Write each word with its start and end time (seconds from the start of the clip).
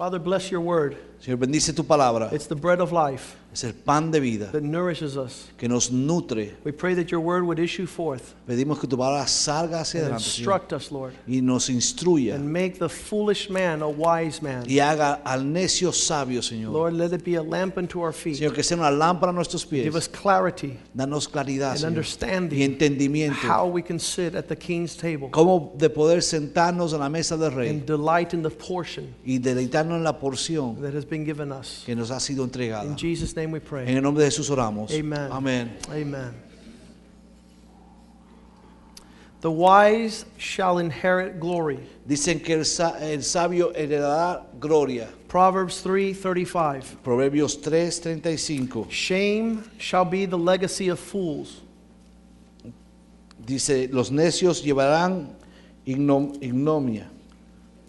Father, 0.00 0.18
bless 0.18 0.50
your 0.50 0.62
word. 0.62 0.96
Señor, 1.20 1.36
bendice 1.36 1.74
tu 1.74 1.84
palabra. 1.84 2.32
It's 2.32 2.46
the 2.46 2.56
bread 2.56 2.80
of 2.80 2.90
life 2.90 3.36
Es 3.52 3.64
el 3.64 3.74
pan 3.74 4.12
de 4.12 4.20
vida 4.20 4.50
that 4.52 4.62
nourishes 4.62 5.16
us. 5.16 5.48
que 5.58 5.68
nos 5.68 5.90
nutre. 5.90 6.54
We 6.64 6.72
pray 6.72 6.94
that 6.94 7.10
your 7.10 7.20
word 7.20 7.42
would 7.44 7.58
issue 7.58 7.86
forth 7.86 8.34
Pedimos 8.46 8.78
que 8.78 8.86
tu 8.86 8.96
palabra 8.96 9.26
salga 9.26 9.80
hacia 9.80 10.00
and 10.00 10.06
adelante 10.14 10.24
Señor, 10.24 10.38
instruct 10.38 10.72
us, 10.72 10.92
Lord, 10.92 11.14
y 11.26 11.40
nos 11.40 11.68
instruya 11.68 12.36
and 12.36 12.44
make 12.52 12.78
the 12.78 12.88
foolish 12.88 13.50
man 13.50 13.82
a 13.82 13.88
wise 13.88 14.40
man. 14.40 14.64
y 14.68 14.78
haga 14.78 15.20
al 15.24 15.44
necio 15.52 15.90
sabio, 15.92 16.42
Señor. 16.42 16.72
Lord, 16.72 16.94
let 16.94 17.12
it 17.12 17.24
be 17.24 17.34
a 17.36 17.42
lamp 17.42 17.76
unto 17.76 18.00
our 18.00 18.12
feet. 18.12 18.36
Señor, 18.36 18.54
que 18.54 18.62
sea 18.62 18.76
una 18.76 18.90
lámpara 18.90 19.30
a 19.30 19.34
nuestros 19.34 19.64
Give 19.68 19.96
us 19.96 20.06
pies. 20.06 20.20
clarity 20.22 20.78
Danos 20.94 21.28
claridad, 21.28 21.72
and 21.84 21.96
Señor, 22.04 22.52
y 22.52 22.62
entendimiento. 22.62 23.48
how 23.48 23.66
we 23.66 23.82
can 23.82 23.98
sit 23.98 24.36
at 24.36 24.46
the 24.46 24.56
king's 24.56 24.96
table 24.96 25.28
Cómo 25.30 25.72
de 25.76 25.90
poder 25.90 26.22
sentarnos 26.22 26.92
en 26.92 27.00
la 27.00 27.08
mesa 27.08 27.36
del 27.36 27.50
rey 27.52 27.68
and 27.70 27.84
delight 27.84 28.32
in 28.32 28.42
the 28.42 28.50
portion 28.50 29.12
y 29.24 29.38
deleitarnos 29.38 29.96
en 29.96 30.04
la 30.04 30.18
porción 30.18 30.80
that 30.80 30.94
has 30.94 31.04
been 31.04 31.24
given 31.24 31.50
us. 31.50 31.82
que 31.84 31.96
nos 31.96 32.10
ha 32.12 32.20
sido 32.20 32.44
entregada. 32.44 32.84
In 32.84 32.96
Jesus' 32.96 33.34
name 33.34 33.39
we 33.46 33.58
En 33.58 33.64
pray. 33.64 33.94
el 33.96 34.02
nombre 34.02 34.24
de 34.24 34.30
Jesús 34.30 34.50
oramos. 34.50 34.92
Amen. 34.92 35.30
Amén. 35.32 35.76
Amen. 35.90 36.34
The 39.40 39.50
wise 39.50 40.26
shall 40.36 40.78
inherit 40.78 41.40
glory. 41.40 41.78
Dicen 42.06 42.40
que 42.44 42.54
el, 42.54 42.64
el 43.00 43.22
sabio 43.22 43.72
heredará 43.74 44.42
gloria. 44.60 45.08
Proverbs 45.28 45.82
3:35. 45.82 46.96
Proverbios 47.02 47.56
3:35. 47.62 48.90
Shame 48.90 49.64
shall 49.78 50.04
be 50.04 50.26
the 50.26 50.36
legacy 50.36 50.88
of 50.90 50.98
fools, 50.98 51.62
Dice, 53.42 53.88
los 53.90 54.10
necios 54.10 54.62
llevarán 54.62 55.28
ignom- 55.86 56.36
ignominia, 56.42 57.08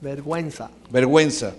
vergüenza. 0.02 0.70
vergüenza. 0.90 1.54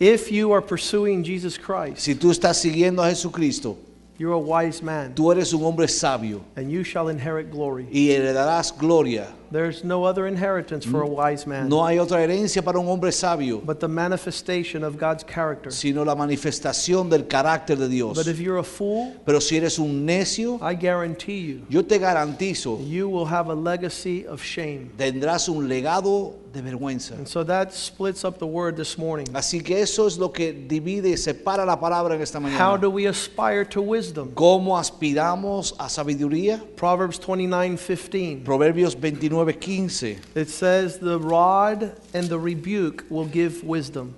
If 0.00 0.30
you 0.32 0.52
are 0.52 0.60
pursuing 0.60 1.22
Jesus 1.22 1.56
Christ, 1.58 1.98
Si 1.98 2.14
tú 2.14 2.30
estás 2.30 2.56
siguiendo 2.56 3.02
a 3.02 3.08
Jesucristo, 3.10 3.76
you're 4.18 4.32
a 4.32 4.38
wise 4.38 4.82
man, 4.82 5.14
tú 5.14 5.30
eres 5.32 5.52
un 5.52 5.62
hombre 5.62 5.86
sabio 5.88 6.42
and 6.56 6.70
you 6.70 6.82
shall 6.84 7.08
inherit 7.08 7.50
glory. 7.50 7.86
y 7.92 8.08
heredarás 8.10 8.72
gloria. 8.76 9.28
There's 9.50 9.84
no 9.84 10.04
other 10.04 10.26
inheritance 10.26 10.84
for 10.84 11.02
a 11.02 11.06
mm. 11.06 11.10
wise 11.10 11.46
man 11.46 11.68
No 11.68 11.84
hay 11.84 11.98
otra 11.98 12.22
herencia 12.22 12.62
para 12.64 12.78
un 12.78 12.86
hombre 12.86 13.12
sabio, 13.12 13.58
but 13.58 13.80
the 13.80 13.88
manifestation 13.88 14.82
of 14.82 14.98
God's 14.98 15.24
character. 15.24 15.70
sino 15.70 16.04
la 16.04 16.14
manifestación 16.14 17.08
del 17.08 17.26
carácter 17.26 17.76
de 17.76 17.88
Dios. 17.88 18.16
But 18.16 18.26
if 18.26 18.38
you're 18.40 18.58
a 18.58 18.64
fool, 18.64 19.14
Pero 19.24 19.40
si 19.40 19.56
eres 19.56 19.78
un 19.78 20.04
necio, 20.06 20.58
I 20.62 20.74
guarantee 20.74 21.40
you, 21.40 21.66
yo 21.68 21.82
te 21.82 21.98
garantizo, 21.98 22.78
you 22.88 23.08
will 23.08 23.26
have 23.26 23.48
a 23.48 23.54
legacy 23.54 24.26
of 24.26 24.42
shame. 24.42 24.90
tendrás 24.96 25.48
un 25.48 25.68
legado 25.68 26.34
de 26.54 26.62
vergüenza. 26.62 27.14
And 27.16 27.26
so 27.26 27.42
that 27.44 27.72
splits 27.74 28.24
up 28.24 28.38
the 28.38 28.46
word 28.46 28.76
this 28.76 28.96
morning. 28.96 29.26
Así 29.34 29.62
que 29.62 29.80
eso 29.82 30.06
es 30.06 30.16
lo 30.16 30.30
que 30.32 30.52
divide 30.52 31.10
y 31.10 31.16
separa 31.16 31.66
la 31.66 31.78
palabra 31.78 32.14
en 32.14 32.22
esta 32.22 32.38
mañana. 32.38 32.58
How 32.58 32.76
do 32.76 32.88
we 32.88 33.06
aspire 33.06 33.64
to 33.64 33.82
wisdom? 33.82 34.30
¿Cómo 34.34 34.78
aspiramos 34.78 35.74
a 35.78 35.88
sabiduría? 35.88 36.62
Proverbs 36.76 37.18
29:15. 37.18 38.44
Proverbios 38.44 38.98
29:15 39.34 40.36
It 40.36 40.48
says 40.48 40.98
the 40.98 41.18
rod 41.18 41.96
and 42.12 42.28
the 42.28 42.38
rebuke 42.38 43.04
will 43.10 43.26
give 43.26 43.64
wisdom, 43.64 44.14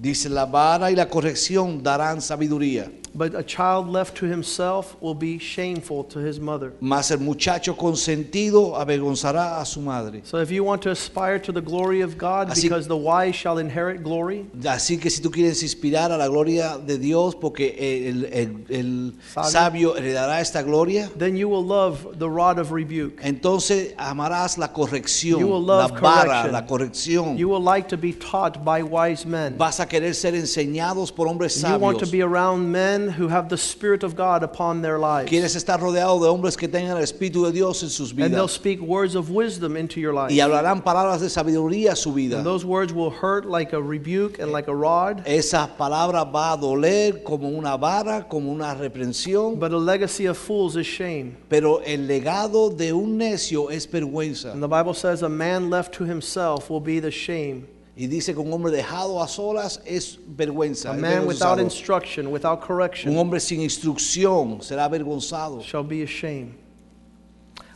dice, 0.00 0.28
la 0.28 0.46
vara 0.46 0.90
y 0.90 0.94
la 0.94 1.08
corrección 1.08 1.82
darán 1.82 2.20
sabiduría, 2.20 2.90
but 3.16 3.34
a 3.34 3.42
child 3.42 3.88
left 3.88 4.16
to 4.18 4.26
himself 4.26 4.94
will 5.00 5.14
be 5.14 5.38
shameful 5.38 6.04
to 6.04 6.18
his 6.18 6.38
mother. 6.38 6.72
mas 6.80 7.10
el 7.10 7.18
muchacho 7.18 7.74
consentido 7.76 8.76
avergonzará 8.76 9.60
a 9.60 9.64
su 9.64 9.80
madre. 9.80 10.20
So 10.24 10.38
if 10.38 10.50
you 10.50 10.62
want 10.64 10.82
to 10.82 10.90
aspire 10.90 11.38
to 11.40 11.52
the 11.52 11.60
glory 11.62 12.00
of 12.02 12.16
God 12.18 12.48
Así- 12.50 12.62
because 12.62 12.86
the 12.86 12.96
wise 12.96 13.34
shall 13.34 13.58
inherit 13.58 14.02
glory, 14.02 14.46
Así 14.62 15.00
que 15.00 15.10
si 15.10 15.22
tú 15.22 15.30
quieres 15.30 15.62
inspirar 15.62 16.10
a 16.12 16.16
la 16.16 16.28
gloria 16.28 16.78
de 16.78 16.98
Dios, 16.98 17.34
porque 17.34 17.74
el, 17.78 18.24
el- 18.26 18.64
el 18.68 19.12
Sabio. 19.32 19.50
sabio 19.50 19.96
heredará 19.96 20.40
esta 20.40 20.62
gloria, 20.62 21.08
then 21.16 21.36
you 21.36 21.48
will 21.48 21.64
love 21.64 22.18
the 22.18 22.28
rod 22.28 22.58
of 22.58 22.70
rebuke. 22.72 23.20
entonces 23.22 23.94
amarás 23.96 24.58
la 24.58 24.68
corrección, 24.72 25.40
You 25.40 25.48
will 25.48 25.62
la 25.64 25.86
love 25.86 26.00
vara, 26.00 26.24
correction. 26.42 26.52
la 26.52 26.66
corrección. 26.66 27.38
You 27.38 27.48
will 27.48 27.62
like 27.62 27.88
to 27.88 27.96
be 27.96 28.12
taught 28.12 28.64
by 28.64 28.82
wise 28.82 29.24
men. 29.26 29.56
Vas 29.56 29.80
a 29.80 29.86
querer 29.86 30.14
ser 30.14 30.34
enseñados 30.34 31.12
por 31.14 31.26
hombres 31.28 31.54
sabios. 31.54 31.78
You 31.78 31.84
want 31.84 31.98
to 32.00 32.06
be 32.06 32.22
around 32.22 32.70
men 32.70 33.05
who 33.08 33.28
have 33.28 33.48
the 33.48 33.56
Spirit 33.56 34.02
of 34.02 34.14
God 34.16 34.42
upon 34.42 34.82
their 34.82 34.98
lives. 34.98 35.30
Quieres 35.30 35.54
estar 35.56 35.78
rodeado 35.80 36.20
de 36.20 36.28
hombres 36.28 36.56
que 36.56 36.68
tengan 36.68 36.96
el 36.96 37.02
Espíritu 37.02 37.44
de 37.46 37.52
Dios 37.52 37.82
en 37.82 37.88
sus 37.88 38.12
vidas. 38.12 38.26
And 38.26 38.34
they'll 38.34 38.48
speak 38.48 38.80
words 38.80 39.14
of 39.14 39.30
wisdom 39.30 39.76
into 39.76 40.00
your 40.00 40.12
life. 40.12 40.30
y 40.32 40.40
hablarán 40.40 40.82
palabras 40.82 41.20
de 41.20 41.28
sabiduría 41.28 41.92
a 41.92 41.96
su 41.96 42.12
vida. 42.12 42.36
And 42.38 42.44
those 42.46 42.64
words 42.64 42.92
will 42.92 43.10
hurt 43.10 43.46
like 43.46 43.72
a 43.72 43.80
rebuke 43.80 44.38
and 44.38 44.52
like 44.52 44.68
a 44.68 44.74
rod. 44.74 45.22
Esa 45.26 45.70
palabra 45.78 46.24
va 46.24 46.52
a 46.52 46.56
doler 46.56 47.22
como 47.24 47.48
una 47.48 47.76
vara, 47.76 48.26
como 48.28 48.50
una 48.52 48.74
reprensión, 48.74 49.58
But 49.58 49.72
a 49.72 49.78
legacy 49.78 50.26
of 50.26 50.36
fools 50.36 50.76
is 50.76 50.86
shame. 50.86 51.36
pero 51.48 51.78
el 51.84 52.06
legado 52.06 52.70
de 52.76 52.92
un 52.92 53.18
necio 53.18 53.70
es 53.70 53.86
vergüenza. 53.86 54.52
And 54.52 54.62
the 54.62 54.68
Bible 54.68 54.94
says 54.94 55.22
a 55.22 55.28
man 55.28 55.70
left 55.70 55.94
to 55.94 56.04
himself 56.04 56.70
will 56.70 56.80
be 56.80 57.00
the 57.00 57.10
shame. 57.10 57.66
Y 57.98 58.08
dice 58.08 58.34
que 58.34 58.40
un 58.40 58.52
hombre 58.52 58.70
dejado 58.70 59.22
a 59.22 59.26
solas 59.26 59.80
es 59.86 60.18
vergüenza. 60.26 60.90
A 60.90 60.94
es 60.94 61.00
man 61.00 61.26
without 61.26 61.58
instruction, 61.58 62.26
without 62.26 62.60
Un 62.60 62.66
correction, 62.66 63.16
hombre 63.16 63.40
sin 63.40 63.62
instrucción 63.62 64.60
será 64.60 64.84
avergonzado. 64.84 65.62
shall 65.62 65.82
be 65.82 66.02
ashamed. 66.02 66.65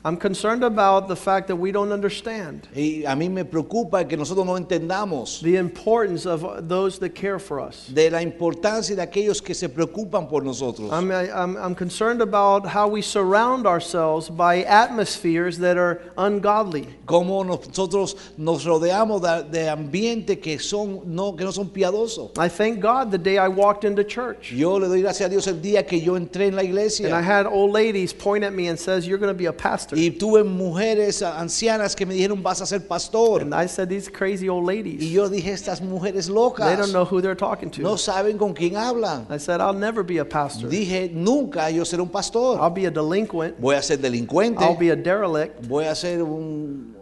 I'm 0.02 0.16
concerned 0.16 0.64
about 0.64 1.08
the 1.08 1.16
fact 1.16 1.48
that 1.48 1.56
we 1.56 1.72
don't 1.72 1.92
understand 1.92 2.68
Y 2.74 3.04
a 3.06 3.14
mí 3.14 3.30
me 3.30 3.44
preocupa 3.44 4.08
que 4.08 4.16
nosotros 4.16 4.46
no 4.46 4.54
entendamos 4.54 5.42
the 5.42 5.56
importance 5.56 6.24
of 6.24 6.42
uh, 6.42 6.60
those 6.62 6.98
that 7.00 7.14
care 7.14 7.38
for 7.38 7.60
us. 7.60 7.86
de 7.92 8.08
la 8.08 8.22
importancia 8.22 8.96
de 8.96 9.02
aquellos 9.02 9.44
que 9.44 9.54
se 9.54 9.68
preocupan 9.68 10.26
por 10.26 10.42
nosotros. 10.42 10.90
I'm, 10.90 11.10
I'm, 11.10 11.56
I'm 11.56 11.74
concerned 11.74 12.22
about 12.22 12.66
how 12.66 12.88
we 12.88 13.02
surround 13.02 13.66
ourselves 13.66 14.30
by 14.30 14.62
atmospheres 14.64 15.58
that 15.58 15.76
are 15.76 16.00
ungodly. 16.16 16.86
Cómo 17.04 17.44
nosotros 17.44 18.16
nos 18.38 18.64
rodeamos 18.64 19.20
de, 19.20 19.50
de 19.50 19.68
ambientes 19.68 20.40
que, 20.40 20.58
son, 20.58 21.02
no, 21.04 21.32
que 21.32 21.44
no 21.44 21.50
son 21.50 21.68
piadosos. 21.68 22.38
I 22.38 22.48
thank 22.48 22.80
God 22.80 23.10
the 23.10 23.18
day 23.18 23.36
I 23.36 23.48
walked 23.48 23.84
into 23.84 24.02
church. 24.04 24.50
Yo 24.52 24.76
le 24.76 24.88
doy 24.88 25.02
gracias 25.02 25.26
a 25.26 25.28
Dios 25.28 25.46
el 25.46 25.60
día 25.60 25.86
que 25.86 26.00
yo 26.00 26.14
entré 26.14 26.46
en 26.46 26.56
la 26.56 26.60
And 26.60 26.68
I 26.68 26.70
iglesia 26.70 27.22
had 27.22 27.46
old 27.46 27.72
ladies 27.72 28.14
point 28.14 28.44
at 28.44 28.54
me 28.54 28.68
and 28.68 28.78
says, 28.78 29.06
"You're 29.06 29.18
going 29.18 29.32
to 29.32 29.38
be 29.38 29.46
a 29.46 29.52
pastor." 29.52 29.89
Y 29.92 30.10
tuve 30.10 30.44
mujeres 30.44 31.22
ancianas 31.22 31.94
que 31.96 32.06
me 32.06 32.14
dijeron 32.14 32.42
vas 32.42 32.60
a 32.60 32.66
ser 32.66 32.86
pastor. 32.86 33.42
And 33.42 33.54
I 33.54 33.66
said, 33.68 33.88
"These 33.88 34.10
crazy 34.10 34.48
old 34.48 34.70
Y 34.70 34.76
ladies. 34.76 35.10
yo 35.10 35.28
dije 35.28 35.52
estas 35.52 35.80
mujeres 35.80 36.26
They 36.26 36.34
locas 36.34 36.78
don't 36.78 36.92
know 36.92 37.04
who 37.04 37.20
they're 37.20 37.36
talking 37.36 37.70
no 37.82 37.92
to." 37.92 37.98
saben 37.98 38.38
con 38.38 38.52
quién 38.54 38.76
hablan. 38.76 39.26
I 39.30 39.38
said, 39.38 39.60
"I'll 39.60 39.72
never 39.78 40.02
be 40.04 40.18
a 40.18 40.24
pastor. 40.28 40.68
Dije 40.68 41.10
nunca 41.12 41.70
yo 41.70 41.84
seré 41.84 42.02
un 42.02 42.08
pastor. 42.10 42.58
I'll 42.60 42.70
be 42.72 42.86
a 42.86 42.90
delinquent. 42.90 43.58
Voy 43.58 43.74
a 43.76 43.82
ser 43.82 43.98
delincuente. 43.98 44.62
I'll 44.64 44.76
be 44.78 44.90
a 44.90 44.96
derelict. 44.96 45.66
Voy 45.66 45.84
a 45.86 45.94
ser 45.94 46.22
un 46.22 46.99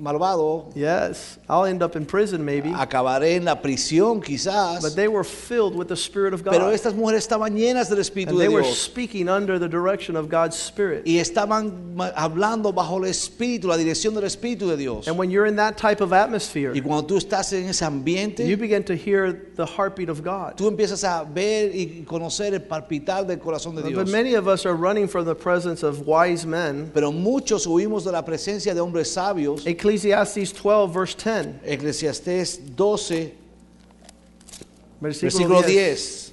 malvado. 0.00 0.74
Yes, 0.74 1.38
I'll 1.48 1.64
end 1.64 1.82
up 1.82 1.96
in 1.96 2.06
prison 2.06 2.44
maybe." 2.44 2.70
Acabaré 2.70 3.36
en 3.36 3.44
la 3.44 3.60
prisión 3.60 4.22
quizás. 4.22 4.82
But 4.82 4.94
they 4.94 5.08
were 5.08 5.24
filled 5.24 5.76
with 5.76 5.88
the 5.88 5.96
Spirit 5.96 6.32
of 6.34 6.42
God. 6.42 6.52
Pero 6.52 6.70
estas 6.70 6.94
mujeres 6.94 7.26
estaban 7.26 7.56
llenas 7.56 7.88
del 7.88 7.98
Espíritu 7.98 8.30
And 8.30 8.38
de 8.38 8.46
they 8.46 8.54
were 8.54 8.64
speaking 8.64 9.28
under 9.28 9.58
the 9.58 9.68
direction 9.68 10.16
of 10.16 10.28
God's 10.28 10.56
Spirit. 10.56 11.06
Y 11.06 11.18
estaban 11.18 11.96
hablando 12.14 12.72
bajo 12.72 12.98
el 12.98 13.04
Espíritu, 13.04 13.68
la 13.68 13.76
dirección 13.76 14.14
del 14.14 14.24
Espíritu 14.24 14.68
de 14.68 14.76
Dios. 14.76 15.08
And 15.08 15.18
when 15.18 15.30
you're 15.30 15.46
in 15.46 15.56
that 15.56 15.76
type 15.76 16.00
of 16.00 16.12
atmosphere, 16.12 16.72
Y 16.74 16.80
cuando 16.80 17.04
tú 17.06 17.16
estás 17.16 17.52
en 17.52 17.68
ese 17.68 17.84
ambiente, 17.84 18.46
you 18.46 18.56
begin 18.56 18.82
to 18.84 18.94
hear 18.94 19.32
the 19.56 19.66
heartbeat 19.66 20.08
of 20.08 20.22
God. 20.22 20.56
tú 20.56 20.68
empiezas 20.68 21.04
a 21.04 21.24
ver 21.24 21.74
y 21.74 22.04
conocer 22.06 22.54
el 22.54 22.62
palpitar 22.62 23.26
del 23.26 23.38
corazón 23.38 23.74
de 23.74 23.82
Dios. 23.82 24.04
But 24.04 24.10
many 24.10 24.34
of 24.34 24.46
us 24.46 24.64
are 24.66 24.74
running 24.74 25.08
from 25.08 25.26
the 25.26 25.34
presence 25.34 25.82
of 25.82 26.06
wise 26.06 26.46
men. 26.46 26.90
Pero 26.94 27.12
muchos 27.12 27.66
huimos 27.66 28.04
de 28.04 28.12
la 28.12 28.24
presencia 28.24 28.74
de 28.74 28.80
hombres 28.80 29.12
sabios. 29.12 29.66
Ecclesiastes 29.90 30.52
12, 30.52 30.94
verse 30.94 31.14
10. 31.16 31.60
Eclesiastés 31.66 32.76
12, 32.76 33.32
Versículo 35.02 35.30
versículo 35.30 35.62
10. 35.62 35.74
10. 35.74 36.30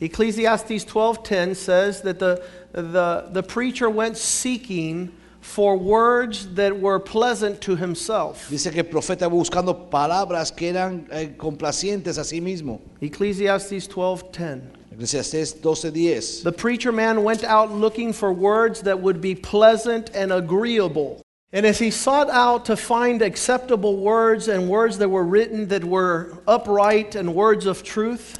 Ecclesiastes 0.00 0.84
12:10 0.84 1.56
says 1.56 2.02
that 2.02 2.18
the, 2.18 2.42
the, 2.72 3.28
the 3.32 3.42
preacher 3.42 3.88
went 3.88 4.18
seeking 4.18 5.12
for 5.40 5.78
words 5.78 6.54
that 6.54 6.78
were 6.78 6.98
pleasant 6.98 7.60
to 7.62 7.76
himself. 7.76 8.48
Dice 8.50 8.70
que 8.70 8.82
el 8.82 8.88
profeta 8.88 9.30
buscando 9.30 9.88
palabras 9.90 10.54
que 10.54 10.68
eran 10.68 11.06
eh, 11.10 11.28
complacientes 11.38 12.18
a 12.18 12.24
sí 12.24 12.40
mismo. 12.42 12.80
Ecclesiastes 13.00 13.88
12:10. 13.88 14.60
Eclesiastés 14.94 15.54
12:10. 15.60 16.42
The 16.42 16.52
preacher 16.52 16.92
man 16.92 17.24
went 17.24 17.44
out 17.44 17.70
looking 17.72 18.12
for 18.12 18.30
words 18.30 18.82
that 18.82 19.00
would 19.00 19.22
be 19.22 19.34
pleasant 19.34 20.10
and 20.14 20.32
agreeable. 20.32 21.22
And 21.52 21.66
as 21.66 21.80
he 21.80 21.90
sought 21.90 22.30
out 22.30 22.64
to 22.66 22.76
find 22.76 23.22
acceptable 23.22 23.96
words 23.96 24.46
and 24.46 24.68
words 24.68 24.98
that 24.98 25.08
were 25.08 25.24
written 25.24 25.66
that 25.68 25.84
were 25.84 26.38
upright 26.46 27.16
and 27.16 27.34
words 27.34 27.66
of 27.66 27.82
truth, 27.82 28.38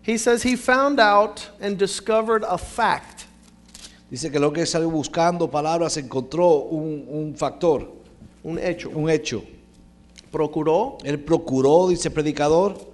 he 0.00 0.16
says 0.16 0.42
he 0.42 0.56
found 0.56 0.98
out 0.98 1.50
and 1.60 1.78
discovered 1.78 2.44
a 2.44 2.56
fact. 2.56 3.26
Dice 4.10 4.30
que 4.30 4.40
lo 4.40 4.50
que 4.50 4.64
salió 4.64 4.90
buscando 4.90 5.48
palabras 5.48 5.96
encontró 5.98 6.68
un, 6.72 7.06
un 7.08 7.34
factor, 7.34 7.86
un 8.42 8.58
hecho. 8.58 8.88
un 8.90 9.08
hecho. 9.08 9.44
Procuró 10.32 10.98
Él 11.04 11.18
procuró, 11.24 11.88
dice 11.88 12.08
el 12.08 12.14
predicador, 12.14 12.89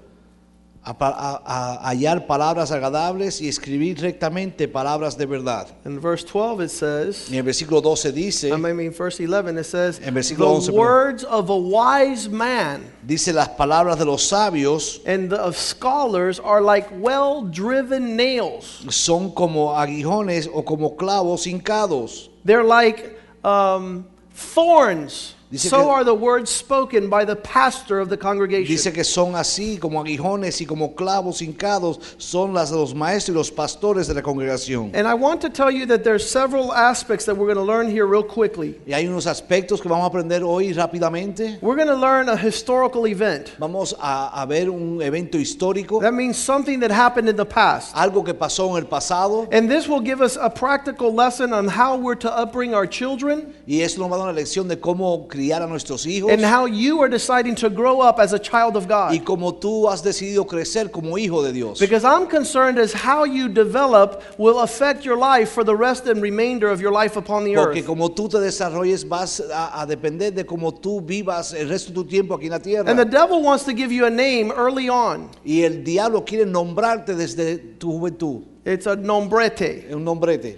a, 0.89 0.95
pa- 0.97 1.09
a- 1.45 1.81
a 1.85 1.89
hallar 1.91 2.27
palabras 2.29 2.71
agradables 2.71 3.41
y 3.41 3.49
escribir 3.49 4.01
rectamente 4.01 4.69
palabras 4.69 5.19
de 5.19 5.27
verdad. 5.27 5.67
In 5.85 6.01
verse 6.01 6.25
12 6.25 6.61
it 6.65 6.71
says, 6.71 7.29
En 7.29 7.35
el 7.39 7.43
versículo 7.43 7.83
12 7.83 8.13
dice, 8.13 8.49
I 8.53 8.57
mean 8.57 8.93
verse 8.97 9.19
11 9.21 9.59
it 9.59 9.65
says, 9.67 10.01
En 10.05 10.15
versículo 10.15 10.47
11, 10.55 10.67
the 10.67 10.73
perdón. 10.73 10.79
words 10.79 11.25
of 11.25 11.51
a 11.51 11.57
wise 11.57 12.29
man 12.29 12.85
dice 13.05 13.33
las 13.33 13.49
palabras 13.49 13.99
de 13.99 14.05
los 14.05 14.23
sabios 14.29 15.01
and 15.07 15.31
the, 15.31 15.37
of 15.37 15.57
scholars 15.57 16.39
are 16.39 16.61
like 16.61 16.89
well-driven 17.01 18.15
nails. 18.17 18.85
son 18.91 19.33
como 19.33 19.75
aguijones 19.77 20.49
o 20.53 20.63
como 20.65 20.97
clavos 20.97 21.47
hincados. 21.49 22.31
They're 22.45 22.63
like 22.65 23.19
um, 23.45 24.05
thorns. 24.33 25.35
Dice 25.51 25.69
so 25.71 25.79
que- 25.79 25.89
are 25.91 26.05
the 26.05 26.15
words 26.15 26.51
spoken 26.51 27.09
by 27.09 27.25
the 27.25 27.37
pastor 27.37 28.01
of 28.01 28.09
the 28.09 28.17
congregation. 28.17 28.67
Dice 28.67 28.93
que 28.93 29.05
son 29.05 29.35
así 29.37 29.79
como 29.79 30.01
aguijones 30.03 30.61
y 30.61 30.65
como 30.67 30.95
clavos 30.95 31.41
hincados 31.41 31.99
son 32.19 32.53
las 32.53 32.71
de 32.71 32.77
los 32.77 32.95
maestros 32.95 33.35
y 33.35 33.39
los 33.39 33.51
pastores 33.53 34.09
de 34.09 34.15
la 34.15 34.23
congregación. 34.23 34.91
and 34.95 35.07
I 35.07 35.15
want 35.15 35.41
to 35.43 35.49
tell 35.49 35.71
you 35.71 35.87
that 35.87 36.03
there's 36.03 36.29
several 36.29 36.73
aspects 36.73 37.27
that 37.27 37.37
we're 37.37 37.47
going 37.53 37.65
to 37.65 37.73
learn 37.73 37.89
here 37.89 38.07
real 38.07 38.25
quickly. 38.25 38.75
Y 38.87 38.93
hay 38.93 39.07
unos 39.07 39.27
aspectos 39.27 39.81
que 39.81 39.89
vamos 39.89 40.05
a 40.05 40.09
aprender 40.09 40.43
hoy 40.43 40.73
rápidamente. 40.73 41.61
We're 41.63 41.77
going 41.77 41.89
to 41.89 41.95
learn 41.95 42.29
a 42.29 42.37
historical 42.37 43.07
event. 43.07 43.53
Vamos 43.59 43.95
a, 44.01 44.31
a 44.43 44.47
ver 44.47 44.69
un 44.69 45.01
evento 45.01 45.39
histórico, 45.39 46.01
That 46.01 46.13
means 46.15 46.37
something 46.37 46.81
that 46.81 46.91
happened 46.91 47.29
in 47.29 47.37
the 47.37 47.45
past. 47.47 47.95
algo 47.95 48.25
que 48.25 48.35
pasó 48.35 48.71
en 48.77 48.83
el 48.83 48.89
pasado. 48.89 49.49
And 49.53 49.71
this 49.71 49.87
will 49.89 50.01
give 50.01 50.21
us 50.21 50.37
a 50.37 50.51
practical 50.51 51.15
lesson 51.15 51.53
on 51.53 51.69
how 51.69 51.97
we're 51.97 52.17
to 52.17 52.31
upbring 52.37 52.75
our 52.75 52.87
children 52.89 53.55
Y 53.69 53.81
eso 53.83 54.01
nos 54.01 54.11
va 54.11 54.17
a 54.17 54.19
dar 54.19 54.29
una 54.29 54.33
lección 54.33 54.69
de 54.69 54.77
cómo 54.81 55.29
criar 55.37 55.63
a 55.63 55.67
nuestros 55.67 56.07
hijos 56.07 56.33
and 56.33 56.43
how 56.45 56.65
you 56.67 57.01
are 57.03 57.09
deciding 57.11 57.55
to 57.55 57.69
grow 57.69 58.01
up 58.01 58.19
as 58.19 58.33
a 58.33 58.39
child 58.39 58.77
of 58.77 58.89
God. 58.89 59.13
y 59.13 59.19
cómo 59.21 59.55
tú 59.55 59.87
has 59.91 60.03
decidido 60.03 60.47
crecer 60.47 60.91
como 60.91 61.17
hijo 61.19 61.43
de 61.43 61.53
Dios. 61.53 61.79
Because 61.79 62.05
I'm 62.05 62.27
concerned 62.27 62.79
as 62.79 62.93
how 62.93 63.25
you 63.25 63.49
develop 63.49 64.23
will 64.39 64.61
affect 64.61 65.05
your 65.05 65.17
life 65.19 65.51
for 65.51 65.65
the 65.65 65.75
rest 65.77 66.07
and 66.07 66.23
remainder 66.23 66.69
of 66.69 66.81
your 66.81 66.93
life 66.93 67.17
upon 67.17 67.45
the 67.45 67.55
Porque 67.55 67.79
earth. 67.81 67.87
como 67.87 68.09
tú 68.09 68.29
te 68.31 68.39
desarrolles 68.39 69.05
vas 69.09 69.41
a, 69.41 69.83
a 69.83 69.87
depender 69.87 70.33
de 70.35 70.45
cómo 70.45 70.73
tú 70.73 71.01
vivas 71.01 71.53
el 71.53 71.69
resto 71.69 71.91
de 71.91 71.95
tu 71.95 72.05
tiempo 72.05 72.35
aquí 72.35 72.47
en 72.47 72.53
la 72.53 72.59
tierra. 72.61 72.89
And 72.91 72.99
the 72.99 73.05
devil 73.05 73.43
wants 73.43 73.65
to 73.65 73.73
give 73.75 73.93
you 73.93 74.07
a 74.07 74.11
name 74.11 74.51
early 74.57 74.89
on. 74.89 75.29
Y 75.45 75.63
el 75.63 75.85
diablo 75.85 76.25
quiere 76.25 76.47
nombrarte 76.47 77.15
desde 77.15 77.59
tu 77.79 77.93
juventud, 77.93 78.43
It's 78.65 78.87
a 78.87 78.97
nombrete. 78.97 79.93
un 79.95 80.03
nombrete. 80.05 80.57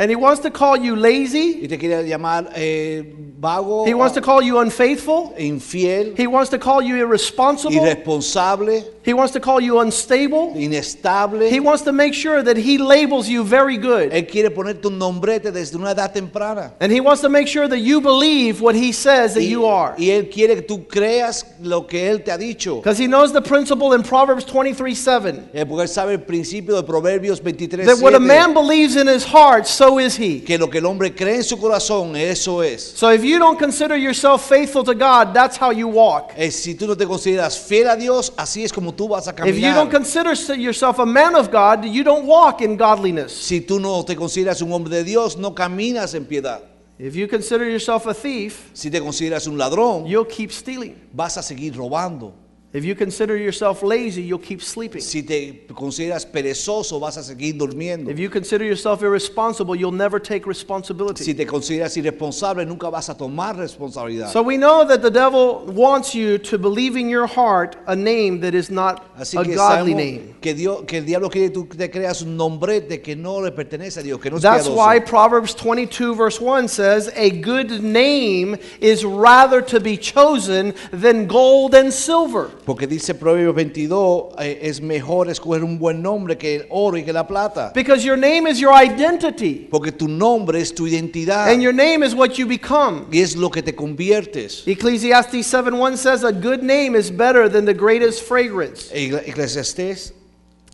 And 0.00 0.10
he 0.10 0.14
wants 0.16 0.40
to 0.42 0.50
call 0.52 0.76
you 0.76 0.94
lazy. 0.94 1.58
Y 1.60 1.66
te 1.66 1.76
quiere 1.76 2.04
llamar 2.08 2.52
eh, 2.54 3.02
vago, 3.36 3.84
He 3.84 3.94
wants 3.94 4.14
to 4.14 4.20
call 4.20 4.40
you 4.40 4.58
unfaithful. 4.60 5.34
infiel, 5.36 6.16
He 6.16 6.28
wants 6.28 6.50
to 6.50 6.58
call 6.58 6.80
you 6.80 6.96
irresponsible. 6.96 7.74
irresponsable, 7.84 8.84
He 9.04 9.12
wants 9.12 9.32
to 9.32 9.40
call 9.40 9.60
you 9.60 9.80
unstable. 9.80 10.52
inestable. 10.54 11.50
He 11.50 11.58
wants 11.60 11.82
to 11.82 11.92
make 11.92 12.14
sure 12.14 12.42
that 12.42 12.56
he 12.56 12.78
labels 12.78 13.28
you 13.28 13.42
very 13.42 13.76
good. 13.76 14.12
Él 14.12 14.28
quiere 14.28 14.50
ponerte 14.50 14.86
un 14.86 14.98
nombrete 14.98 15.50
desde 15.50 15.74
una 15.76 15.90
edad 15.92 16.12
temprana. 16.12 16.72
And 16.80 16.92
he 16.92 17.00
wants 17.00 17.22
to 17.22 17.28
make 17.28 17.48
sure 17.48 17.66
that 17.66 17.78
you 17.80 18.00
believe 18.00 18.60
what 18.60 18.74
he 18.76 18.92
says 18.92 19.34
that 19.34 19.42
Y, 19.42 19.48
you 19.48 19.66
are. 19.66 19.94
y 19.98 20.10
él 20.10 20.30
quiere 20.30 20.54
que 20.54 20.62
tú 20.62 20.86
creas 20.86 21.44
lo 21.60 21.86
que 21.86 22.08
él 22.08 22.22
te 22.22 22.30
ha 22.30 22.36
dicho. 22.38 22.76
Because 22.76 22.98
he 22.98 23.06
knows 23.08 23.32
the 23.32 23.40
principle 23.42 23.94
in 23.94 24.02
Proverbs 24.02 24.44
23 24.44 24.94
7 24.94 25.48
Eh, 25.54 25.64
porque 25.64 25.82
él 25.82 25.88
sabe 25.88 26.12
el 26.12 26.20
principio 26.20 26.76
de 26.76 26.82
Proverbios 26.82 27.40
23, 27.42 27.86
that 27.86 27.98
what 28.00 28.14
a 28.14 28.20
man 28.20 28.52
believes 28.54 28.94
in 28.96 29.06
his 29.08 29.24
heart, 29.24 29.66
so 29.66 29.87
is 29.98 30.18
he. 30.18 30.42
que 30.44 30.58
lo 30.58 30.68
que 30.68 30.78
el 30.78 30.84
hombre 30.86 31.14
cree 31.14 31.36
en 31.36 31.44
su 31.44 31.56
corazón, 31.56 32.14
eso 32.16 32.62
es. 32.62 32.92
So 32.94 33.10
if 33.12 33.22
you 33.22 33.38
don't 33.38 33.58
consider 33.58 33.96
yourself 33.96 34.46
faithful 34.46 34.84
to 34.84 34.92
God, 34.92 35.32
that's 35.32 35.56
how 35.56 35.70
you 35.72 35.88
walk. 35.88 36.32
Eh, 36.36 36.50
si 36.50 36.74
tú 36.74 36.86
no 36.86 36.94
te 36.96 37.06
consideras 37.06 37.58
fiel 37.58 37.88
a 37.88 37.96
Dios, 37.96 38.32
así 38.36 38.64
es 38.64 38.72
como 38.72 38.92
tú 38.92 39.08
vas 39.08 39.26
a 39.28 39.30
If 39.30 39.56
you 39.56 39.72
don't 39.72 39.88
caminar. 39.88 39.90
consider 39.90 40.56
yourself 40.58 40.98
a 40.98 41.06
man 41.06 41.34
of 41.34 41.50
God, 41.50 41.84
you 41.86 42.04
don't 42.04 42.26
walk 42.26 42.60
in 42.60 42.76
godliness. 42.76 43.32
Si 43.32 43.60
tú 43.62 43.80
no 43.80 44.04
te 44.04 44.14
consideras 44.14 44.60
un 44.60 44.72
hombre 44.72 44.94
de 44.96 45.04
Dios, 45.04 45.36
no 45.38 45.54
caminas 45.54 46.14
en 46.14 46.26
piedad. 46.26 46.60
If 46.98 47.14
you 47.14 47.28
consider 47.28 47.64
yourself 47.70 48.06
a 48.08 48.12
thief, 48.14 48.70
Si 48.72 48.90
te 48.90 49.00
consideras 49.00 49.46
un 49.46 49.56
ladrón, 49.56 50.04
you'll 50.06 50.26
keep 50.26 50.50
stealing. 50.50 50.96
vas 51.12 51.36
a 51.38 51.42
seguir 51.42 51.76
robando. 51.76 52.32
If 52.70 52.84
you 52.84 52.94
consider 52.94 53.34
yourself 53.34 53.82
lazy, 53.82 54.20
you'll 54.22 54.38
keep 54.38 54.60
sleeping. 54.60 55.00
Si 55.00 55.22
te 55.22 55.64
consideras 55.72 56.26
perezoso, 56.26 57.00
vas 57.00 57.16
a 57.16 57.22
seguir 57.22 57.54
durmiendo. 57.56 58.10
If 58.10 58.18
you 58.18 58.28
consider 58.28 58.62
yourself 58.62 59.02
irresponsible, 59.02 59.74
you'll 59.74 59.90
never 59.90 60.20
take 60.20 60.46
responsibility. 60.46 61.24
Si 61.24 61.32
te 61.32 61.46
consideras 61.46 61.96
irresponsable, 61.96 62.66
nunca 62.66 62.90
vas 62.90 63.08
a 63.08 63.14
tomar 63.14 63.56
responsabilidad. 63.56 64.28
So 64.32 64.42
we 64.42 64.58
know 64.58 64.84
that 64.84 65.00
the 65.00 65.10
devil 65.10 65.64
wants 65.64 66.14
you 66.14 66.36
to 66.36 66.58
believe 66.58 66.94
in 66.96 67.08
your 67.08 67.26
heart 67.26 67.76
a 67.86 67.96
name 67.96 68.40
that 68.40 68.54
is 68.54 68.70
not 68.70 69.16
Así 69.18 69.40
a 69.40 69.44
que 69.44 69.54
godly 69.54 69.94
name. 69.94 70.34
que, 70.42 70.52
Dios, 70.52 70.84
que 70.86 70.98
el 70.98 71.06
diablo 71.06 71.30
quiere 71.30 71.50
que 71.50 71.62
tú 71.62 71.74
te 71.74 71.88
creas 71.88 72.20
un 72.20 72.36
nombrete 72.36 73.00
que 73.02 73.16
no 73.16 73.40
le 73.40 73.50
pertenece 73.50 74.00
a 74.00 74.02
Dios, 74.02 74.20
que 74.20 74.28
no 74.28 74.36
es 74.36 74.42
That's 74.42 74.68
piadoso. 74.68 74.76
why 74.76 75.00
Proverbs 75.00 75.54
22, 75.54 76.14
verse 76.14 76.38
1 76.38 76.68
says, 76.68 77.10
A 77.16 77.30
good 77.30 77.82
name 77.82 78.58
is 78.78 79.06
rather 79.06 79.62
to 79.62 79.80
be 79.80 79.96
chosen 79.96 80.74
than 80.92 81.26
gold 81.26 81.74
and 81.74 81.90
silver. 81.90 82.50
Porque 82.68 82.86
dice 82.86 83.14
Proverbios 83.14 83.54
22, 83.54 84.34
eh, 84.40 84.58
es 84.60 84.82
mejor 84.82 85.30
escoger 85.30 85.64
un 85.64 85.78
buen 85.78 86.02
nombre 86.02 86.36
que 86.36 86.56
el 86.56 86.66
oro 86.68 86.98
y 86.98 87.02
que 87.02 87.14
la 87.14 87.26
plata. 87.26 87.72
Because 87.74 88.04
your 88.04 88.18
name 88.18 88.46
is 88.46 88.58
your 88.58 88.74
identity, 88.74 89.66
Porque 89.70 89.90
tu 89.90 90.06
nombre 90.06 90.60
es 90.60 90.74
tu 90.74 90.86
identidad 90.86 91.48
and 91.50 91.62
your 91.62 91.72
name 91.72 92.04
is 92.04 92.14
what 92.14 92.32
you 92.36 92.46
become. 92.46 93.06
y 93.10 93.20
es 93.22 93.34
lo 93.36 93.50
que 93.50 93.62
te 93.62 93.74
conviertes. 93.74 94.64
Ecclesiastes 94.66 95.46
7:1 95.46 95.96
says 95.96 96.24
a 96.24 96.30
good 96.30 96.62
name 96.62 96.94
is 96.94 97.10
better 97.10 97.50
than 97.50 97.64
the 97.64 97.72
greatest 97.72 98.20
fragrance. 98.28 98.90
Ecle- 98.92 99.22
Eclesiastés 99.26 100.12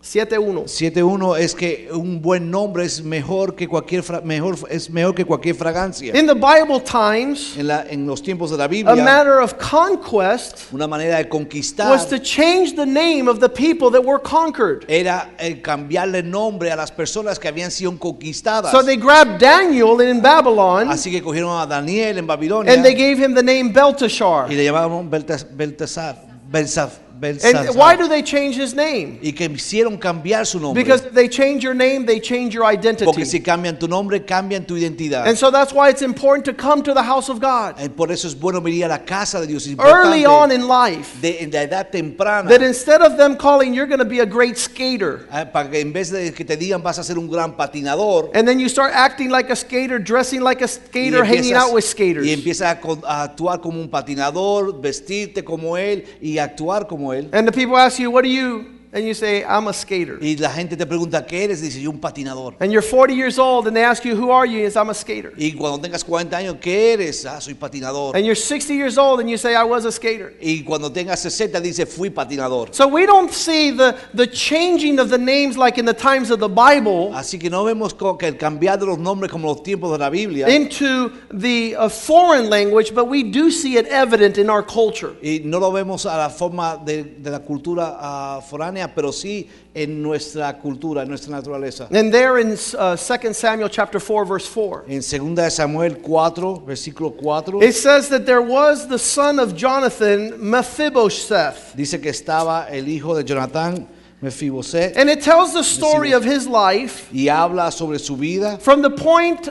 7:1. 0.05 0.65
7.1 0.67 1.35
es 1.39 1.55
que 1.55 1.89
un 1.91 2.21
buen 2.21 2.51
nombre 2.51 2.85
es 2.85 3.03
mejor 3.03 3.55
que 3.55 3.67
cualquier 3.67 4.03
mejor 4.23 4.55
es 4.69 4.87
mejor 4.91 5.15
que 5.15 5.25
cualquier 5.25 5.55
fragancia. 5.55 6.15
In 6.15 6.27
the 6.27 6.35
Bible 6.35 6.79
times, 6.81 7.57
En, 7.57 7.65
la- 7.67 7.85
en 7.89 8.05
los 8.05 8.21
tiempos 8.21 8.51
de 8.51 8.57
la 8.57 8.65
a 8.65 8.67
Biblia, 8.67 9.03
matter 9.03 9.39
of 9.41 9.55
conquest 9.55 10.71
una 10.71 10.87
manera 10.87 11.17
de 11.17 11.27
conquistar 11.27 11.89
was 11.89 12.07
to 12.07 12.19
change 12.19 12.75
the 12.75 12.85
name 12.85 13.27
of 13.27 13.39
the 13.39 13.49
people 13.49 13.89
that 13.89 14.05
were 14.05 14.21
conquered. 14.21 14.85
era 14.87 15.31
el 15.39 15.59
cambiarle 15.63 16.21
nombre 16.21 16.71
a 16.71 16.75
las 16.75 16.91
personas 16.91 17.39
que 17.39 17.47
habían 17.47 17.71
sido 17.71 17.97
conquistadas. 17.97 18.71
So 18.71 18.83
they 18.83 18.97
grabbed 18.97 19.39
Daniel 19.39 19.99
in 20.01 20.21
Babylon 20.21 20.87
Así 20.87 21.09
que 21.09 21.23
cogieron 21.23 21.59
a 21.59 21.65
Daniel 21.65 22.19
en 22.19 22.27
Babilonia 22.27 22.71
and 22.71 22.83
they 22.83 22.93
gave 22.93 23.17
him 23.17 23.33
the 23.33 23.41
name 23.41 23.73
Belteshazzar. 23.73 24.51
y 24.51 24.55
le 24.55 24.69
Beltasar, 24.71 26.21
Belsaf- 26.51 27.04
And 27.21 27.75
why 27.75 27.95
do 27.95 28.07
they 28.07 28.21
change 28.21 28.55
his 28.55 28.75
name? 28.75 29.19
y 29.21 29.31
que 29.31 29.47
hicieron 29.49 29.97
cambiar 29.97 30.45
su 30.45 30.59
nombre. 30.59 30.83
Because 30.83 31.05
if 31.05 31.13
they 31.13 31.27
change 31.29 31.63
your 31.63 31.73
name, 31.73 32.05
they 32.05 32.19
change 32.19 32.53
your 32.53 32.63
Porque 32.65 32.87
identity. 32.87 33.25
si 33.25 33.39
cambian 33.41 33.79
tu 33.79 33.87
nombre, 33.87 34.19
cambian 34.25 34.65
tu 34.65 34.75
identidad. 34.75 35.25
And 35.27 35.37
so 35.37 35.49
that's 35.51 35.73
why 35.73 35.89
it's 35.89 36.01
important 36.01 36.45
to 36.45 36.53
come 36.53 36.83
to 36.83 36.93
the 36.93 37.03
house 37.03 37.29
of 37.29 37.39
God 37.39 37.75
Eh, 37.79 37.89
Por 37.89 38.11
eso 38.11 38.27
es 38.27 38.35
bueno 38.35 38.59
venir 38.61 38.85
a 38.85 38.87
la 38.89 38.99
casa 39.05 39.39
de 39.39 39.47
Dios. 39.47 39.65
Es 39.65 39.77
early 39.79 40.25
on 40.25 40.51
in 40.51 40.67
life. 40.67 41.19
de, 41.21 41.41
en 41.43 41.51
la 41.51 41.63
edad 41.63 41.89
temprana. 41.89 42.49
That 42.49 42.61
instead 42.61 43.01
of 43.01 43.17
them 43.17 43.35
calling, 43.37 43.73
you're 43.73 43.87
going 43.87 43.99
to 43.99 44.05
be 44.05 44.19
a 44.19 44.25
great 44.25 44.57
skater. 44.57 45.27
eh, 45.31 45.45
para 45.45 45.69
que 45.69 45.79
en 45.79 45.93
vez 45.93 46.11
de 46.11 46.31
que 46.33 46.43
te 46.45 46.57
digan 46.57 46.83
vas 46.83 46.99
a 46.99 47.03
ser 47.03 47.17
un 47.17 47.27
gran 47.29 47.55
patinador. 47.55 48.29
And 48.33 48.47
then 48.47 48.59
you 48.59 48.67
start 48.69 48.91
acting 48.93 49.29
like 49.29 49.49
a 49.51 49.55
skater, 49.55 49.99
dressing 49.99 50.41
like 50.41 50.61
a 50.61 50.67
skater, 50.67 51.23
hanging 51.23 51.53
out 51.53 51.73
with 51.73 51.83
skaters. 51.85 52.25
y 52.25 52.31
empiezas 52.33 52.77
a, 52.77 52.79
a 53.07 53.23
actuar 53.23 53.61
como 53.61 53.79
un 53.79 53.89
patinador, 53.89 54.79
vestirte 54.81 55.43
como 55.43 55.77
él 55.77 56.05
y 56.21 56.37
actuar 56.39 56.87
como 56.87 57.04
él. 57.13 57.29
And 57.31 57.47
the 57.47 57.51
people 57.51 57.77
ask 57.77 57.99
you, 57.99 58.11
What 58.11 58.23
are 58.25 58.27
you? 58.27 58.74
And 58.95 59.05
you 59.05 59.13
say, 59.13 59.43
I'm 59.43 59.67
a 59.67 59.73
skater. 59.73 60.17
Y 60.21 60.37
la 60.37 60.49
gente 60.49 60.77
te 60.77 60.85
pregunta, 60.85 61.25
¿qué 61.27 61.43
eres? 61.43 61.61
Dice, 61.61 61.81
yo 61.81 61.91
un 61.91 61.99
patinador. 61.99 62.55
And 62.61 62.71
you're 62.71 62.81
40 62.81 63.13
years 63.13 63.37
old 63.37 63.67
and 63.67 63.75
they 63.75 63.83
ask 63.83 64.05
you, 64.05 64.15
Who 64.15 64.31
are 64.31 64.45
you? 64.45 64.59
And 64.59 64.63
you 64.63 64.69
say, 64.69 64.79
I'm 64.79 64.89
a 64.89 64.93
skater. 64.93 65.33
Y 65.37 65.51
cuando 65.51 65.85
tengas 65.85 66.01
40 66.05 66.37
años, 66.37 66.55
¿qué 66.61 66.93
eres? 66.93 67.25
Ah, 67.25 67.41
soy 67.41 67.55
patinador. 67.55 68.15
And 68.15 68.25
you're 68.25 68.35
60 68.35 68.73
years 68.73 68.97
old 68.97 69.19
and 69.19 69.29
you 69.29 69.35
say, 69.35 69.53
I 69.53 69.65
was 69.65 69.83
a 69.83 69.91
skater. 69.91 70.33
Y 70.41 70.63
cuando 70.65 70.89
tengas 70.91 71.19
60, 71.19 71.59
dice, 71.59 71.85
fui 71.85 72.09
patinador. 72.09 72.73
So 72.73 72.87
we 72.87 73.05
don't 73.05 73.33
see 73.33 73.71
the, 73.71 73.97
the 74.13 74.27
changing 74.27 74.97
of 74.99 75.09
the 75.09 75.17
names 75.17 75.57
like 75.57 75.77
in 75.77 75.83
the 75.83 75.93
times 75.93 76.31
of 76.31 76.39
the 76.39 76.47
Bible 76.47 77.11
Así 77.13 77.37
que 77.37 77.49
no 77.49 77.65
vemos 77.65 77.93
que 77.93 78.27
el 78.27 78.37
cambiar 78.37 78.79
de 78.79 78.85
los 78.85 78.97
nombres 78.97 79.29
como 79.29 79.49
los 79.49 79.61
tiempos 79.61 79.91
de 79.91 79.97
la 79.97 80.09
Biblia. 80.09 80.47
into 80.47 81.11
the 81.33 81.75
uh, 81.75 81.89
foreign 81.89 82.49
language, 82.49 82.95
but 82.95 83.09
we 83.09 83.23
do 83.23 83.51
see 83.51 83.75
it 83.75 83.87
evident 83.87 84.37
in 84.37 84.49
our 84.49 84.63
culture. 84.63 85.15
Y 85.21 85.41
no 85.43 85.59
lo 85.59 85.71
vemos 85.71 86.05
a 86.05 86.15
la 86.15 86.29
forma 86.29 86.77
de, 86.77 87.03
de 87.03 87.29
la 87.29 87.39
cultura 87.39 87.97
ah, 87.99 88.41
foránea, 88.41 88.84
pero 88.93 89.11
sí 89.11 89.47
en 89.73 90.01
nuestra 90.01 90.53
cultura, 90.59 91.03
en 91.03 91.09
nuestra 91.09 91.31
naturaleza. 91.31 91.87
And 91.91 92.11
there 92.11 92.39
in 92.39 92.57
uh, 92.77 92.95
2 92.95 93.33
Samuel 93.33 93.69
chapter 93.69 93.99
4, 93.99 94.25
verse 94.25 94.47
4, 94.47 94.85
En 94.87 95.01
2 95.01 95.35
de 95.35 95.49
Samuel 95.49 95.95
4, 96.01 96.63
versículo 96.65 97.15
4, 97.17 97.63
it 97.63 97.73
says 97.73 98.09
that 98.09 98.25
there 98.25 98.41
was 98.41 98.87
the 98.87 98.99
son 98.99 99.39
of 99.39 99.55
Jonathan, 99.55 100.33
Mephibosheth. 100.39 101.75
dice 101.75 102.01
que 102.01 102.11
estaba 102.11 102.67
el 102.69 102.87
hijo 102.87 103.15
de 103.15 103.23
Jonatán, 103.23 103.87
And 104.21 105.09
it 105.09 105.21
tells 105.21 105.53
the 105.53 105.63
story 105.63 106.13
of 106.13 106.23
his 106.23 106.47
life 106.47 107.09
y 107.11 107.27
habla 107.27 107.71
sobre 107.71 107.99
su 107.99 108.15
vida 108.15 108.57
from 108.59 108.81
the 108.81 108.89
point 108.89 109.49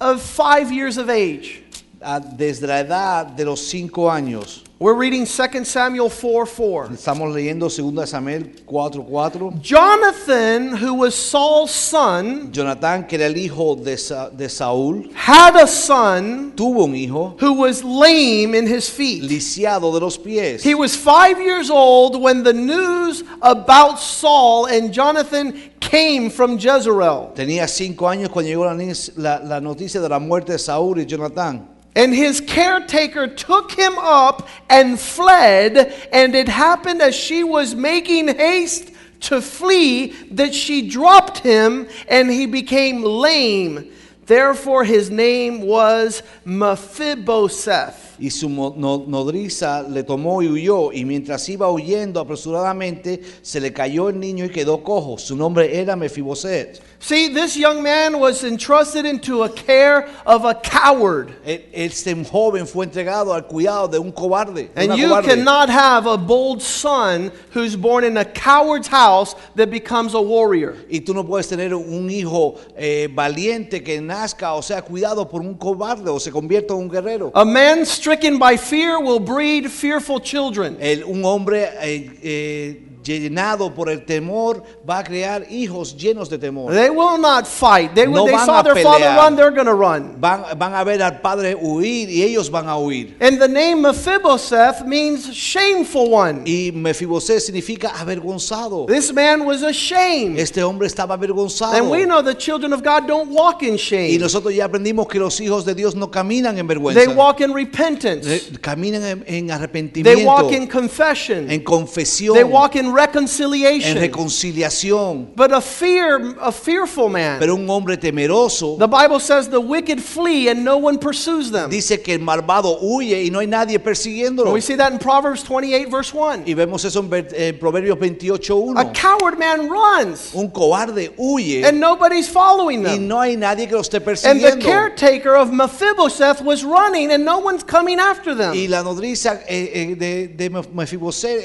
of 0.00 0.20
five 0.20 0.72
years 0.72 0.96
of 0.96 1.08
age. 1.08 1.61
Ah, 2.04 2.20
desde 2.20 2.66
la 2.66 2.80
edad 2.80 3.26
de 3.26 3.44
los 3.44 3.60
cinco 3.60 4.10
años. 4.10 4.62
We're 4.78 4.94
reading 4.98 5.24
2 5.26 5.64
Samuel 5.64 6.10
4 6.10 6.44
4. 6.44 6.94
Estamos 6.94 7.32
leyendo 7.32 7.68
2 7.68 8.04
Samuel 8.08 8.52
4:4. 8.66 9.60
Jonathan, 9.62 10.72
who 10.76 10.94
was 10.94 11.14
Saul's 11.14 11.70
son, 11.70 12.50
Jonatán, 12.52 13.06
que 13.06 13.14
era 13.16 13.26
el 13.26 13.36
hijo 13.36 13.76
de, 13.76 13.96
Sa- 13.96 14.28
de 14.30 14.48
Saúl, 14.48 15.08
had 15.14 15.54
a 15.56 15.68
son 15.68 16.52
tuvo 16.56 16.84
un 16.86 16.96
hijo 16.96 17.36
who 17.40 17.52
was 17.52 17.84
lame 17.84 18.56
in 18.56 18.66
his 18.66 18.90
feet. 18.90 19.22
lisiado 19.22 19.92
de 19.92 20.00
los 20.00 20.18
pies. 20.18 20.64
He 20.64 20.74
was 20.74 20.96
five 20.96 21.40
years 21.40 21.70
old 21.70 22.16
when 22.20 22.42
the 22.42 22.52
news 22.52 23.22
about 23.40 24.00
Saul 24.00 24.66
and 24.66 24.92
Jonathan 24.92 25.54
came 25.78 26.28
from 26.28 26.58
Jezreel. 26.58 27.32
Tenía 27.36 27.68
cinco 27.68 28.08
años 28.08 28.30
cuando 28.30 28.50
llegó 28.50 28.64
la, 28.64 28.74
la- 29.16 29.44
la 29.44 29.60
noticia 29.60 30.00
de 30.00 30.08
la 30.08 30.18
muerte 30.18 30.52
de 30.52 30.58
Saúl 30.58 30.98
y 31.00 31.06
Jonatán. 31.06 31.68
And 31.94 32.14
his 32.14 32.40
caretaker 32.40 33.26
took 33.26 33.72
him 33.72 33.98
up 33.98 34.48
and 34.70 34.98
fled, 34.98 35.92
and 36.12 36.34
it 36.34 36.48
happened 36.48 37.02
as 37.02 37.14
she 37.14 37.44
was 37.44 37.74
making 37.74 38.28
haste 38.28 38.90
to 39.20 39.40
flee 39.40 40.12
that 40.32 40.54
she 40.54 40.88
dropped 40.88 41.38
him, 41.38 41.88
and 42.08 42.30
he 42.30 42.46
became 42.46 43.02
lame. 43.02 43.92
Therefore, 44.24 44.84
his 44.84 45.10
name 45.10 45.60
was 45.60 46.22
Mephibosheth. 46.44 48.11
Y 48.18 48.30
su 48.30 48.48
nodriza 48.48 49.82
le 49.82 50.02
tomó 50.04 50.42
y 50.42 50.48
huyó, 50.48 50.92
y 50.92 51.04
mientras 51.04 51.48
iba 51.48 51.70
huyendo 51.70 52.20
apresuradamente, 52.20 53.20
se 53.42 53.60
le 53.60 53.72
cayó 53.72 54.08
el 54.08 54.18
niño 54.18 54.44
y 54.44 54.50
quedó 54.50 54.82
cojo. 54.82 55.18
Su 55.18 55.36
nombre 55.36 55.78
era 55.78 55.96
Mefiboset. 55.96 56.80
See, 57.00 57.30
this 57.34 57.56
young 57.56 57.82
man 57.82 58.14
was 58.20 58.44
entrusted 58.44 59.04
into 59.04 59.42
a 59.42 59.48
care 59.52 60.06
of 60.24 60.44
a 60.44 60.54
coward. 60.54 61.30
E- 61.44 61.68
Este 61.72 62.14
joven 62.30 62.64
fue 62.64 62.84
entregado 62.84 63.34
al 63.34 63.46
cuidado 63.48 63.88
de 63.88 63.98
un 63.98 64.12
cobarde. 64.12 64.70
de 64.72 64.80
And 64.80 64.94
you 64.96 65.08
cobarde. 65.08 65.26
cannot 65.28 65.68
have 65.68 66.06
a 66.06 66.16
bold 66.16 66.60
son 66.62 67.32
who's 67.52 67.74
born 67.76 68.04
in 68.04 68.16
a 68.18 68.24
coward's 68.24 68.86
house 68.88 69.34
that 69.56 69.68
becomes 69.68 70.14
a 70.14 70.20
warrior. 70.20 70.76
Y 70.88 71.00
tú 71.00 71.12
no 71.12 71.24
puedes 71.26 71.48
tener 71.48 71.74
un 71.74 72.08
hijo 72.08 72.54
eh, 72.76 73.08
valiente 73.12 73.82
que 73.82 74.00
nazca 74.00 74.54
o 74.54 74.62
sea 74.62 74.80
cuidado 74.82 75.28
por 75.28 75.40
un 75.40 75.54
cobarde 75.54 76.08
o 76.08 76.20
se 76.20 76.30
convierta 76.30 76.72
en 76.74 76.80
un 76.80 76.88
guerrero. 76.88 77.32
A 77.34 77.44
man 77.44 77.84
stricken 78.02 78.36
by 78.36 78.56
fear 78.56 79.00
will 79.00 79.20
breed 79.20 79.70
fearful 79.70 80.18
children. 80.18 80.76
El- 80.80 81.04
un 81.08 81.22
hombre 81.22 81.70
eh, 81.78 82.10
eh, 82.20 82.74
llenado 83.02 83.74
por 83.74 83.88
el 83.90 84.04
temor 84.04 84.62
va 84.88 84.98
a 84.98 85.04
crear 85.04 85.46
hijos 85.50 85.96
llenos 85.96 86.28
de 86.30 86.38
temor. 86.38 86.72
They 86.72 86.90
will 86.90 87.18
not 87.20 87.46
fight. 87.46 87.94
They, 87.94 88.06
No 88.06 88.24
they 88.24 88.32
van 88.34 88.46
saw 88.46 88.62
their 88.62 88.76
father 88.82 89.06
pelear. 89.06 89.16
run, 89.16 89.36
they're 89.36 89.50
going 89.50 89.66
to 89.66 89.74
run. 89.74 90.16
Van, 90.20 90.44
van 90.58 90.74
a 90.74 90.84
ver 90.84 91.02
al 91.02 91.20
padre 91.20 91.54
huir 91.54 92.08
y 92.10 92.22
ellos 92.22 92.50
van 92.50 92.68
a 92.68 92.76
huir. 92.78 93.14
And 93.20 93.40
the 93.40 93.48
name 93.48 93.82
Mephibosheth 93.82 94.84
means 94.86 95.32
shameful 95.34 96.10
one. 96.10 96.42
Y 96.46 96.70
Mefiboset 96.72 97.40
significa 97.40 97.88
avergonzado. 97.98 98.86
This 98.86 99.12
man 99.12 99.44
was 99.44 99.62
ashamed. 99.62 100.38
Este 100.38 100.62
hombre 100.62 100.86
estaba 100.86 101.14
avergonzado. 101.14 101.74
And 101.74 101.90
we 101.90 102.04
know 102.04 102.22
the 102.22 102.34
children 102.34 102.72
of 102.72 102.82
God 102.82 103.06
don't 103.06 103.30
walk 103.30 103.62
in 103.62 103.74
Y 103.74 103.78
shame. 103.78 104.18
nosotros 104.18 104.54
ya 104.54 104.64
aprendimos 104.66 105.08
que 105.08 105.18
los 105.18 105.40
hijos 105.40 105.64
de 105.64 105.74
Dios 105.74 105.94
no 105.94 106.10
caminan 106.10 106.58
en 106.58 106.66
They 106.66 106.74
vergüenza. 106.76 107.14
walk 107.16 107.40
in 107.40 107.52
repentance. 107.54 108.26
Eh, 108.26 108.42
Caminan 108.60 109.02
en, 109.02 109.24
en 109.26 109.46
They 109.46 109.50
arrepentimiento, 109.50 110.24
walk 110.26 110.52
in 110.52 110.66
confession. 110.66 111.50
en 111.50 111.62
confesión, 111.62 112.34
They 112.34 112.44
walk 112.44 112.74
in 112.76 112.91
en 112.92 113.06
reconciliation. 113.06 113.96
reconciliación. 113.98 115.28
But 115.34 115.52
a 115.52 115.60
fear, 115.60 116.36
a 116.40 116.52
fearful 116.52 117.08
man. 117.10 117.38
Pero 117.38 117.54
un 117.54 117.68
hombre 117.68 117.96
temeroso 117.96 118.76
The 118.78 118.86
Bible 118.86 119.20
says 119.20 119.48
the 119.48 119.58
wicked 119.60 120.00
flee 120.00 120.48
and 120.48 120.64
no 120.64 120.76
one 120.78 120.98
pursues 120.98 121.50
them. 121.50 121.70
dice 121.70 122.00
que 122.02 122.14
el 122.14 122.20
malvado 122.20 122.78
huye 122.80 123.24
y 123.24 123.30
no 123.30 123.38
hay 123.40 123.46
nadie 123.46 123.78
persiguiéndolo. 123.78 124.46
And 124.48 124.54
we 124.54 124.60
see 124.60 124.76
that 124.76 124.92
in 124.92 124.98
Proverbs 124.98 125.42
28, 125.42 125.88
verse 125.90 126.12
1. 126.14 126.44
Y 126.46 126.54
vemos 126.54 126.84
eso 126.84 127.00
en, 127.00 127.08
ver- 127.10 127.28
en 127.34 127.58
Proverbios 127.58 127.96
A 127.96 128.00
28.1. 128.00 128.92
coward 128.94 129.38
man 129.38 129.68
runs 129.68 130.30
Un 130.34 130.48
cobarde 130.50 131.12
huye 131.16 131.64
and 131.64 131.78
nobody's 131.80 132.28
following 132.28 132.80
y 132.86 132.90
them. 132.92 133.08
no 133.08 133.20
hay 133.20 133.36
nadie 133.36 133.66
que 133.66 133.74
lo 133.74 133.80
esté 133.82 133.96
And 133.98 134.04
the 134.04 134.10
persiguiendo. 134.50 134.64
caretaker 134.64 135.34
of 135.36 135.50
Mephibosheth 135.50 136.40
was 136.42 136.64
running 136.64 137.10
and 137.12 137.24
no 137.24 137.38
one's 137.38 137.64
coming 137.64 137.98
after 137.98 138.34
them. 138.34 138.54
Y 138.54 138.66
la 138.68 138.82
nodriza 138.82 139.40
eh, 139.48 139.70
eh, 139.74 139.94
de, 139.96 140.28
de 140.28 140.50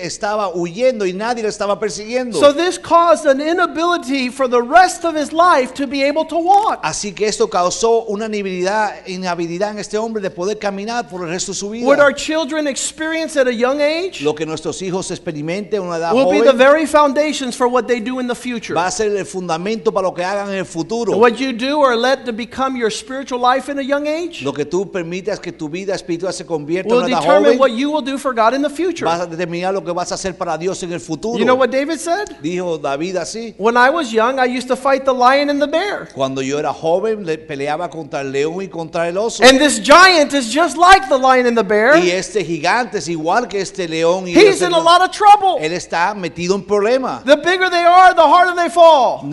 estaba 0.03 0.49
huyendo 0.53 1.05
y 1.05 1.13
nadie 1.13 1.36
estaba 1.45 1.79
persiguiendo. 1.79 2.39
So 2.39 2.53
this 2.53 2.79
caused 2.79 3.25
an 3.25 3.41
inability 3.41 4.29
for 4.29 4.47
the 4.49 4.61
rest 4.61 5.05
of 5.05 5.15
his 5.15 5.31
life 5.31 5.73
to 5.75 5.87
be 5.87 6.03
able 6.03 6.25
to 6.25 6.37
walk. 6.37 6.79
Así 6.83 7.13
que 7.13 7.27
esto 7.27 7.49
causó 7.49 8.05
una 8.07 8.25
inhabilidad, 8.25 9.07
inhabilidad 9.07 9.71
en 9.71 9.79
este 9.79 9.97
hombre 9.97 10.21
de 10.21 10.29
poder 10.29 10.57
caminar 10.57 11.07
por 11.09 11.21
el 11.23 11.29
resto 11.29 11.51
de 11.51 11.57
su 11.57 11.69
vida. 11.69 11.85
What 11.85 11.99
our 11.99 12.13
children 12.13 12.67
experience 12.67 13.39
at 13.39 13.47
a 13.47 13.53
young 13.53 13.81
age 13.81 14.21
Lo 14.21 14.33
que 14.33 14.45
nuestros 14.45 14.81
hijos 14.81 15.11
experimenten 15.11 15.79
a 15.79 15.83
una 15.83 15.97
edad 15.97 16.13
will 16.13 16.29
be 16.29 16.39
the 16.39 16.51
joven 16.51 16.57
very 16.57 16.85
foundations 16.85 17.55
for 17.55 17.67
what 17.67 17.85
they 17.87 17.99
do 17.99 18.19
in 18.19 18.27
the 18.27 18.35
future. 18.35 18.73
va 18.73 18.87
a 18.87 18.91
ser 18.91 19.15
el 19.15 19.25
fundamento 19.25 19.91
para 19.91 20.07
lo 20.07 20.13
que 20.13 20.23
hagan 20.23 20.49
en 20.49 20.59
el 20.59 20.65
futuro. 20.65 21.17
What 21.17 21.33
you 21.37 21.53
do 21.53 21.79
or 21.79 21.95
let 21.95 22.25
to 22.25 22.33
become 22.33 22.77
your 22.77 22.91
spiritual 22.91 23.41
life 23.41 23.71
in 23.71 23.79
a 23.79 23.83
young 23.83 24.07
age 24.07 24.43
Lo 24.43 24.53
que 24.53 24.65
tú 24.65 24.91
permitas 24.91 25.39
que 25.39 25.51
tu 25.51 25.69
vida 25.69 25.93
espiritual 25.93 26.33
se 26.33 26.45
convierta 26.45 26.89
en 26.89 26.95
una 26.95 27.07
edad 27.07 27.21
determine 27.21 27.59
what 27.59 27.69
joven, 27.69 27.77
you 27.77 27.91
will 27.91 28.03
do 28.03 28.17
for 28.17 28.33
God 28.33 28.53
in 28.53 28.61
the 28.61 28.69
future. 28.69 29.05
vas 29.05 29.21
a 29.21 29.25
determinar 29.25 29.73
lo 29.73 29.83
que 29.83 29.91
vas 29.91 30.11
a 30.11 30.15
hacer 30.15 30.35
para 30.35 30.57
Dios 30.57 30.81
en 30.83 30.93
el 30.93 30.99
futuro. 30.99 31.26
You 31.35 31.45
know 31.45 31.55
what 31.55 31.71
David 31.71 31.99
said? 31.99 32.37
Dijo 32.41 32.81
David 32.81 33.15
así. 33.17 33.55
When 33.57 33.75
I 33.75 33.89
was 33.89 34.13
young, 34.13 34.39
I 34.39 34.45
used 34.45 34.67
to 34.67 34.75
fight 34.75 35.03
the 35.05 35.13
lion 35.13 35.49
and 35.49 35.61
the 35.61 35.67
bear. 35.67 36.07
Cuando 36.13 36.41
yo 36.41 36.57
era 36.59 36.71
joven, 36.71 37.25
le 37.25 37.37
peleaba 37.37 37.89
contra 37.89 38.21
el 38.21 38.31
león 38.31 38.61
y 38.61 38.67
contra 38.67 39.07
el 39.07 39.17
oso. 39.17 39.43
And 39.43 39.59
this 39.59 39.79
giant 39.79 40.33
is 40.33 40.53
just 40.53 40.77
like 40.77 41.09
the 41.09 41.17
lion 41.17 41.45
and 41.47 41.57
the 41.57 41.63
bear. 41.63 41.97
Y 41.97 42.11
este 42.11 42.43
gigante 42.45 42.99
es 42.99 43.07
igual 43.07 43.47
que 43.47 43.59
este 43.61 43.87
león. 43.87 44.27
Y 44.27 44.33
He's 44.33 44.61
in 44.61 44.73
a 44.73 44.79
lot 44.79 45.01
of 45.01 45.11
trouble. 45.11 45.57
él 45.59 45.73
está 45.73 46.13
metido 46.13 46.55
en 46.55 46.63
problemas. 46.63 47.23
The 47.25 47.37
bigger 47.37 47.69
they 47.69 47.83
are, 47.83 48.13
the 48.13 48.21
harder 48.21 48.55
they 48.55 48.69
fall. 48.69 49.23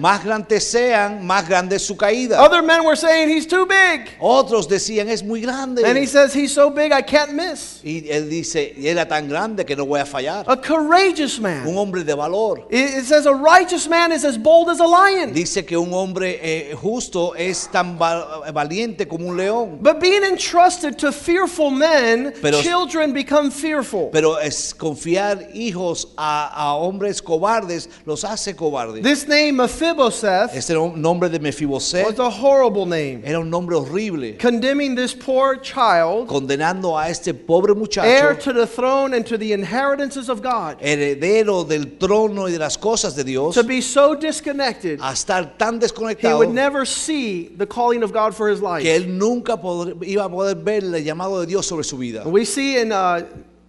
Más 0.00 0.24
grandes 0.24 0.70
sean, 0.70 1.26
más 1.26 1.48
grande 1.48 1.76
es 1.76 1.86
su 1.86 1.96
caída. 1.96 2.40
Other 2.40 2.62
men 2.62 2.84
were 2.84 2.96
saying 2.96 3.28
he's 3.28 3.46
too 3.46 3.66
big. 3.66 4.08
Otros 4.20 4.68
decían, 4.68 5.08
es 5.08 5.22
muy 5.22 5.40
grande. 5.40 5.84
And 5.84 5.96
he 5.96 6.06
says 6.06 6.34
he's 6.34 6.52
so 6.52 6.70
big 6.70 6.92
I 6.92 7.02
can't 7.02 7.32
miss. 7.32 7.80
Y 7.82 8.04
él 8.08 8.28
dice, 8.28 8.74
"Y 8.76 8.88
era 8.88 9.06
tan 9.06 9.28
grande 9.28 9.64
que 9.64 9.74
no 9.76 9.86
voy 9.86 10.00
a 10.00 10.06
fallar. 10.06 10.44
A 10.48 10.56
courageous 10.56 11.31
Un 11.38 11.42
man. 11.42 11.66
hombre 11.76 12.02
de 12.04 12.14
valor. 12.14 12.64
It 12.70 13.04
says 13.04 13.26
a 13.26 13.32
righteous 13.34 13.88
man 13.88 14.12
is 14.12 14.24
as 14.24 14.36
bold 14.36 14.68
as 14.68 14.80
a 14.80 14.86
lion. 14.86 15.32
Dice 15.32 15.64
que 15.66 15.78
un 15.78 15.92
hombre 15.92 16.38
eh, 16.42 16.74
justo 16.74 17.32
es 17.34 17.68
tan 17.70 17.98
valiente 17.98 19.06
como 19.08 19.28
un 19.28 19.36
león. 19.36 19.78
But 19.82 20.00
being 20.00 20.22
entrusted 20.24 20.98
to 20.98 21.12
fearful 21.12 21.70
men, 21.70 22.32
Pero- 22.40 22.60
children 22.62 23.12
become 23.12 23.50
fearful. 23.50 24.10
Pero 24.12 24.36
es 24.36 24.74
confiar 24.74 25.48
hijos 25.54 26.08
a, 26.16 26.50
a 26.54 26.74
hombres 26.76 27.20
cobardes 27.22 27.88
los 28.06 28.24
hace 28.24 28.54
cobardes. 28.54 29.02
This 29.02 29.26
name 29.26 29.56
Mephibosheth 29.56 30.54
Este 30.54 30.70
nom- 30.74 30.96
nombre 30.96 31.28
de 31.28 31.38
Mefiboset 31.38 32.04
was 32.06 32.18
a 32.18 32.30
horrible 32.30 32.86
name, 32.86 33.22
era 33.24 33.38
un 33.40 33.50
nombre 33.50 33.76
horrible, 33.76 34.32
condemning 34.38 34.94
this 34.94 35.14
poor 35.14 35.56
child 35.56 36.26
condenando 36.28 36.96
a 36.98 37.08
este 37.08 37.32
pobre 37.34 37.74
muchacho. 37.74 38.06
heir 38.08 38.34
to 38.34 38.52
the 38.52 38.66
throne 38.66 39.14
and 39.14 39.26
to 39.26 39.36
the 39.38 39.52
inheritances 39.52 40.28
of 40.28 40.42
God, 40.42 40.78
heredero 40.80 41.21
del 41.64 41.98
trono 41.98 42.48
y 42.48 42.52
de 42.52 42.58
las 42.58 42.76
cosas 42.76 43.14
de 43.14 43.24
Dios, 43.24 43.54
to 43.54 43.62
be 43.64 43.80
so 43.80 44.14
disconnected 44.14 44.98
a 45.00 45.12
estar 45.12 45.56
tan 45.56 45.76
he 45.76 45.80
desconectado 45.80 46.38
would 46.38 46.50
never 46.50 46.86
see 46.86 47.48
the 47.56 47.66
calling 47.66 48.02
of 48.02 48.12
God 48.12 48.34
for 48.34 48.50
his 48.50 48.60
que 48.60 48.68
life. 48.68 48.86
él 48.86 49.16
nunca 49.16 49.58
iba 50.02 50.24
a 50.24 50.28
poder 50.28 50.56
ver 50.56 50.84
el 50.84 51.04
llamado 51.04 51.40
de 51.40 51.46
Dios 51.46 51.66
sobre 51.66 51.84
su 51.84 51.96
vida. 51.96 52.24
We 52.26 52.44
see 52.44 52.78
in 52.80 52.92
uh, 52.92 53.20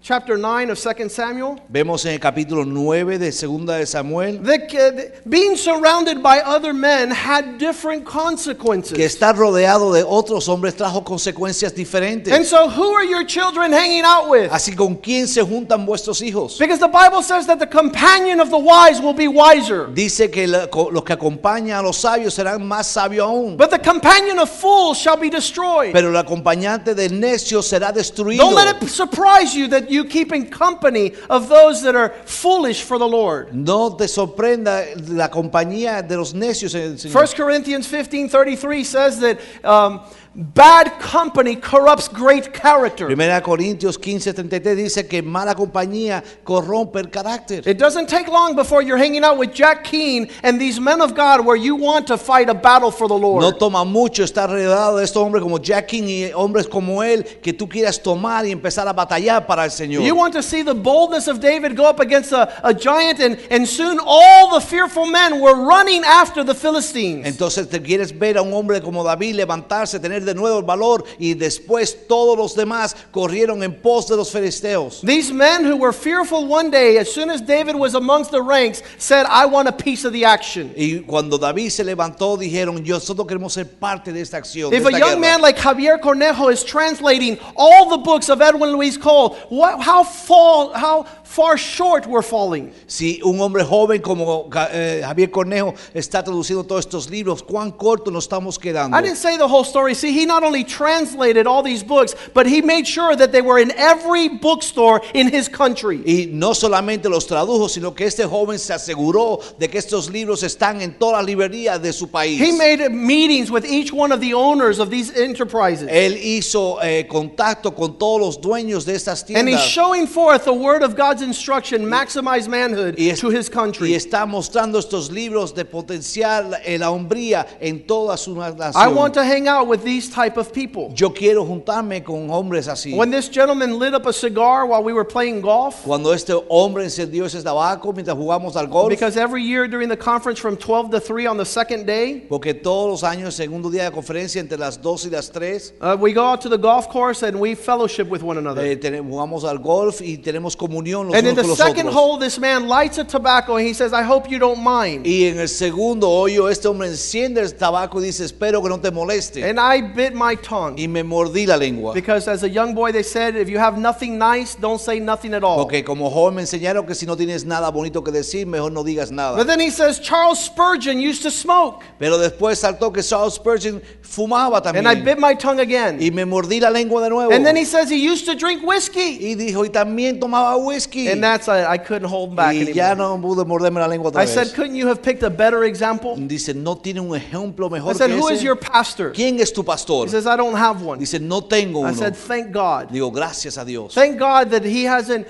chapter 0.04 0.38
9 0.38 0.70
of 0.70 0.78
2 0.78 1.10
Samuel 1.10 1.62
Vemos 1.70 2.06
en 2.06 2.12
el 2.12 2.20
capítulo 2.20 2.66
9 2.66 3.18
de 3.18 3.32
Segunda 3.32 3.78
de 3.78 3.86
Samuel 3.86 4.38
that 4.44 4.70
uh, 4.74 5.02
being 5.30 5.56
surrounded 5.56 6.22
by 6.22 6.40
other 6.42 6.74
men 6.74 7.10
had 7.10 7.58
different 7.58 8.04
consequences. 8.04 8.98
que 8.98 9.06
estar 9.06 9.34
rodeado 9.34 9.94
de 9.94 10.04
otros 10.04 10.50
hombres 10.50 10.76
trajo 10.76 11.06
consecuencias 11.06 11.74
diferentes. 11.74 12.34
And 12.34 12.46
so, 12.46 12.68
who 12.68 12.94
are 12.94 13.06
your 13.06 13.24
children 13.26 13.72
hanging 13.72 14.04
out 14.04 14.30
with? 14.30 14.52
Así 14.52 14.76
con 14.76 14.98
quién 14.98 15.26
se 15.26 15.42
juntan 15.42 15.86
vuestros 15.86 16.22
hijos. 16.22 16.60
Because 16.60 16.80
the 16.80 16.90
Bible 16.90 17.24
says 17.24 17.48
that 17.48 17.60
the 17.60 17.68
companion 17.68 18.42
of 18.42 18.50
the 18.50 18.60
wise 18.60 19.00
will 19.02 19.14
be 19.14 19.30
wiser, 19.30 19.88
Dice 19.94 20.30
que 20.30 20.48
la- 20.48 20.68
co- 20.68 20.90
los 20.92 21.06
que 21.06 21.14
acompañan 21.16 21.80
a 21.80 21.82
los 21.82 21.96
sabios 21.96 22.34
serán 22.34 22.62
más 22.68 22.88
sabios 22.88 23.26
aún. 23.26 23.56
but 23.56 23.70
the 23.70 23.80
companion 23.80 24.38
of 24.38 24.50
fools 24.50 24.98
shall 24.98 25.18
be 25.18 25.30
destroyed. 25.30 25.94
Pero 25.94 26.10
el 26.10 26.18
acompañante 26.18 26.94
del 26.94 27.18
necio 27.18 27.62
será 27.62 27.94
destruido. 27.94 28.44
Don't 28.44 28.56
let 28.56 28.76
it 28.76 28.90
surprise 28.90 29.56
you 29.56 29.70
that 29.70 29.93
you 29.94 30.06
keep 30.06 30.34
in 30.34 30.50
company 30.50 31.14
of 31.30 31.48
those 31.48 31.82
that 31.84 31.96
are 31.96 32.10
foolish 32.26 32.82
for 32.82 32.98
the 32.98 33.08
Lord. 33.08 33.54
No 33.54 33.96
te 33.96 34.08
sorprenda 34.08 34.86
la 35.08 35.30
compañía 35.30 36.06
de 36.06 36.18
los 36.18 36.34
necios. 36.34 36.76
en 36.76 36.94
el 36.94 36.98
Señor. 36.98 37.16
1 37.16 37.28
Corinthians 37.38 37.88
15 37.88 38.30
33 38.30 38.84
says 38.84 39.20
that 39.20 39.40
um, 39.64 40.02
bad 40.36 41.00
company 41.00 41.56
corrupts 41.56 42.08
great 42.08 42.54
character. 42.54 43.06
Primera 43.06 43.42
Corintios 43.42 43.98
15, 43.98 44.34
33 44.34 44.75
dice 44.75 45.08
que 45.08 45.22
mala 45.22 45.54
compañía 45.54 46.24
corrompe 46.44 47.00
el 47.00 47.10
carácter. 47.10 47.68
It 47.68 47.78
doesn't 47.78 48.08
take 48.08 48.28
long 48.28 48.56
before 48.56 48.82
you're 48.82 48.98
hanging 48.98 49.24
out 49.24 49.38
with 49.38 49.54
Jack 49.54 49.84
Keane 49.84 50.30
and 50.42 50.60
these 50.60 50.80
men 50.80 51.02
of 51.02 51.13
God 51.13 51.46
where 51.46 51.56
you 51.56 51.75
want 51.75 52.08
to 52.08 52.18
fight 52.18 52.50
a 52.50 52.54
battle 52.54 52.92
for 52.92 53.08
the 53.08 53.18
Lord. 53.18 53.42
No 53.42 53.52
toma 53.52 53.86
mucho 53.86 54.24
estar 54.24 54.50
rodeado 54.50 54.98
de 54.98 55.04
estos 55.04 55.24
hombres 55.24 55.44
como 55.44 55.60
Jack 55.60 55.88
King 55.88 56.04
y 56.08 56.32
hombres 56.34 56.68
como 56.68 57.04
él 57.04 57.24
que 57.42 57.54
tú 57.54 57.70
quieras 57.70 58.02
tomar 58.02 58.46
y 58.46 58.52
empezar 58.52 58.88
a 58.88 58.94
batallar 58.94 59.46
para 59.46 59.66
el 59.66 59.72
Señor. 59.72 60.04
You 60.04 60.16
want 60.16 60.34
to 60.34 60.42
see 60.42 60.63
the 60.63 60.74
boldness 60.74 61.28
of 61.28 61.40
David 61.40 61.75
go 61.75 61.88
up 61.88 62.00
against 62.00 62.32
a, 62.32 62.50
a 62.63 62.74
giant, 62.74 63.20
and, 63.20 63.38
and 63.52 63.68
soon 63.68 64.00
all 64.04 64.60
the 64.60 64.66
fearful 64.66 65.06
men 65.06 65.40
were 65.40 65.56
running 65.56 66.04
after 66.04 66.44
the 66.44 66.56
Philistines. 66.56 67.28
Entonces 67.28 67.70
te 67.70 67.80
quieres 67.80 68.18
ver 68.18 68.38
a 68.38 68.42
un 68.42 68.54
hombre 68.54 68.82
como 68.82 69.04
David 69.04 69.36
levantarse, 69.36 70.00
tener 70.00 70.23
de 70.24 70.34
nuevo 70.34 70.60
el 70.60 70.65
valor 70.65 71.03
y 71.20 71.34
después 71.34 72.08
todos 72.08 72.38
los 72.38 72.56
demás 72.56 72.96
corrieron 73.12 73.63
en 73.63 73.74
pos 73.82 74.08
de 74.08 74.15
los 74.15 74.32
filisteos. 74.32 75.01
These 75.01 75.34
men 75.34 75.65
who 75.65 75.75
were 75.75 75.94
fearful 75.94 76.46
one 76.46 76.70
day, 76.70 76.98
as 76.98 77.12
soon 77.12 77.30
as 77.30 77.42
David 77.42 77.75
was 77.75 77.96
amongst 77.96 78.32
the 78.32 78.42
ranks, 78.42 78.82
said, 78.98 79.25
I 79.27 79.46
want 79.46 79.68
a 79.68 79.72
piece 79.72 80.06
of 80.06 80.13
the 80.13 80.25
action. 80.25 80.74
Y 80.75 81.01
cuando 81.06 81.38
David 81.38 81.70
se 81.70 81.84
levantó 81.84 82.38
dijeron, 82.38 82.84
nosotros 82.84 83.27
queremos 83.27 83.53
ser 83.53 83.65
parte 83.65 84.12
de 84.12 84.22
esta 84.22 84.38
acción. 84.38 84.74
If 84.74 84.86
a 84.86 84.92
young 84.92 85.00
guerra". 85.00 85.20
man 85.20 85.42
like 85.42 85.58
Javier 85.58 86.00
Cornejo 86.00 86.51
is 86.51 86.63
translating 86.63 87.38
all 87.56 87.89
the 87.89 87.98
books 87.98 88.30
of 88.30 88.42
Edwin 88.42 88.72
Luis 88.72 88.98
Cole, 88.98 89.36
what, 89.50 89.82
how, 89.82 90.03
fall, 90.03 90.74
how 90.74 91.06
far 91.24 91.58
short 91.58 92.08
we're 92.08 92.22
falling. 92.22 92.72
Si 92.88 93.20
un 93.24 93.39
hombre 93.39 93.63
joven 93.63 94.01
como 94.01 94.50
eh, 94.72 95.01
Javier 95.03 95.32
Cornejo 95.32 95.74
está 95.94 96.24
traduciendo 96.24 96.63
todos 96.63 96.86
estos 96.86 97.10
libros, 97.10 97.44
cuán 97.44 97.72
corto 97.72 98.12
nos 98.12 98.25
estamos 98.25 98.60
quedando. 98.60 98.96
I 98.96 99.01
didn't 99.01 99.18
say 99.18 99.38
the 99.38 99.48
whole 99.48 99.63
story. 99.63 99.96
See, 99.96 100.12
he 100.13 100.25
not 100.25 100.43
only 100.43 100.63
translated 100.63 101.48
all 101.48 101.63
these 101.63 101.84
books, 101.84 102.15
but 102.34 102.46
he 102.46 102.62
made 102.62 102.86
sure 102.88 103.15
that 103.15 103.32
they 103.32 103.41
were 103.41 103.60
in 103.60 103.72
every 103.77 104.29
bookstore 104.29 105.01
in 105.13 105.27
his 105.27 105.48
country. 105.50 106.01
Y 106.05 106.27
no 106.32 106.53
solamente 106.53 107.10
los 107.10 107.25
tradujo, 107.25 107.70
sino 107.70 107.91
que 107.93 108.05
este 108.05 108.24
joven 108.25 108.60
se 108.60 108.74
aseguró 108.74 109.39
de 109.58 109.67
que 109.70 109.79
estos 109.79 110.10
libros 110.12 110.43
están 110.43 110.82
en 110.82 110.93
todas 111.00 111.17
las 111.22 111.25
librerías 111.25 111.82
de 111.82 111.91
su 111.93 112.08
país. 112.08 112.39
He 112.39 112.51
made 112.51 112.89
meetings 112.91 113.50
with 113.50 113.65
each 113.65 113.91
one 113.91 114.12
of 114.12 114.20
the 114.20 114.34
owners 114.34 114.79
of 114.79 114.89
these 114.89 115.12
enterprises. 115.15 115.88
Él 115.89 116.17
hizo 116.17 116.79
eh, 116.82 117.08
contacto 117.08 117.74
con 117.75 117.98
todos 117.98 118.20
los 118.20 118.38
dueños 118.41 118.86
de 118.86 118.96
estas 118.96 119.25
tiendas. 119.25 119.39
And 119.39 119.50
he's 119.50 119.63
showing 119.63 120.05
forth 120.08 120.46
the 120.46 120.53
word 120.53 120.84
of 120.84 120.96
God's 120.96 121.22
instruction, 121.22 121.86
maximize 121.86 122.48
manhood, 122.48 122.96
es- 122.98 123.20
to 123.20 123.29
his 123.29 123.50
country. 123.50 123.91
y 123.91 123.96
está 123.96 124.25
mostrando 124.25 124.79
estos 124.79 125.12
libros 125.12 125.53
de 125.55 125.65
potenciar 125.65 126.46
la, 126.46 126.58
eh, 126.63 126.77
la 126.77 126.91
hombría 126.91 127.46
en 127.60 127.86
toda 127.88 128.17
su 128.17 128.34
I 128.75 128.88
want 128.88 129.13
to 129.13 129.24
hang 129.24 129.48
out 129.48 129.67
with 129.67 129.84
these 129.84 130.03
type 130.10 130.38
of 130.38 130.52
people. 130.54 130.92
Yo 130.96 131.10
quiero 131.12 131.46
juntarme 131.46 132.04
con 132.04 132.30
hombres 132.30 132.68
así. 132.68 132.96
When 132.96 133.12
this 133.12 133.30
gentleman 133.30 133.78
lit 133.80 133.94
up 133.94 134.06
a 134.06 134.14
cigar 134.14 134.66
while 134.68 134.84
we 134.84 134.94
were 134.94 135.06
playing 135.06 135.42
golf, 135.42 135.84
Cuando 135.84 136.14
este 136.14 136.34
hombre 136.50 136.84
encendió 136.86 137.26
ese 137.26 137.42
tabaco 137.44 137.94
mientras 137.94 138.16
jugamos 138.18 138.56
al 138.56 138.68
golf, 138.68 138.90
because 138.90 139.18
every 139.18 139.44
year 139.44 139.68
during 139.68 139.90
the 139.90 139.98
conference 139.98 140.40
from 140.40 140.58
12 140.58 140.92
to 140.92 141.00
3 141.00 141.28
on 141.28 141.38
the 141.38 141.46
second 141.46 141.86
day, 141.86 142.26
porque 142.30 142.54
todos 142.54 142.90
los 142.90 143.04
años, 143.04 143.34
segundo 143.36 143.70
día 143.70 143.86
de 143.86 143.92
conferencia, 143.92 144.40
entre 144.40 144.58
las 144.58 144.82
2 144.82 145.06
y 145.06 145.10
las 145.10 145.30
3, 145.32 145.74
uh, 145.82 145.96
we 146.00 146.14
go 146.14 146.24
out 146.24 146.42
to 146.42 146.50
the 146.50 146.58
golf 146.58 146.88
course 146.90 147.24
and 147.24 147.40
we 147.40 147.56
fellowship 147.56 148.08
with 148.10 148.22
one 148.24 148.38
another. 148.38 148.64
eh, 148.66 148.76
tenemos- 148.78 149.12
jugamos 149.12 149.44
al 149.44 149.60
golf 149.60 150.02
y 150.02 150.18
tenemos 150.18 150.56
comunión 150.56 151.08
los 151.08 151.16
And 151.16 151.28
in 151.28 151.34
unos 151.34 151.36
the 151.36 151.42
con 151.42 151.50
los 151.50 151.58
second 151.58 151.90
hole, 151.90 152.18
this 152.20 152.40
man 152.40 152.68
lights 152.68 152.98
a 152.98 153.04
tobacco 153.04 153.58
and 153.58 153.66
he 153.68 153.74
says, 153.74 153.94
I 153.94 154.04
hope 154.04 154.30
you 154.30 154.40
don't 154.40 154.60
mind. 154.64 155.06
Y 155.06 155.26
en 155.28 155.40
el 155.40 155.48
segundo 155.50 156.10
hoyo, 156.10 156.50
este 156.50 156.68
hombre 156.68 156.88
enciende 156.88 157.42
el 157.42 157.54
tabaco 157.56 158.00
y 158.02 158.06
dice, 158.06 158.26
espero 158.26 158.62
que 158.62 158.70
no 158.70 158.80
te 158.80 158.92
moleste. 158.92 159.44
And 159.44 159.60
I 159.60 159.82
bit 159.94 160.14
my 160.14 160.36
tongue. 160.36 160.76
Y 160.78 160.88
me 160.88 161.04
mordí 161.04 161.46
la 161.46 161.56
lengua. 161.56 161.94
Because 161.94 162.28
as 162.28 162.44
a 162.44 162.50
young 162.50 162.74
boy, 162.74 162.92
they 162.92 163.04
said, 163.04 163.36
if 163.36 163.50
you 163.50 163.58
have 163.58 163.78
nothing 163.78 164.18
nice, 164.18 164.56
don't 164.56 164.80
say 164.80 165.00
nothing 165.00 165.34
at 165.34 165.44
all. 165.44 165.58
Porque 165.58 165.84
como 165.84 166.10
joven 166.10 166.36
me 166.36 166.42
enseñaron 166.42 166.86
que 166.86 166.96
si 166.96 167.06
no 167.06 167.16
tienes 167.16 167.46
nada 167.46 167.70
bonito 167.72 168.04
que 168.04 168.12
decir, 168.12 168.46
mejor 168.48 168.72
no 168.72 168.84
digas 168.84 169.12
nada. 169.12 169.38
But 169.38 169.48
then 169.48 169.60
he 169.60 169.70
says, 169.70 170.00
Charles 170.00 170.44
Spurgeon 170.44 171.00
used 171.00 171.24
to 171.24 171.32
smoke. 171.32 171.84
Pero 172.00 172.18
después 172.18 172.60
saltó 172.60 172.94
que 172.94 173.02
Charles 173.04 173.36
Spurgeon 173.36 173.82
fumaba 174.02 174.62
también. 174.62 174.86
And 174.86 174.88
I 174.88 175.02
bit 175.02 175.20
my 175.20 175.36
tongue 175.36 175.60
again. 175.60 176.02
Y 176.02 176.12
me 176.12 176.26
mordí 176.26 176.60
la 176.60 176.70
lengua 176.70 177.02
de 177.02 177.10
nuevo. 177.10 177.32
And 177.32 177.46
then 177.46 177.56
he 177.56 177.66
says 177.66 177.90
he 177.90 177.98
used 177.98 178.26
to 178.26 178.36
drink 178.36 178.64
whiskey. 178.64 179.20
Y 179.20 179.36
dijo, 179.36 179.64
y 179.66 179.70
también 179.70 180.20
tomaba 180.20 180.58
whisky. 180.58 181.10
And 181.10 181.24
that's, 181.24 181.48
I, 181.48 181.66
I 181.74 181.78
couldn't 181.78 182.08
hold 182.08 182.36
back 182.36 182.54
y 182.56 182.72
ya 182.74 182.96
no 182.96 183.17
pude 183.20 183.46
morderme 183.46 183.80
la 183.80 183.88
lengua 183.88 184.10
otra 184.10 184.22
I 184.22 184.26
vez. 184.26 184.34
said, 184.34 184.54
couldn't 184.54 184.76
you 184.76 184.88
have 184.88 185.02
picked 185.02 185.24
a 185.24 185.30
better 185.30 185.63
example? 185.63 186.15
Dice, 186.15 186.54
no 186.54 186.76
tiene 186.76 187.00
un 187.00 187.15
ejemplo 187.15 187.70
mejor 187.70 187.91
I 187.91 187.98
said, 187.98 188.10
que 188.10 188.17
who 188.17 188.30
ese. 188.30 188.38
is 188.38 188.44
your 188.44 188.56
pastor? 188.56 189.12
¿Quién 189.13 189.39
es 189.39 189.52
tu 189.52 189.63
pastor? 189.63 189.83
He 189.88 190.10
says, 190.10 190.26
I 190.28 190.36
don't 190.36 190.56
have 190.56 190.82
one. 190.82 191.00
Dice, 191.00 191.19
no 191.19 191.41
tengo 191.41 191.84
I 191.84 191.89
uno. 191.89 191.93
said, 191.93 192.15
thank 192.15 192.52
God. 192.52 192.89
Digo, 192.89 193.12
gracias 193.12 193.58
a 193.58 193.65
Dios. 193.65 193.93
Thank 193.93 194.17
God 194.19 194.50
that 194.52 194.63
he 194.63 194.84
hasn't 194.84 195.28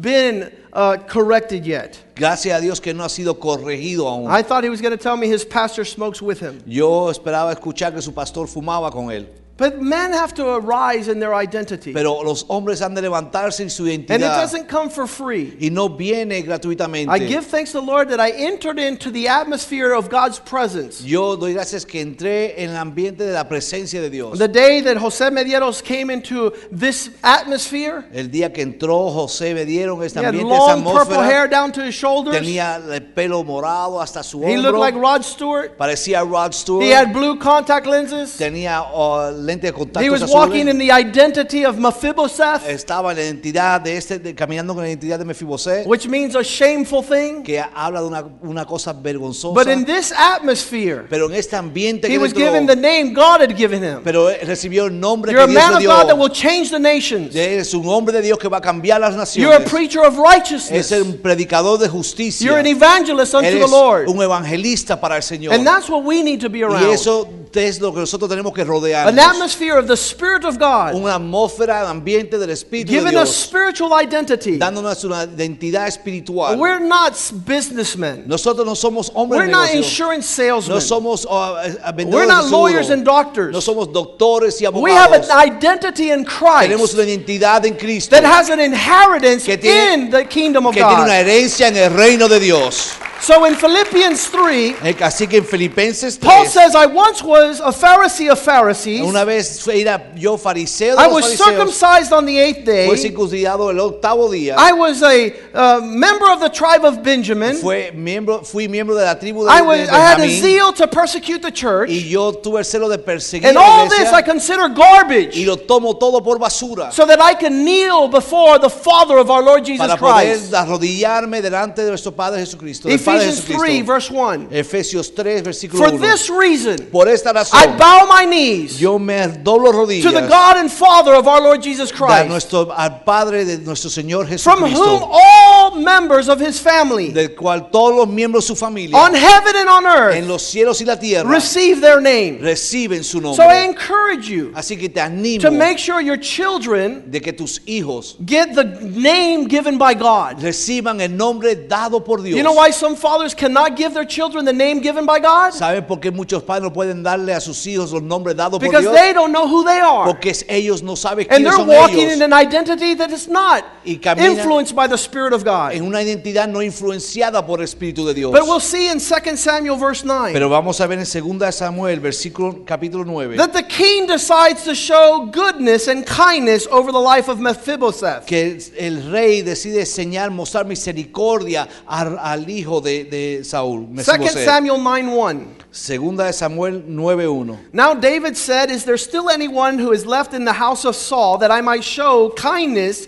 been 0.00 0.52
uh, 0.72 0.96
corrected 1.06 1.66
yet. 1.66 1.98
Gracias 2.14 2.58
a 2.58 2.60
Dios 2.60 2.80
que 2.80 2.92
no 2.94 3.04
ha 3.04 3.08
sido 3.08 3.34
corregido 3.38 4.06
aún. 4.06 4.30
I 4.30 4.42
thought 4.42 4.64
he 4.64 4.70
was 4.70 4.80
going 4.80 4.96
to 4.96 5.02
tell 5.02 5.16
me 5.16 5.26
his 5.28 5.44
pastor 5.44 5.84
smokes 5.84 6.20
with 6.22 6.40
him. 6.40 6.62
Yo 6.66 7.10
esperaba 7.10 7.52
escuchar 7.54 7.92
que 7.92 8.02
su 8.02 8.12
pastor 8.12 8.46
fumaba 8.46 8.90
con 8.90 9.10
él. 9.10 9.26
But 9.58 9.80
men 9.80 10.12
have 10.12 10.34
to 10.34 10.56
arise 10.56 11.08
in 11.08 11.18
their 11.18 11.34
identity. 11.34 11.94
Pero 11.94 12.22
los 12.22 12.44
hombres 12.50 12.80
han 12.80 12.94
de 12.94 13.00
levantarse 13.00 13.60
en 13.60 13.70
su 13.70 13.84
identidad. 13.84 14.16
And 14.16 14.24
it 14.24 14.28
doesn't 14.28 14.68
come 14.68 14.90
for 14.90 15.06
free. 15.06 15.56
Y 15.58 15.70
no 15.70 15.88
viene 15.88 16.42
gratuitamente. 16.42 17.08
I 17.08 17.18
give 17.18 17.46
thanks 17.46 17.72
to 17.72 17.80
the 17.80 17.86
Lord 17.86 18.10
that 18.10 18.20
I 18.20 18.32
entered 18.32 18.78
into 18.78 19.10
the 19.10 19.28
atmosphere 19.28 19.94
of 19.94 20.10
God's 20.10 20.38
presence. 20.38 21.02
Yo 21.02 21.36
doy 21.36 21.54
gracias 21.54 21.86
que 21.86 22.02
entré 22.02 22.54
en 22.58 22.70
el 22.70 22.76
ambiente 22.76 23.24
de 23.24 23.32
la 23.32 23.44
presencia 23.44 24.02
de 24.02 24.10
Dios. 24.10 24.38
The 24.38 24.48
day 24.48 24.82
that 24.82 24.98
Jose 24.98 25.24
Medeiros 25.30 25.82
came 25.82 26.10
into 26.10 26.52
this 26.70 27.10
atmosphere, 27.22 28.04
El 28.12 28.28
día 28.28 28.52
que 28.52 28.62
entró 28.62 29.10
José 29.10 29.54
me 29.54 29.64
dieron 29.64 30.02
este 30.04 30.20
he 30.20 30.24
had 30.24 30.34
ambiente, 30.34 30.50
long 30.50 30.84
purple 30.84 31.22
hair 31.22 31.48
down 31.48 31.72
to 31.72 31.82
his 31.82 31.94
shoulders. 31.94 32.36
Tenía 32.36 32.76
el 32.76 33.00
pelo 33.14 33.42
morado 33.42 34.02
hasta 34.02 34.22
su 34.22 34.40
hombro. 34.40 34.50
He 34.50 34.58
looked 34.58 34.78
like 34.78 34.94
Rod 34.94 35.24
Stewart. 35.24 35.78
Parecía 35.78 36.30
Rod 36.30 36.52
Stewart. 36.52 36.82
He 36.82 36.90
had 36.90 37.14
blue 37.14 37.38
contact 37.38 37.86
lenses. 37.86 38.36
Tenía 38.36 38.84
oh, 38.92 39.30
lente 39.46 39.66
de 39.68 39.72
contacto 39.72 40.04
He 40.04 40.10
was 40.10 40.22
walking 40.30 40.68
in 40.68 40.78
the 40.78 40.90
identity 40.92 41.64
of 41.64 41.76
Mephibosheth, 41.78 42.66
Estaba 42.68 43.12
en 43.12 43.16
la 43.18 43.22
identidad 43.24 43.80
de 43.80 43.96
este, 43.96 44.18
de- 44.18 44.34
caminando 44.34 44.74
con 44.74 44.82
la 44.82 44.88
identidad 44.88 45.18
de 45.18 45.24
Mefiboset, 45.24 45.86
which 45.86 46.06
means 46.08 46.34
a 46.36 46.42
shameful 46.42 47.02
thing. 47.02 47.42
que 47.42 47.60
habla 47.60 48.00
de 48.00 48.06
una, 48.06 48.24
una 48.42 48.64
cosa 48.64 48.92
vergonzosa. 48.92 49.54
But 49.54 49.68
in 49.72 49.84
this 49.84 50.12
atmosphere, 50.12 51.06
pero 51.08 51.26
en 51.26 51.34
este 51.34 51.56
ambiente 51.56 52.06
he 52.08 52.12
que 52.12 52.18
was 52.18 52.32
entró, 52.32 52.44
given 52.46 52.66
the 52.66 52.76
name 52.76 53.12
God 53.14 53.40
had 53.40 53.56
given 53.56 53.82
him. 53.82 54.00
pero 54.02 54.28
él 54.30 54.46
recibió 54.46 54.86
el 54.86 54.98
nombre 54.98 55.32
You're 55.32 55.44
a 55.44 55.46
que 55.46 55.52
Dios 55.52 55.70
man 55.70 55.82
le 55.82 55.88
of. 55.88 55.94
God 56.02 56.08
that 56.08 56.18
will 56.18 56.30
change 56.32 56.70
the 56.70 56.78
nations. 56.78 57.34
Eres 57.34 57.72
un 57.74 57.86
hombre 57.88 58.12
de 58.16 58.22
Dios 58.22 58.38
que 58.38 58.48
va 58.48 58.58
a 58.58 58.60
cambiar 58.60 59.00
las 59.00 59.14
You're 59.36 59.54
a 59.54 59.58
naciones. 59.60 59.70
preacher 59.70 60.00
of 60.04 60.18
righteousness. 60.18 60.90
Es 60.92 61.00
un 61.00 61.18
predicador 61.18 61.78
de 61.78 61.88
justicia. 61.88 62.44
You're 62.46 62.58
an 62.60 62.66
evangelist 62.66 63.34
unto 63.34 63.46
Eres 63.46 63.64
the 63.64 63.70
Lord. 63.70 64.08
un 64.08 64.20
evangelista 64.22 65.00
para 65.00 65.16
el 65.16 65.22
Señor. 65.22 65.54
And 65.54 65.66
that's 65.66 65.88
what 65.88 66.02
we 66.04 66.22
need 66.22 66.40
to 66.40 66.48
be 66.50 66.58
y 66.60 66.62
around. 66.62 66.90
eso 66.92 67.28
es 67.54 67.80
lo 67.80 67.92
que 67.92 68.00
nosotros 68.00 68.28
tenemos 68.28 68.52
que 68.52 68.64
rodear. 68.64 69.08
An 69.08 69.18
atmosphere 69.18 69.78
of 69.78 69.86
the 69.86 69.96
Spirit 69.96 70.44
of 70.44 70.58
God, 70.58 70.94
Una 70.94 71.14
atmósfera, 71.16 71.84
un 71.84 71.90
ambiente 71.90 72.38
del 72.38 72.50
Espíritu 72.50 72.92
de 72.92 72.98
giving 72.98 73.16
us 73.16 73.28
Dios, 73.28 73.36
spiritual 73.36 73.92
identity. 74.02 74.58
dándonos 74.58 75.04
una 75.04 75.24
identidad 75.24 75.86
espiritual. 75.88 76.58
We're 76.58 76.80
not 76.80 77.14
businessmen. 77.46 78.24
Nosotros 78.26 78.66
no 78.66 78.74
somos 78.74 79.10
hombres 79.14 79.38
We're 79.40 79.46
de 79.46 79.52
not 79.52 79.74
insurance 79.74 80.26
salesmen. 80.28 80.74
No 80.76 80.80
somos 80.80 81.24
uh, 81.24 81.56
eh, 81.64 81.92
vendedores 81.94 82.12
We're 82.14 82.20
de 82.26 82.32
not 82.32 82.44
seguro. 82.44 82.58
lawyers 82.62 82.90
and 82.90 83.04
No 83.04 83.12
doctors. 83.12 83.64
somos 83.64 83.92
doctores 83.92 84.60
y 84.60 84.66
We 84.68 84.90
have 84.92 85.12
abogados. 85.14 85.30
an 85.30 85.40
identity 85.48 86.10
in 86.10 86.24
Tenemos 86.24 86.90
Christ 86.90 86.94
una 86.94 87.02
identidad 87.04 87.64
en 87.66 87.74
Cristo 87.76 88.16
that 88.16 88.24
has 88.24 88.50
an 88.50 88.60
inheritance 88.60 89.44
Que 89.44 89.56
tiene- 89.56 89.94
in 89.94 90.10
the 90.10 90.24
kingdom 90.26 90.66
of 90.66 90.74
que 90.74 90.82
tiene 90.82 90.94
una 91.02 91.06
God. 91.06 91.26
herencia 91.26 91.68
en 91.68 91.76
el 91.76 91.90
reino 91.92 92.28
de 92.28 92.40
Dios. 92.40 92.92
So 93.20 93.44
in 93.46 93.54
Philippians 93.56 94.28
3, 94.28 94.76
Eh, 94.84 94.94
Así 95.00 95.26
que 95.26 95.38
en 95.38 95.44
Filipenses 95.44 96.16
Paul 96.18 96.44
3, 96.44 96.48
says, 96.52 96.74
I 96.76 96.86
once 96.86 97.22
was 97.24 97.60
a 97.60 97.72
Pharisee 97.72 98.30
of 98.30 98.38
Pharisees. 98.38 99.00
una 99.02 99.24
vez 99.24 99.66
era 99.68 100.12
yo 100.14 100.36
fariseo 100.36 100.94
de 100.96 101.02
I 101.02 101.06
los 101.06 101.14
was 101.14 101.24
fariseos, 101.24 101.46
circumcised 101.46 102.12
on 102.12 102.24
the 102.26 102.38
eighth 102.38 102.64
day. 102.64 102.86
fue 102.86 102.96
circuncidado 102.96 103.70
el 103.70 103.80
octavo 103.80 104.30
día, 104.30 104.54
I 104.58 104.72
was 104.74 105.02
a 105.02 105.32
uh, 105.54 105.80
member 105.82 106.30
of 106.30 106.40
the 106.40 106.50
tribe 106.50 106.84
of 106.84 107.02
Benjamin. 107.02 107.56
fue 107.56 107.90
miembro, 107.92 108.42
fui 108.44 108.68
miembro 108.68 108.94
de 108.94 109.04
la 109.04 109.18
tribu 109.18 109.44
de, 109.44 109.50
I, 109.50 109.60
de 109.60 109.66
was, 109.66 109.88
I 109.88 109.98
had 109.98 110.20
a 110.20 110.28
zeal 110.28 110.72
to 110.74 110.86
persecute 110.86 111.42
the 111.42 111.50
church. 111.50 111.90
y 111.90 112.08
yo 112.08 112.32
tuve 112.32 112.58
el 112.60 112.64
celo 112.64 112.88
de 112.88 112.98
perseguir 112.98 113.46
And 113.48 113.56
la 113.56 113.62
all 113.62 113.86
iglesia, 113.86 114.04
this 114.04 114.12
I 114.12 114.22
consider 114.22 114.70
y 114.70 114.74
garbage 114.74 115.46
lo 115.46 115.56
tomo 115.56 115.96
todo 115.98 116.20
por 116.22 116.38
basura 116.38 116.92
so 116.92 117.04
that 117.06 117.18
I 117.20 117.34
can 117.34 117.64
kneel 117.64 118.08
before 118.08 118.58
the 118.60 118.70
Father 118.70 119.16
of 119.18 119.30
our 119.30 119.42
Lord 119.42 119.64
Jesus 119.64 119.84
para 119.84 119.96
poder 119.96 120.36
Christ. 120.38 120.52
arrodillarme 120.54 121.42
delante 121.42 121.82
de 121.82 121.88
nuestro 121.88 122.12
Padre 122.12 122.40
Jesucristo. 122.40 122.88
Del 123.06 123.14
Padre 123.14 123.26
Padre 123.26 123.28
Ephesians 123.28 123.60
3, 123.62 123.82
verse 123.82 124.10
1. 124.10 124.48
Efesios 124.50 125.14
3, 125.14 125.42
versículo 125.42 125.78
For 125.78 125.92
1. 125.94 126.00
this 126.00 126.30
reason, 126.30 126.76
Por 126.90 127.08
esta 127.08 127.30
I 127.52 127.66
bow 127.76 128.06
my 128.06 128.24
knees 128.24 128.80
yo 128.80 128.98
me 128.98 129.14
doblo 129.42 129.72
to 129.72 130.10
the 130.10 130.26
God 130.28 130.56
and 130.56 130.70
Father 130.70 131.14
of 131.14 131.26
our 131.26 131.40
Lord 131.40 131.62
Jesus 131.62 131.90
a 131.90 131.94
Christ, 131.94 132.28
nuestro, 132.28 132.70
al 132.72 133.02
Padre 133.04 133.44
de 133.44 133.58
nuestro 133.58 133.90
Señor 133.90 134.26
from 134.40 134.60
whom 134.60 134.70
Jesucristo, 134.70 135.08
all 135.12 135.76
members 135.76 136.28
of 136.28 136.40
his 136.40 136.58
family 136.60 137.12
del 137.12 137.34
cual 137.34 137.70
todos 137.70 137.94
los 137.96 138.08
miembros 138.08 138.44
de 138.44 138.48
su 138.48 138.56
familia, 138.56 138.96
on 138.96 139.14
heaven 139.14 139.56
and 139.56 139.68
on 139.68 139.86
en 139.86 139.92
earth 139.92 140.26
los 140.28 140.42
cielos 140.42 140.80
y 140.80 140.84
la 140.84 140.96
tierra, 140.96 141.28
receive 141.28 141.80
their 141.80 142.00
name. 142.00 142.38
reciben 142.40 143.04
su 143.04 143.20
So 143.20 143.42
I 143.42 143.46
nombre. 143.46 143.64
encourage 143.64 144.28
you 144.28 144.52
Así 144.54 144.76
que 144.78 144.88
te 144.88 145.00
animo 145.00 145.42
to 145.42 145.50
make 145.50 145.78
sure 145.78 146.00
your 146.00 146.16
children 146.18 147.10
de 147.10 147.20
que 147.20 147.32
tus 147.32 147.60
hijos 147.66 148.16
get 148.24 148.54
the 148.54 148.64
name 148.64 149.46
given 149.48 149.78
by 149.78 149.94
God. 149.94 150.42
reciban 150.42 151.00
el 151.00 151.16
nombre 151.16 151.54
dado 151.54 152.00
por 152.04 152.18
Dios. 152.22 152.36
You 152.36 152.42
know 152.42 152.54
why 152.54 152.70
some 152.70 152.95
fathers 152.96 153.34
cannot 153.34 153.76
give 153.76 153.94
their 153.94 154.04
children 154.06 154.44
the 154.44 154.52
name 154.52 154.80
given 154.80 155.06
by 155.06 155.18
God? 155.20 155.52
¿Saben 155.52 155.86
por 155.86 156.00
qué 156.00 156.10
muchos 156.10 156.42
padres 156.42 156.62
no 156.64 156.72
pueden 156.72 157.02
darle 157.02 157.32
a 157.34 157.40
sus 157.40 157.64
hijos 157.66 157.92
los 157.92 158.02
nombres 158.02 158.34
dados 158.36 158.58
por 158.58 158.66
Because 158.68 158.82
Dios? 158.84 158.94
they 158.94 159.12
don't 159.12 159.32
know 159.32 159.46
who 159.46 159.64
they 159.64 159.78
are. 159.80 160.04
Porque 160.06 160.32
ellos 160.48 160.82
no 160.82 160.94
saben 160.96 161.26
And 161.30 161.44
quiénes 161.44 161.56
they're 161.56 161.56
son 161.56 161.68
walking 161.68 162.00
ellos. 162.08 162.14
in 162.16 162.22
an 162.22 162.32
identity 162.32 162.94
that 162.94 163.10
is 163.10 163.28
not 163.28 163.64
Y 163.84 163.98
caminan- 163.98 164.36
influenced 164.38 164.74
by 164.74 164.86
the 164.88 164.96
Spirit 164.98 165.32
of 165.32 165.44
God. 165.44 165.72
en 165.72 165.82
una 165.84 166.02
identidad 166.02 166.48
no 166.48 166.60
influenciada 166.62 167.44
por 167.46 167.60
el 167.60 167.64
Espíritu 167.66 168.04
de 168.06 168.14
Dios. 168.14 168.32
But 168.32 168.42
we'll 168.46 168.60
see 168.60 168.88
in 168.88 168.98
2 168.98 169.36
Samuel 169.36 169.76
verse 169.76 170.04
9 170.04 170.32
Pero 170.32 170.48
vamos 170.48 170.80
a 170.80 170.86
ver 170.86 170.98
en 170.98 171.04
2 171.04 171.52
Samuel, 171.54 172.00
versículo 172.00 172.64
capítulo 172.64 173.04
9, 173.04 173.36
that 173.36 173.52
the 173.52 173.62
king 173.62 174.06
decides 174.06 174.64
to 174.64 174.74
show 174.74 175.26
goodness 175.30 175.88
and 175.88 176.04
kindness 176.06 176.66
over 176.70 176.90
the 176.92 176.98
life 176.98 177.28
of 177.28 177.38
Mephibosheth. 177.38 178.24
que 178.26 178.58
el 178.78 179.10
rey 179.10 179.42
decide 179.42 179.80
enseñar, 179.80 180.30
mostrar 180.30 180.64
misericordia 180.66 181.68
al, 181.86 182.18
al 182.18 182.48
hijo 182.48 182.80
de, 182.86 183.04
de 183.04 183.44
Saúl. 183.44 183.86
2 183.86 184.06
Mefiboset. 184.06 184.44
Samuel 184.44 184.78
9 184.78 185.08
1. 185.10 185.56
Segunda 185.76 186.24
de 186.24 186.32
Samuel 186.32 186.82
9:1. 186.88 187.58
Now 187.72 187.92
David 187.92 188.36
said, 188.36 188.70
Is 188.70 188.84
there 188.84 188.96
still 188.96 189.28
anyone 189.28 189.78
who 189.78 189.92
is 189.92 190.06
left 190.06 190.32
in 190.32 190.44
the 190.44 190.54
house 190.54 190.86
of 190.86 190.96
Saul 190.96 191.38
that 191.38 191.50
I 191.50 191.60
might 191.60 191.84
show 191.84 192.30
kindness 192.30 193.06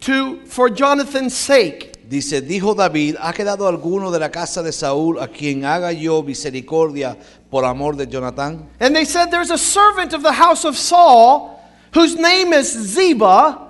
to 0.00 0.44
for 0.46 0.68
Jonathan's 0.68 1.34
sake? 1.34 1.94
Dice, 2.08 2.40
dijo 2.40 2.74
David, 2.74 3.16
¿ha 3.20 3.32
quedado 3.32 3.68
alguno 3.68 4.10
de 4.10 4.18
la 4.18 4.30
casa 4.30 4.62
de 4.62 4.72
Saúl 4.72 5.20
a 5.20 5.28
quien 5.28 5.64
haga 5.64 5.92
yo 5.92 6.22
misericordia 6.22 7.16
por 7.50 7.64
amor 7.64 7.94
de 7.94 8.06
Jonatán? 8.06 8.66
And 8.80 8.96
they 8.96 9.04
said, 9.04 9.30
There's 9.30 9.50
a 9.50 9.58
servant 9.58 10.12
of 10.12 10.22
the 10.22 10.32
house 10.32 10.64
of 10.64 10.76
Saul 10.76 11.62
whose 11.92 12.16
name 12.16 12.52
is 12.52 12.72
Ziba. 12.72 13.66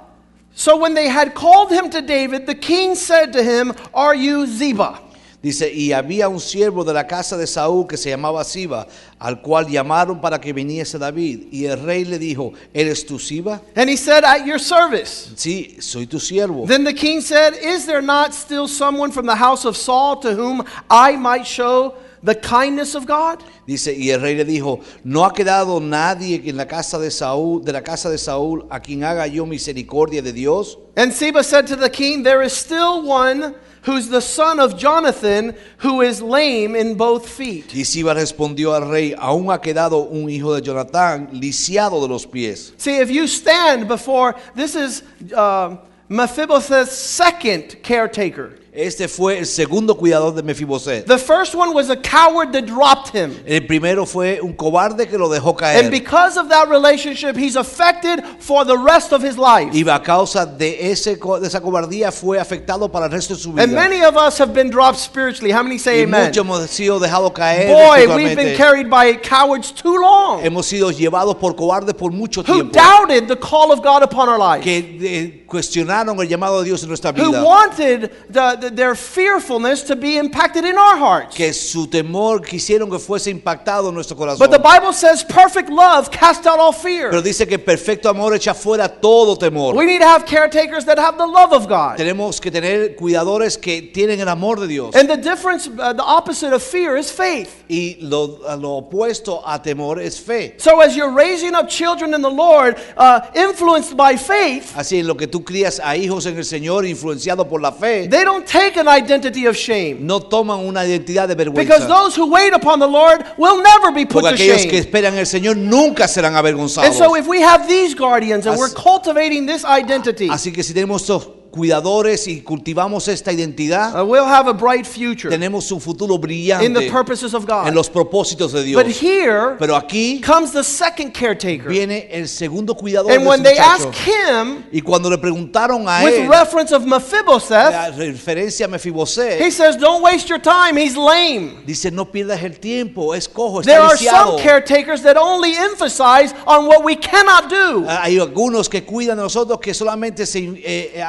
So 0.55 0.77
when 0.77 0.94
they 0.94 1.09
had 1.09 1.35
called 1.35 1.71
him 1.71 1.90
to 1.90 2.01
David, 2.01 2.47
the 2.47 2.55
king 2.55 2.94
said 2.94 3.33
to 3.35 3.42
him, 3.42 3.75
Are 3.92 4.14
you 4.14 4.47
Ziba? 4.47 5.01
Dice, 5.40 5.72
y 5.72 5.92
había 5.92 6.29
un 6.29 6.40
siervo 6.40 6.83
de 6.83 6.92
la 6.92 7.07
casa 7.07 7.37
de 7.37 7.46
Saúl 7.46 7.87
que 7.87 7.96
se 7.96 8.11
llamaba 8.11 8.42
Siba, 8.42 8.88
al 9.20 9.40
cual 9.40 9.68
llamaron 9.68 10.20
para 10.20 10.40
que 10.40 10.53
viniese 10.53 10.98
David. 10.98 11.46
Y 11.53 11.66
el 11.66 11.81
rey 11.81 12.05
le 12.05 12.18
dijo, 12.18 12.53
¿eres 12.74 13.07
tú 13.07 13.20
Siba? 13.20 13.62
And 13.77 13.88
he 13.88 13.96
said, 13.96 14.24
At 14.24 14.44
your 14.44 14.59
service. 14.59 15.31
Sí, 15.37 15.77
soy 15.81 16.09
tu 16.09 16.18
siervo. 16.18 16.66
Then 16.66 16.83
the 16.83 16.92
king 16.92 17.20
said, 17.20 17.55
Is 17.55 17.87
there 17.87 18.03
not 18.03 18.35
still 18.35 18.66
someone 18.66 19.12
from 19.12 19.27
the 19.27 19.37
house 19.37 19.64
of 19.64 19.77
Saul 19.77 20.16
to 20.22 20.35
whom 20.35 20.64
I 20.90 21.16
might 21.16 21.46
show 21.46 21.94
the 22.20 22.35
kindness 22.35 22.96
of 22.96 23.07
God? 23.07 23.40
Dice, 23.64 23.94
y 23.96 24.11
el 24.11 24.20
rey 24.20 24.35
le 24.35 24.44
dijo, 24.44 24.81
¿no 25.05 25.24
ha 25.24 25.33
quedado 25.33 25.79
nadie 25.81 26.42
en 26.46 26.57
la 26.57 26.66
casa 26.66 26.98
de 26.98 27.12
Saúl, 27.12 27.64
de 27.64 27.72
la 27.72 27.83
casa 27.83 28.11
de 28.11 28.18
Saúl, 28.18 28.66
a 28.70 28.81
quien 28.81 29.05
haga 29.05 29.29
yo 29.29 29.46
misericordia 29.46 30.20
de 30.20 30.33
Dios? 30.33 30.79
And 30.96 31.12
Siba 31.12 31.44
said 31.44 31.68
to 31.68 31.77
the 31.77 31.90
king, 31.90 32.24
There 32.24 32.42
is 32.42 32.53
still 32.53 33.03
one 33.07 33.55
who's 33.83 34.09
the 34.09 34.21
son 34.21 34.61
of 34.61 34.77
Jonathan 34.77 35.55
who 35.79 36.01
is 36.01 36.21
lame 36.23 36.75
in 36.75 36.95
both 36.97 37.29
feet. 37.29 37.73
Y 37.75 37.83
Siba 37.85 38.14
respondió 38.14 38.75
al 38.75 38.88
rey, 38.91 39.14
aún 39.19 39.51
ha 39.51 39.61
quedado 39.61 40.11
un 40.11 40.29
hijo 40.29 40.55
de 40.55 40.62
Jonatán, 40.62 41.31
lisiado 41.33 42.01
de 42.01 42.09
los 42.09 42.27
pies. 42.27 42.73
See, 42.77 42.99
if 42.99 43.11
you 43.11 43.27
stand 43.27 43.88
before, 43.88 44.35
this 44.55 44.75
is 44.75 45.03
uh, 45.35 45.77
Mephibosheth's 46.09 46.93
second 46.93 47.83
caretaker. 47.83 48.59
Este 48.81 49.09
fue 49.09 49.41
el 49.41 49.47
segundo 49.47 49.97
cuidador 49.97 50.33
de 50.33 50.41
Mefiboset. 50.45 51.05
The 51.05 51.19
first 51.19 51.53
one 51.53 51.75
was 51.75 51.91
a 51.91 51.97
coward 51.97 52.53
that 52.53 52.62
dropped 52.67 53.09
him. 53.12 53.35
El 53.45 53.62
primero 53.67 54.07
fue 54.07 54.38
un 54.41 54.53
cobarde 54.53 55.09
que 55.09 55.19
lo 55.19 55.29
dejó 55.29 55.49
And 55.51 55.59
caer. 55.59 55.91
because 55.91 56.38
of 56.38 56.49
that 56.49 56.69
relationship, 56.69 57.37
he's 57.37 57.57
affected 57.57 58.23
for 58.38 58.64
the 58.64 58.79
rest 58.79 59.12
of 59.12 59.21
his 59.21 59.37
life. 59.37 59.71
Y 59.75 59.83
a 59.91 60.01
causa 60.01 60.47
de, 60.47 60.93
ese, 60.93 61.19
co- 61.19 61.41
de 61.41 61.49
esa 61.49 61.61
cobardía 61.61 62.12
fue 62.12 62.38
afectado 62.38 62.88
para 62.88 63.07
el 63.07 63.11
resto 63.11 63.35
de 63.35 63.41
su 63.41 63.53
vida. 63.53 63.64
And 63.64 63.73
many 63.75 64.01
of 64.05 64.14
us 64.17 64.38
have 64.38 64.53
been 64.55 64.71
dropped 64.71 65.01
spiritually. 65.01 65.51
How 65.51 65.64
many 65.64 65.77
say 65.79 65.99
y 65.99 66.05
amen? 66.05 66.27
muchos 66.29 66.45
hemos 66.45 66.71
sido 66.71 67.01
dejados 67.01 67.33
caer. 67.33 67.73
Boy, 67.73 68.07
we've 68.07 68.37
been 68.37 68.38
espiritualmente. 68.55 68.57
carried 68.57 68.88
by 68.88 69.17
cowards 69.17 69.73
too 69.73 69.97
long 70.01 70.41
Hemos 70.45 70.67
sido 70.67 70.93
llevados 70.93 71.35
por 71.41 71.57
cobardes 71.57 71.95
por 71.97 72.12
mucho 72.12 72.43
who 72.43 72.55
tiempo. 72.55 72.79
doubted 72.79 73.27
the 73.27 73.37
call 73.37 73.73
of 73.73 73.83
God 73.83 74.05
upon 74.05 74.29
our 74.29 74.38
life, 74.38 74.62
Que 74.62 74.79
eh, 75.03 75.45
cuestionaron 75.49 76.17
el 76.21 76.29
llamado 76.29 76.61
de 76.61 76.67
Dios 76.67 76.81
en 76.85 76.88
nuestra 76.91 77.11
who 77.11 77.33
vida. 77.33 77.43
wanted 77.43 78.11
the, 78.31 78.57
the- 78.61 78.68
their 78.77 78.95
fearfulness 78.95 79.83
to 79.85 79.97
be 79.97 80.19
impacted 80.19 80.65
in 80.65 80.77
our 80.77 80.97
hearts. 80.97 81.37
Que 81.37 81.53
su 81.53 81.87
temor 81.87 82.41
quisieron 82.43 82.91
que 82.91 82.99
fuese 82.99 83.31
impactado 83.31 83.89
en 83.89 83.95
nuestro 83.95 84.17
corazón. 84.17 84.39
But 84.39 84.51
the 84.51 84.59
Bible 84.59 84.93
says 84.93 85.25
perfect 85.25 85.71
love 85.71 86.11
casts 86.11 86.47
out 86.47 86.59
all 86.59 86.73
fear. 86.73 87.11
Pero 87.11 87.23
dice 87.23 87.47
que 87.47 87.59
perfecto 87.59 88.09
amor 88.09 88.33
echa 88.33 88.55
fuera 88.55 88.89
todo 88.89 89.37
temor. 89.37 89.75
We 89.75 89.87
need 89.87 90.01
to 90.01 90.07
have 90.07 90.27
caretakers 90.27 90.85
that 90.87 90.99
have 90.99 91.17
the 91.19 91.27
love 91.27 91.53
of 91.53 91.69
God. 91.69 91.99
Tenemos 91.99 92.41
que 92.41 92.51
tener 92.51 92.97
cuidadores 92.97 93.61
que 93.61 93.91
tienen 93.93 94.21
el 94.21 94.29
amor 94.29 94.57
de 94.57 94.67
Dios. 94.67 94.95
And 94.95 95.09
the 95.09 95.17
difference, 95.17 95.69
uh, 95.69 95.93
the 95.93 96.03
opposite 96.03 96.53
of 96.53 96.63
fear 96.63 96.97
is 96.97 97.11
faith. 97.11 97.65
Y 97.69 97.97
lo, 98.01 98.39
lo 98.57 98.83
opuesto 98.83 99.43
a 99.45 99.59
temor 99.59 100.01
es 100.01 100.19
fe. 100.19 100.55
So 100.59 100.81
as 100.81 100.97
you're 100.97 101.13
raising 101.13 101.55
up 101.55 101.69
children 101.69 102.15
in 102.15 102.23
the 102.23 102.31
Lord, 102.31 102.77
uh, 102.97 103.21
influenced 103.35 103.97
by 103.97 104.17
faith, 104.17 104.75
Así 104.77 104.99
en 104.99 105.07
lo 105.07 105.17
que 105.17 105.27
tú 105.27 105.45
crías 105.45 105.81
a 105.83 105.97
hijos 105.97 106.27
en 106.27 106.37
el 106.37 106.45
Señor 106.45 106.87
influenciado 106.87 107.49
por 107.49 107.61
la 107.61 107.73
fe, 107.73 108.09
they 108.09 108.25
don't 108.25 108.47
take 108.51 108.79
an 108.79 108.89
identity 108.89 109.47
of 109.47 109.57
shame. 109.57 109.99
no 110.01 110.21
toman 110.21 110.61
una 110.67 110.85
identidad 110.85 111.29
de 111.29 111.35
vergüenza. 111.35 111.61
Because 111.61 111.87
those 111.87 112.17
who 112.17 112.27
wait 112.31 112.53
upon 112.55 112.81
the 112.81 112.87
Lord 112.87 113.25
will 113.37 113.63
never 113.63 113.93
be 113.93 114.07
put 114.07 114.23
Porque 114.23 114.37
to 114.37 114.43
aquellos 114.43 114.67
que 114.67 114.79
esperan 114.79 115.17
el 115.17 115.27
Señor 115.27 115.57
nunca 115.57 116.09
serán 116.09 116.35
avergonzados. 116.35 116.89
And 116.89 116.95
so 116.95 117.15
if 117.17 117.27
we 117.27 117.41
have 117.43 117.69
these 117.69 117.95
guardians 117.95 118.47
and 118.47 118.57
Así- 118.57 118.59
we're 118.59 118.75
cultivating 118.75 119.47
this 119.47 119.65
identity, 119.65 120.29
Así 120.29 120.53
que 120.53 120.63
si 120.63 120.73
tenemos 120.73 121.03
estos 121.03 121.38
cuidadores 121.59 122.29
y 122.29 122.40
cultivamos 122.40 123.09
esta 123.09 123.33
identidad, 123.33 124.01
uh, 124.01 124.05
we'll 124.07 124.25
have 124.25 124.49
a 124.49 124.53
bright 124.53 124.87
future 124.87 125.29
tenemos 125.29 125.71
un 125.73 125.81
futuro 125.81 126.14
in 126.14 126.21
the 126.21 126.27
brillante 126.27 126.90
purposes 126.92 127.35
of 127.35 127.42
en 127.42 127.47
God. 127.49 127.75
los 127.75 127.90
propósitos 127.90 128.53
de 128.53 128.62
Dios. 128.62 128.81
But 128.83 128.92
here 128.92 129.57
Pero 129.59 129.75
aquí 129.75 130.21
comes 130.21 130.53
the 130.53 130.62
second 130.62 131.12
caretaker. 131.12 131.68
viene 131.68 132.09
el 132.12 132.29
segundo 132.29 132.75
cuidador 132.77 133.11
And 133.11 133.23
de 133.23 133.29
when 133.29 133.40
ese 133.44 133.51
they 133.55 133.59
ask 133.59 133.87
muchacho. 133.87 134.11
him, 134.11 134.64
Y 134.71 134.81
cuando 134.81 135.11
le 135.11 135.18
preguntaron 135.18 135.88
a 135.88 136.05
with 136.05 136.14
él 136.14 136.29
reference 136.29 136.73
of 136.73 136.85
Mephibosheth, 136.87 137.73
la 137.73 137.90
referencia 137.90 138.66
a 138.66 138.68
Mefiboset, 138.68 139.40
he 139.40 139.51
says, 139.51 139.77
Don't 139.77 140.03
waste 140.03 140.29
your 140.29 140.40
time, 140.40 140.77
he's 140.77 140.97
lame. 140.97 141.64
dice 141.66 141.90
no 141.90 142.05
pierdas 142.05 142.40
el 142.44 142.61
tiempo, 142.61 143.14
es 143.14 143.29
cojo, 143.29 143.62
There 143.62 143.81
are 143.81 143.97
some 143.97 144.38
caretakers 144.40 145.03
that 145.03 145.16
only 145.16 145.55
emphasize 145.57 146.33
on 146.47 146.66
what 146.66 146.85
we 146.85 146.94
cannot 146.94 147.51
do. 147.51 147.85
Hay 147.88 148.18
algunos 148.18 148.68
que 148.68 148.85
cuidan 148.85 149.16
de 149.16 149.23
nosotros 149.25 149.59
que 149.61 149.75
solamente 149.75 150.27
se 150.27 150.38
eh, 150.38 150.92
eh, 150.94 151.03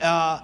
ah, 0.00 0.42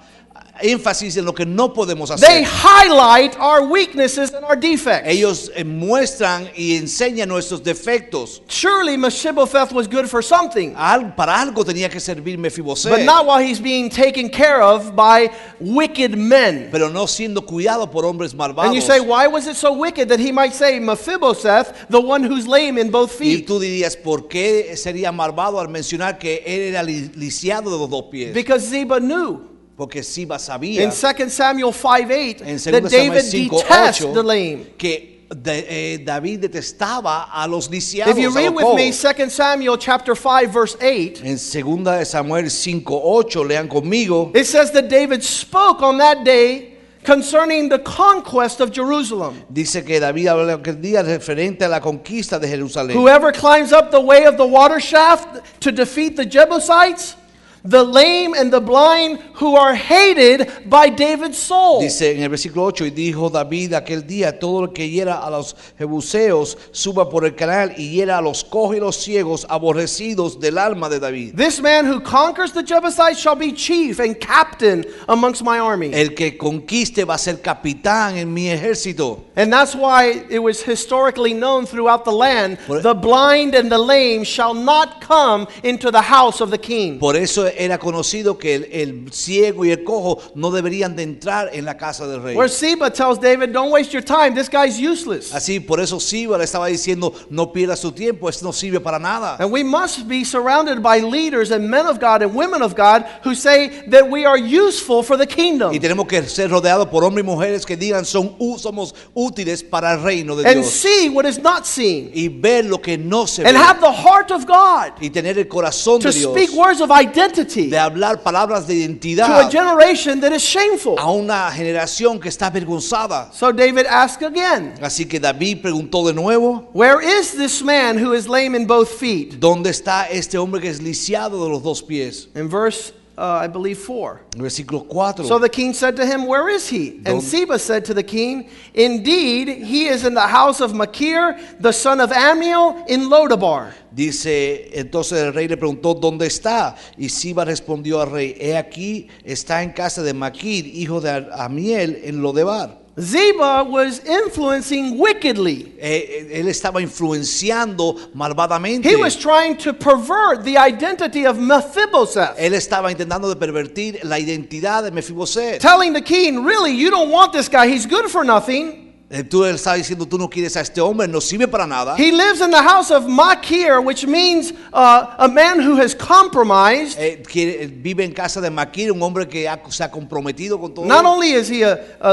énfasis 0.62 1.16
en 1.16 1.24
lo 1.24 1.34
que 1.34 1.44
no 1.46 1.72
podemos 1.72 2.08
They 2.20 2.42
hacer. 2.42 2.46
highlight 2.46 3.36
our 3.38 3.62
weaknesses 3.62 4.32
and 4.32 4.44
our 4.44 4.56
defects. 4.56 5.08
Ellos 5.08 5.50
eh, 5.54 5.64
muestran 5.64 6.48
y 6.56 6.76
enseñan 6.76 7.28
nuestros 7.28 7.62
defectos. 7.62 8.42
Surely 8.48 8.96
Mephibosheth 8.96 9.72
was 9.72 9.86
good 9.88 10.06
for 10.08 10.22
something, 10.22 10.74
Al- 10.76 11.14
para 11.14 11.40
algo 11.40 11.64
tenía 11.64 11.88
que 11.90 12.00
servir 12.00 12.38
Mefiboset, 12.38 12.90
but 12.90 13.04
not 13.04 13.26
while 13.26 13.38
he's 13.42 13.60
being 13.60 13.88
taken 13.90 14.28
care 14.30 14.62
of 14.62 14.94
by 14.96 15.30
wicked 15.60 16.16
men. 16.16 16.68
pero 16.70 16.88
no 16.88 17.06
siendo 17.06 17.44
cuidado 17.46 17.90
por 17.90 18.04
hombres 18.04 18.34
malvados. 18.34 18.66
And 18.66 18.74
you 18.74 18.80
say, 18.80 19.00
why 19.00 19.26
was 19.26 19.46
it 19.46 19.56
so 19.56 19.72
wicked 19.72 20.08
that 20.08 20.18
he 20.20 20.32
might 20.32 20.52
say 20.52 20.78
Mephibosheth, 20.80 21.88
the 21.88 22.00
one 22.00 22.22
who's 22.22 22.46
lame 22.46 22.78
in 22.78 22.90
both 22.90 23.12
y 23.20 23.36
feet? 23.36 23.46
tú 23.46 23.58
dirías, 23.60 23.96
¿por 23.96 24.28
qué 24.28 24.76
sería 24.76 25.12
malvado 25.12 25.60
al 25.60 25.68
mencionar 25.68 26.18
que 26.18 26.42
él 26.46 26.60
era 26.74 26.82
li- 26.82 27.10
lisiado 27.14 27.70
de 27.70 27.78
los 27.78 27.88
dos 27.90 28.04
pies? 28.10 28.32
Because 28.34 28.66
Ziba 28.68 28.98
knew 29.00 29.40
Porque 29.76 30.02
Siba 30.02 30.38
sabía 30.38 30.82
in 30.82 30.90
2 30.90 31.30
Samuel 31.30 31.72
5 31.72 32.08
8 32.08 32.40
en 32.44 32.56
2 32.56 32.64
that 32.64 32.90
David 32.90 33.20
Samuel 33.20 33.22
5, 33.22 33.56
detests 33.58 34.04
8, 34.04 34.14
the 34.14 34.22
lame. 34.22 34.66
que 34.78 35.26
de- 35.28 35.66
eh, 35.68 35.98
David 35.98 36.40
detestaba 36.40 37.28
a 37.32 37.46
los 37.46 37.68
lisiados. 37.68 38.10
If 38.12 38.18
you 38.18 38.30
read 38.30 38.54
with 38.54 38.74
me 38.74 38.90
cojos. 38.90 39.16
2 39.16 39.30
Samuel 39.30 39.76
chapter 39.76 40.14
5 40.14 40.50
verse 40.50 40.76
8, 40.80 41.20
En 41.24 41.36
2 41.36 42.04
Samuel 42.06 42.48
5, 42.48 42.84
8, 43.02 43.44
lean 43.44 43.68
conmigo. 43.68 44.30
it 44.34 44.46
says 44.46 44.70
that 44.72 44.88
David 44.88 45.22
spoke 45.22 45.82
on 45.82 45.98
that 45.98 46.24
day 46.24 46.72
concerning 47.04 47.68
the 47.68 47.78
conquest 47.78 48.60
of 48.60 48.70
Jerusalem. 48.72 49.42
Dice 49.52 49.84
que 49.84 50.00
David 50.00 50.26
aquel 50.28 50.80
día 50.80 51.02
referente 51.02 51.64
a 51.64 51.68
la 51.68 51.80
conquista 51.80 52.38
de 52.40 52.48
Jerusalén. 52.48 52.94
Whoever 52.96 53.30
climbs 53.32 53.72
up 53.72 53.90
the 53.90 54.00
way 54.00 54.24
of 54.26 54.36
the 54.36 54.46
water 54.46 54.80
shaft 54.80 55.42
to 55.60 55.70
defeat 55.70 56.16
the 56.16 56.24
Jebusites, 56.24 57.14
the 57.64 57.82
lame 57.82 58.34
and 58.34 58.52
the 58.52 58.60
blind 58.60 59.18
who 59.34 59.56
are 59.56 59.74
hated 59.74 60.50
by 60.66 60.88
David's 60.88 61.38
soul. 61.38 61.80
Dice 61.80 62.12
en 62.14 62.22
el 62.22 62.28
versículo 62.28 62.64
8, 62.64 62.86
y 62.86 62.90
dijo 62.90 63.30
David 63.30 63.74
aquel 63.74 64.06
día, 64.06 64.38
todo 64.38 64.64
el 64.64 64.72
que 64.72 64.88
hiera 64.88 65.18
a 65.18 65.30
los 65.30 65.56
jebuseos 65.78 66.56
suba 66.72 67.08
por 67.08 67.24
el 67.24 67.34
canal 67.34 67.74
y 67.76 67.90
hiera 67.90 68.18
a 68.18 68.20
los 68.22 68.44
cojos 68.44 68.76
y 68.76 68.80
los 68.80 68.96
ciegos 68.96 69.46
aborrecidos 69.48 70.40
del 70.40 70.58
alma 70.58 70.88
de 70.88 71.00
David. 71.00 71.34
This 71.36 71.60
man 71.60 71.86
who 71.86 72.00
conquers 72.00 72.52
the 72.52 72.62
Jebusites 72.62 73.18
shall 73.18 73.36
be 73.36 73.52
chief 73.52 73.98
and 74.00 74.18
captain 74.18 74.84
amongst 75.08 75.42
my 75.42 75.58
army. 75.58 75.90
El 75.92 76.14
que 76.14 76.36
conquiste 76.36 77.04
va 77.04 77.14
a 77.14 77.18
ser 77.18 77.40
capitán 77.40 78.16
en 78.16 78.32
mi 78.32 78.48
ejército. 78.48 79.24
And 79.36 79.52
that's 79.52 79.74
why 79.74 80.24
it 80.30 80.38
was 80.38 80.62
historically 80.62 81.34
known 81.34 81.66
throughout 81.66 82.04
the 82.04 82.12
land 82.12 82.58
Por- 82.66 82.80
the 82.80 82.94
blind 82.94 83.54
and 83.54 83.70
the 83.70 83.78
lame 83.78 84.24
shall 84.24 84.54
not 84.54 85.00
come 85.00 85.46
into 85.62 85.90
the 85.90 86.02
house 86.02 86.40
of 86.40 86.50
the 86.50 86.58
king. 86.58 86.98
Por 86.98 87.16
eso 87.16 87.46
era 87.58 87.78
conocido 87.78 88.38
que 88.38 88.54
el, 88.54 88.64
el 88.72 89.12
ciego 89.12 89.64
y 89.64 89.70
el 89.70 89.84
cojo 89.84 90.18
no 90.34 90.50
deberían 90.50 90.96
de 90.96 91.02
entrar 91.02 91.50
en 91.52 91.64
la 91.64 91.76
casa 91.76 92.06
del 92.06 92.22
rey. 92.22 92.36
Where 92.36 92.48
Seba 92.48 92.90
tells 92.90 93.18
David, 93.20 93.50
Don't 93.52 93.70
waste 93.72 93.92
your 93.92 94.02
time, 94.04 94.34
this 94.34 94.48
guy's 94.48 94.78
useless. 94.78 95.32
Así, 95.34 95.60
por 95.60 95.80
eso 95.80 95.98
Siba 96.00 96.38
le 96.38 96.44
estaba 96.44 96.66
diciendo, 96.66 97.12
no 97.30 97.52
pierda 97.52 97.76
su 97.76 97.92
tiempo, 97.92 98.28
esto 98.28 98.44
no 98.44 98.52
sirve 98.52 98.80
para 98.80 98.98
nada. 98.98 99.36
And 99.38 99.52
we 99.52 99.62
must 99.64 100.06
be 100.06 100.24
surrounded 100.24 100.82
by 100.82 101.00
leaders 101.00 101.50
and 101.50 101.68
men 101.68 101.86
of 101.86 101.98
God 102.00 102.22
and 102.22 102.34
women 102.34 102.62
of 102.62 102.74
God 102.74 103.04
who 103.24 103.34
say 103.34 103.68
that 103.88 104.08
we 104.08 104.24
are 104.24 104.38
useful 104.38 105.02
for 105.02 105.16
the 105.16 105.26
kingdom. 105.26 105.72
Y 105.72 105.78
tenemos 105.80 106.06
que 106.06 106.22
ser 106.24 106.50
rodeados 106.50 106.88
por 106.88 107.04
hombres 107.04 107.24
y 107.24 107.26
mujeres 107.26 107.64
que 107.66 107.76
digan, 107.76 108.04
son, 108.04 108.36
somos 108.58 108.94
útiles 109.14 109.62
para 109.62 109.92
el 109.94 110.02
reino 110.02 110.36
de 110.36 110.46
And 110.48 110.60
Dios. 110.62 110.72
see 110.72 111.08
what 111.08 111.24
is 111.26 111.38
not 111.38 111.64
seen. 111.66 112.10
Y 112.14 112.28
ver 112.28 112.64
lo 112.64 112.78
que 112.80 112.96
no 112.98 113.26
se 113.26 113.42
ve. 113.42 113.48
And 113.48 113.56
have 113.56 113.80
the 113.80 113.92
heart 113.92 114.30
of 114.30 114.46
God 114.46 114.92
Y 115.00 115.10
tener 115.10 115.38
el 115.38 115.46
corazón 115.48 116.00
to 116.00 116.08
de 116.10 116.18
Dios. 116.18 116.32
speak 116.32 116.50
words 116.56 116.80
of 116.80 116.90
identity 116.90 117.35
De 117.36 117.78
hablar 117.78 118.22
palabras 118.22 118.66
de 118.66 118.86
to 118.86 119.22
a 119.22 119.50
generation 119.50 120.20
that 120.20 120.32
is 120.32 120.42
shameful. 120.42 120.96
a 120.98 121.10
una 121.10 121.50
generación 121.50 122.18
que 122.20 122.28
está 122.28 122.46
avergonzada. 122.46 123.32
So 123.32 123.52
David 123.52 123.86
asked 123.86 124.22
again, 124.22 124.74
Así 124.80 125.06
que 125.06 125.20
David 125.20 125.62
preguntó 125.62 126.06
de 126.06 126.14
nuevo, 126.14 126.68
Where 126.72 127.00
is 127.00 127.32
this 127.32 127.62
man 127.62 127.98
who 127.98 128.14
is 128.14 128.26
lame 128.28 128.54
in 128.54 128.66
both 128.66 128.88
feet? 128.88 129.38
¿dónde 129.38 129.70
está 129.70 130.08
este 130.10 130.38
hombre 130.38 130.60
que 130.60 130.68
es 130.68 130.80
lisiado 130.80 131.44
de 131.44 131.50
los 131.50 131.62
dos 131.62 131.82
pies? 131.82 132.28
In 132.34 132.48
verse, 132.48 132.92
uh, 133.18 133.40
I 133.42 133.46
believe, 133.46 133.78
4. 133.78 134.20
Versículo 134.36 134.86
4. 134.88 135.24
So 135.24 135.38
the 135.38 135.48
king 135.48 135.72
said 135.72 135.96
to 135.96 136.06
him, 136.06 136.26
Where 136.26 136.48
is 136.48 136.68
he? 136.68 137.00
And 137.04 137.20
Ziba 137.20 137.58
said 137.58 137.84
to 137.86 137.94
the 137.94 138.02
king, 138.02 138.48
Indeed, 138.74 139.48
he 139.64 139.86
is 139.86 140.04
in 140.04 140.14
the 140.14 140.26
house 140.26 140.60
of 140.60 140.74
Machir, 140.74 141.38
the 141.60 141.72
son 141.72 142.00
of 142.00 142.12
Amiel, 142.12 142.84
in 142.88 143.08
Lodabar. 143.08 143.72
Dice, 143.92 144.70
entonces 144.78 145.22
el 145.22 145.32
rey 145.32 145.48
le 145.48 145.56
preguntó, 145.56 145.94
¿dónde 145.94 146.26
está? 146.26 146.76
Y 146.98 147.08
Siba 147.08 147.46
respondió 147.46 148.02
al 148.02 148.10
rey, 148.10 148.36
he 148.38 148.56
aquí, 148.56 149.08
está 149.24 149.62
en 149.62 149.70
casa 149.70 150.02
de 150.02 150.12
Maquir, 150.12 150.66
hijo 150.66 151.00
de 151.00 151.26
Amiel, 151.32 152.00
en 152.04 152.20
Lodebar. 152.20 152.85
Ziba 152.98 153.62
was 153.62 154.00
influencing 154.06 154.98
wickedly. 154.98 155.74
Eh, 155.78 156.28
él 156.32 156.48
estaba 156.48 156.80
influenciando 156.80 157.94
malvadamente. 158.14 158.88
He 158.88 158.96
was 158.96 159.14
trying 159.16 159.56
to 159.58 159.74
pervert 159.74 160.44
the 160.44 160.56
identity 160.56 161.26
of 161.26 161.36
Mephibosheth, 161.38 162.38
Él 162.38 162.54
estaba 162.54 162.90
intentando 162.90 163.28
de 163.28 163.36
pervertir 163.36 164.00
la 164.02 164.18
identidad 164.18 164.82
de 164.84 164.90
Mefiboset. 164.90 165.58
telling 165.60 165.92
the 165.92 166.00
king, 166.00 166.42
Really, 166.42 166.72
you 166.72 166.90
don't 166.90 167.10
want 167.10 167.32
this 167.32 167.48
guy. 167.50 167.66
He's 167.68 167.84
good 167.86 168.10
for 168.10 168.24
nothing. 168.24 168.85
Eh, 169.08 169.22
Tú 169.22 169.42
le 169.44 169.52
diciendo, 169.74 170.04
tú 170.04 170.18
no 170.18 170.28
quieres 170.28 170.56
a 170.56 170.60
este 170.62 170.80
hombre, 170.80 171.06
no 171.06 171.20
sirve 171.20 171.46
para 171.46 171.64
nada. 171.64 171.94
He 171.96 172.10
lives 172.10 172.40
in 172.40 172.50
the 172.50 172.60
house 172.60 172.90
of 172.90 173.06
Machir, 173.06 173.78
which 173.80 174.04
means 174.04 174.52
uh, 174.72 175.14
a 175.18 175.28
man 175.28 175.60
who 175.60 175.76
has 175.80 175.94
compromised. 175.94 176.98
Eh, 176.98 177.22
quiere- 177.22 177.62
eh, 177.62 177.66
vive 177.68 178.02
en 178.04 178.12
casa 178.12 178.40
de 178.40 178.50
Maquir, 178.50 178.90
un 178.90 179.00
hombre 179.00 179.28
que 179.28 179.48
ha- 179.48 179.60
se 179.70 179.84
ha 179.84 179.90
comprometido 179.92 180.58
con 180.60 180.74
todo. 180.74 180.84
Not 180.86 181.04
only 181.04 181.32
is 181.34 181.48
he 181.48 181.62
a, 181.62 181.78
a, 182.00 182.10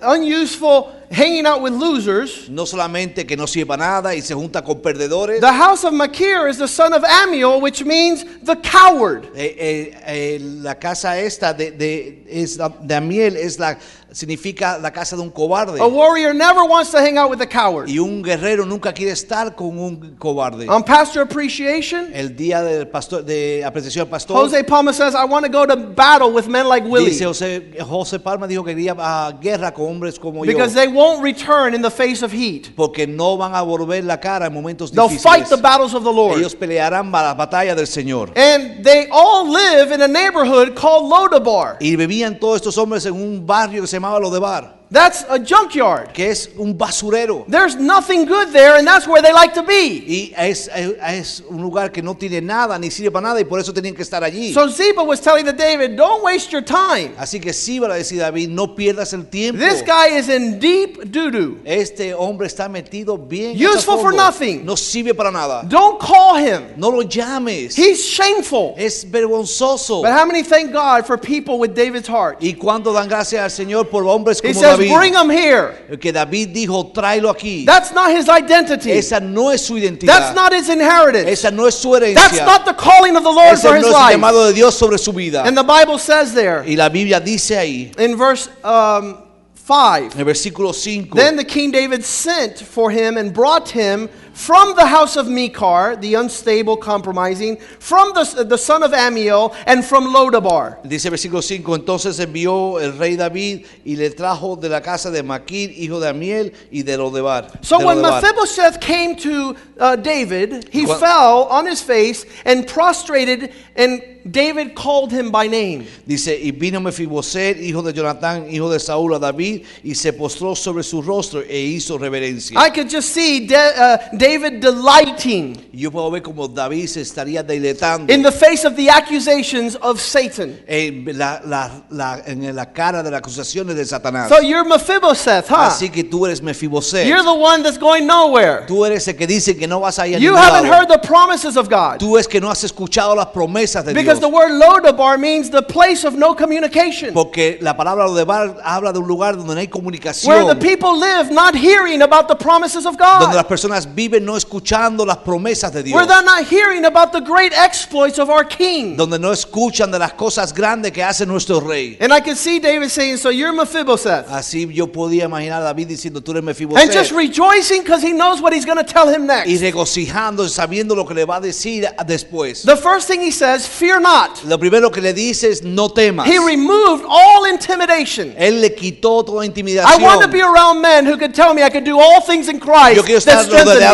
a 0.00 0.14
unuseful, 0.14 0.86
hanging 1.10 1.44
out 1.46 1.60
with 1.60 1.72
losers, 1.72 2.48
No 2.48 2.64
solamente 2.66 3.26
que 3.26 3.36
no 3.36 3.46
sirve 3.46 3.66
para 3.66 3.84
nada 3.84 4.14
y 4.14 4.22
se 4.22 4.34
junta 4.34 4.62
con 4.62 4.80
perdedores. 4.80 5.40
the 5.40 5.52
house 5.52 5.84
of 5.84 5.92
Machir 5.92 6.46
is 6.48 6.56
the 6.58 6.68
son 6.68 6.92
of 6.92 7.02
Amiel, 7.04 7.60
which 7.60 7.84
means 7.84 8.24
the 8.44 8.56
coward. 8.56 9.24
Eh, 9.34 9.56
eh, 9.58 10.00
eh, 10.06 10.38
la 10.40 10.76
casa 10.76 11.18
esta 11.18 11.52
de, 11.52 11.72
de, 11.72 12.24
es 12.28 12.56
la- 12.56 12.68
de 12.68 12.94
Amiel 12.94 13.36
es 13.36 13.58
la, 13.58 13.76
significa 14.12 14.78
la 14.78 14.90
casa 14.92 15.16
de 15.16 15.22
un 15.22 15.30
cobarde. 15.30 15.80
A 15.80 15.86
warrior 15.86 16.32
never 16.34 16.62
wants 16.64 16.90
to 16.90 16.98
hang 16.98 17.16
out 17.18 17.30
with 17.30 17.40
a 17.40 17.46
coward. 17.46 17.88
Y 17.88 17.98
un 17.98 18.22
guerrero 18.22 18.64
nunca 18.64 18.92
quiere 18.92 19.12
estar 19.12 19.54
con 19.56 19.78
un 19.78 20.16
cobarde. 20.16 20.68
On 20.68 20.82
pastor 20.84 21.22
appreciation, 21.22 22.10
El 22.12 22.36
día 22.36 22.62
del 22.62 22.86
pastor, 22.88 23.24
de 23.24 23.64
apreciación 23.64 24.04
al 24.04 24.10
pastor, 24.10 24.36
Jose 24.36 24.62
Palma 24.64 24.92
says, 24.92 25.14
I 25.14 25.24
want 25.24 25.44
to 25.44 25.50
go 25.50 25.66
to 25.66 25.76
battle 25.76 26.32
with 26.32 26.46
men 26.46 26.68
like 26.68 26.86
Willie 26.86 27.10
dice 27.10 27.24
José, 27.24 27.76
José 27.80 28.18
Palma 28.20 28.46
dijo 28.46 28.64
que 28.64 28.74
quería 28.74 28.94
a 28.98 29.32
guerra 29.40 29.72
con 29.72 29.86
hombres 29.86 30.18
como 30.18 30.42
because 30.44 30.74
yo. 30.74 30.80
Won't 31.00 31.22
return 31.22 31.74
in 31.74 31.80
the 31.80 31.90
face 31.90 32.22
of 32.22 32.30
heat. 32.32 32.70
Porque 32.76 33.06
no 33.06 33.36
van 33.36 33.54
a 33.54 33.62
volver 33.62 34.04
la 34.04 34.18
cara 34.18 34.46
en 34.46 34.52
momentos 34.52 34.92
They'll 34.92 35.08
fight 35.08 35.48
the 35.48 35.56
battles 35.56 35.94
of 35.94 36.04
the 36.04 36.12
Lord. 36.12 36.38
Ellos 36.38 36.54
pelearán 36.54 37.10
la 37.10 37.34
batalla 37.34 37.74
del 37.74 37.86
Señor. 37.86 38.36
And 38.36 38.84
they 38.84 39.08
all 39.10 39.50
live 39.50 39.92
in 39.92 40.02
a 40.02 40.08
neighborhood 40.08 40.74
called 40.74 41.10
Lodabar. 41.10 41.78
Y 41.80 41.96
vivían 41.96 42.38
todos 42.38 42.56
estos 42.56 42.76
hombres 42.76 43.06
en 43.06 43.14
un 43.14 43.46
barrio 43.46 43.82
que 43.82 43.86
se 43.86 43.96
llamaba 43.96 44.20
Lodebar, 44.20 44.79
That's 44.90 45.24
a 45.28 45.38
junkyard. 45.38 46.12
que 46.12 46.30
es 46.30 46.50
un 46.56 46.76
basurero. 46.76 47.44
There's 47.48 47.76
nothing 47.76 48.26
good 48.26 48.52
there, 48.52 48.76
and 48.76 48.86
that's 48.86 49.06
where 49.06 49.22
they 49.22 49.32
like 49.32 49.54
to 49.54 49.62
be. 49.62 50.02
Y 50.06 50.32
es, 50.36 50.68
es 50.68 51.42
un 51.48 51.62
lugar 51.62 51.92
que 51.92 52.02
no 52.02 52.14
tiene 52.14 52.40
nada, 52.40 52.78
ni 52.78 52.90
sirve 52.90 53.12
para 53.12 53.28
nada, 53.28 53.40
y 53.40 53.44
por 53.44 53.60
eso 53.60 53.72
tenían 53.72 53.94
que 53.94 54.02
estar 54.02 54.24
allí. 54.24 54.52
So 54.52 54.68
Ziba 54.68 55.02
was 55.04 55.20
telling 55.20 55.44
the 55.44 55.52
David, 55.52 55.96
don't 55.96 56.24
waste 56.24 56.50
your 56.50 56.62
time. 56.62 57.12
Así 57.16 57.40
que 57.40 57.52
sí, 57.52 57.78
va 57.78 57.86
a 57.86 57.98
David, 57.98 58.48
no 58.48 58.74
pierdas 58.74 59.12
el 59.12 59.26
tiempo. 59.26 59.60
This 59.60 59.82
guy 59.82 60.18
is 60.18 60.28
in 60.28 60.58
deep 60.58 61.10
doo-doo. 61.10 61.60
Este 61.64 62.12
hombre 62.12 62.46
está 62.46 62.68
metido 62.68 63.16
bien. 63.16 63.56
Useful 63.56 63.98
for 63.98 64.12
nothing. 64.12 64.64
No 64.64 64.76
sirve 64.76 65.14
para 65.14 65.30
nada. 65.30 65.62
Don't 65.68 66.00
call 66.00 66.36
him. 66.36 66.74
No 66.76 66.90
lo 66.90 67.02
llames. 67.02 67.76
He's 67.76 68.04
shameful. 68.04 68.74
es 68.76 69.04
vergonzoso. 69.04 70.02
But 70.02 70.12
how 70.12 70.26
many 70.26 70.42
thank 70.42 70.72
God 70.72 71.06
for 71.06 71.16
people 71.16 71.58
with 71.58 71.74
David's 71.74 72.08
heart? 72.08 72.38
Y 72.40 72.54
cuando 72.54 72.92
dan 72.92 73.08
gracias 73.08 73.42
al 73.42 73.50
Señor 73.50 73.88
por 73.88 74.04
hombres 74.04 74.40
como 74.40 74.54
says, 74.54 74.79
David. 74.80 74.94
bring 74.96 75.14
him 75.14 75.30
here. 75.30 75.74
Que 76.00 76.12
David 76.12 76.54
dijo, 76.54 76.92
tráelo 76.92 77.30
aquí. 77.30 77.64
That's 77.64 77.92
not 77.92 78.10
his 78.10 78.28
identity. 78.28 78.92
Esa 78.92 79.20
no 79.20 79.50
es 79.50 79.64
su 79.66 79.78
That's 79.80 80.34
not 80.34 80.52
his 80.52 80.68
inheritance. 80.68 81.28
Esa 81.28 81.50
no 81.50 81.66
es 81.66 81.74
su 81.74 81.90
herencia. 81.90 82.14
That's 82.14 82.38
not 82.38 82.64
the 82.64 82.74
calling 82.74 83.16
of 83.16 83.22
the 83.22 83.30
Lord 83.30 83.54
Ese 83.54 83.62
for 83.62 83.70
no 83.70 83.76
his 83.76 83.86
es 83.86 83.92
el 83.92 84.00
life. 84.00 84.16
llamado 84.16 84.46
de 84.46 84.52
Dios 84.52 84.76
sobre 84.76 84.98
su 84.98 85.12
vida. 85.12 85.44
And 85.44 85.56
the 85.56 85.62
Bible 85.62 85.98
says 85.98 86.34
there 86.34 86.64
Y 86.66 86.74
la 86.74 86.88
Biblia 86.88 87.20
dice 87.20 87.56
ahí, 87.56 87.98
in 87.98 88.16
verse 88.16 88.48
um, 88.64 89.16
5 89.54 90.14
en 90.14 90.18
el 90.18 90.24
versículo 90.24 90.74
5. 90.74 91.14
Then 91.14 91.36
the 91.36 91.44
king 91.44 91.70
David 91.70 92.04
sent 92.04 92.58
for 92.58 92.90
him 92.90 93.16
and 93.16 93.32
brought 93.32 93.68
him 93.68 94.08
from 94.32 94.74
the 94.76 94.86
house 94.86 95.16
of 95.16 95.28
Machir, 95.28 95.96
the 96.00 96.14
unstable, 96.14 96.76
compromising, 96.76 97.56
from 97.78 98.12
the, 98.14 98.44
the 98.44 98.56
son 98.58 98.82
of 98.82 98.92
Amiel, 98.92 99.54
and 99.66 99.84
from 99.84 100.04
Lodabar. 100.12 100.78
Dice 100.86 101.10
versículo 101.10 101.42
5, 101.42 101.74
entonces 101.76 102.18
envió 102.18 102.80
el 102.80 102.92
rey 102.98 103.16
David 103.16 103.66
y 103.84 103.96
le 103.96 104.10
trajo 104.10 104.56
de 104.60 104.68
la 104.68 104.80
casa 104.80 105.10
de 105.10 105.22
Maquir, 105.22 105.72
hijo 105.76 106.00
de 106.00 106.08
Amiel, 106.08 106.52
y 106.70 106.82
de 106.82 106.96
Lodebar. 106.96 107.64
So 107.64 107.78
de 107.78 107.86
when. 107.86 108.00
Mephibosheth 108.00 108.80
came 108.80 109.16
to 109.16 109.56
uh, 109.78 109.96
David, 109.96 110.68
he 110.72 110.84
Cuan- 110.84 111.00
fell 111.00 111.42
on 111.44 111.66
his 111.66 111.82
face 111.82 112.24
and 112.44 112.66
prostrated, 112.66 113.52
and 113.76 114.02
David 114.30 114.74
called 114.74 115.12
him 115.12 115.30
by 115.30 115.46
name. 115.46 115.86
Dice, 116.06 116.38
y 116.42 116.50
vino 116.50 116.80
Mefiboset, 116.80 117.56
hijo 117.60 117.82
de 117.82 117.92
Jonatán, 117.92 118.52
hijo 118.52 118.68
de 118.68 118.78
Saúl, 118.78 119.14
a 119.14 119.18
David, 119.18 119.64
y 119.82 119.94
se 119.94 120.12
postró 120.12 120.54
sobre 120.54 120.82
su 120.82 121.00
rostro 121.00 121.40
e 121.40 121.58
hizo 121.58 121.98
reverencia. 121.98 122.58
I 122.58 122.70
could 122.70 122.90
just 122.90 123.10
see 123.10 123.46
De- 123.46 123.56
uh, 123.56 124.16
David 124.20 124.60
delighting 124.60 125.56
yo 125.72 125.90
puedo 125.90 126.10
ver 126.10 126.22
como 126.22 126.46
David 126.48 126.86
se 126.88 127.00
estaría 127.00 127.42
deleitando 127.42 128.12
in 128.12 128.22
the 128.22 128.30
face 128.32 128.66
of 128.66 128.74
the 128.76 128.90
accusations 128.90 129.76
of 129.80 130.00
Satan. 130.00 130.58
en 130.66 131.04
la, 131.16 131.40
la- 131.44 131.70
la- 131.90 132.20
en 132.26 132.54
la 132.54 132.66
cara 132.72 133.02
de 133.02 133.10
las 133.10 133.20
acusaciones 133.20 133.76
de 133.76 133.84
Satanás. 133.84 134.28
So 134.28 134.40
you're 134.40 134.64
Mephibosheth, 134.68 135.48
huh? 135.48 135.54
Así 135.70 135.88
que 135.90 136.04
tú 136.04 136.26
eres 136.26 136.42
Mefiboset. 136.42 137.06
You're 137.06 137.22
the 137.22 137.32
one 137.32 137.62
that's 137.62 137.78
going 137.78 138.06
nowhere. 138.06 138.66
Tú 138.66 138.84
eres 138.84 139.06
el 139.08 139.16
que 139.16 139.26
dice 139.26 139.56
que 139.56 139.66
no 139.66 139.80
vas 139.80 139.98
a 139.98 140.06
ir 140.06 140.16
a 140.16 140.18
You 140.18 140.34
haven't 140.36 140.68
lado. 140.68 140.74
heard 140.74 140.88
the 140.88 140.98
promises 141.06 141.56
of 141.56 141.68
God. 141.68 141.98
Tú 141.98 142.18
es 142.18 142.26
que 142.28 142.40
no 142.40 142.50
has 142.50 142.62
escuchado 142.64 143.14
las 143.14 143.26
promesas 143.28 143.84
de 143.84 143.94
Because 143.94 144.18
Dios. 144.20 144.20
the 144.20 144.28
word 144.28 144.50
Lodabar 144.52 145.18
means 145.18 145.50
the 145.50 145.62
place 145.62 146.04
of 146.06 146.14
no 146.14 146.34
communication. 146.34 147.12
Porque 147.14 147.58
la 147.60 147.76
palabra 147.76 148.06
Lodebar 148.06 148.56
habla 148.62 148.92
de 148.92 148.98
un 148.98 149.06
lugar 149.08 149.36
donde 149.36 149.54
no 149.54 149.60
hay 149.60 149.66
Where 149.66 149.70
comunicación. 149.70 150.48
the 150.48 150.56
people 150.56 150.98
live 150.98 151.30
not 151.30 151.54
hearing 151.54 152.02
about 152.02 152.28
the 152.28 152.34
promises 152.36 152.84
of 152.86 152.96
donde 152.96 153.26
God. 153.26 153.34
las 153.34 153.44
personas 153.46 153.86
viven 153.94 154.09
viven 154.10 154.24
no 154.24 154.36
escuchando 154.36 155.06
las 155.06 155.18
promesas 155.18 155.72
de 155.72 155.82
Dios. 155.82 155.94
where 155.94 156.06
they're 156.06 156.24
not 156.24 156.44
hearing 156.44 156.84
about 156.84 157.12
the 157.12 157.20
great 157.20 157.52
exploits 157.52 158.18
of 158.18 158.28
our 158.28 158.44
King. 158.44 158.96
Donde 158.96 159.18
no 159.18 159.32
escuchan 159.32 159.90
de 159.90 159.98
las 159.98 160.12
cosas 160.12 160.52
grandes 160.52 160.92
que 160.92 161.02
hace 161.02 161.24
nuestro 161.26 161.60
rey. 161.60 161.96
And 162.00 162.12
I 162.12 162.20
can 162.20 162.36
see 162.36 162.58
David 162.58 162.90
saying, 162.90 163.18
So 163.18 163.30
you're 163.30 163.52
Mephibosheth. 163.52 164.28
Así 164.28 164.68
yo 164.72 164.88
podía 164.88 165.24
imaginar 165.24 165.62
a 165.62 165.66
David 165.66 165.88
diciendo, 165.88 166.20
tú 166.20 166.32
eres 166.32 166.44
And 166.60 166.92
just 166.92 167.12
rejoicing 167.12 167.82
because 167.82 168.02
he 168.02 168.12
knows 168.12 168.40
what 168.40 168.52
he's 168.52 168.66
going 168.66 168.78
to 168.78 168.84
tell 168.84 169.08
him 169.08 169.22
Y 169.22 169.26
next. 169.26 169.60
regocijando, 169.60 170.48
sabiendo 170.48 170.94
lo 170.94 171.06
que 171.06 171.14
le 171.14 171.24
va 171.24 171.36
a 171.36 171.40
decir 171.40 171.86
después. 172.06 172.62
The 172.64 172.76
first 172.76 173.08
thing 173.08 173.20
he 173.20 173.30
says, 173.30 173.66
Fear 173.66 174.00
not. 174.00 174.42
Lo 174.44 174.58
primero 174.58 174.90
que 174.90 175.00
le 175.00 175.12
dice 175.12 175.50
es, 175.50 175.62
no 175.62 175.88
temas. 175.88 176.26
He 176.26 176.38
removed 176.38 177.04
all 177.08 177.46
intimidation. 177.46 178.34
Él 178.36 178.60
le 178.60 178.74
quitó 178.74 179.24
toda 179.24 179.44
I 179.44 179.46
intimidación. 179.46 180.02
want 180.02 180.22
to 180.22 180.28
be 180.28 180.40
around 180.42 180.80
men 180.80 181.06
who 181.06 181.16
could 181.16 181.34
tell 181.34 181.54
me 181.54 181.62
I 181.62 181.70
could 181.70 181.84
do 181.84 181.98
all 181.98 182.20
things 182.20 182.48
in 182.48 182.58
Christ 182.58 182.96
Yo 182.96 183.02
quiero 183.02 183.18
estar 183.18 183.46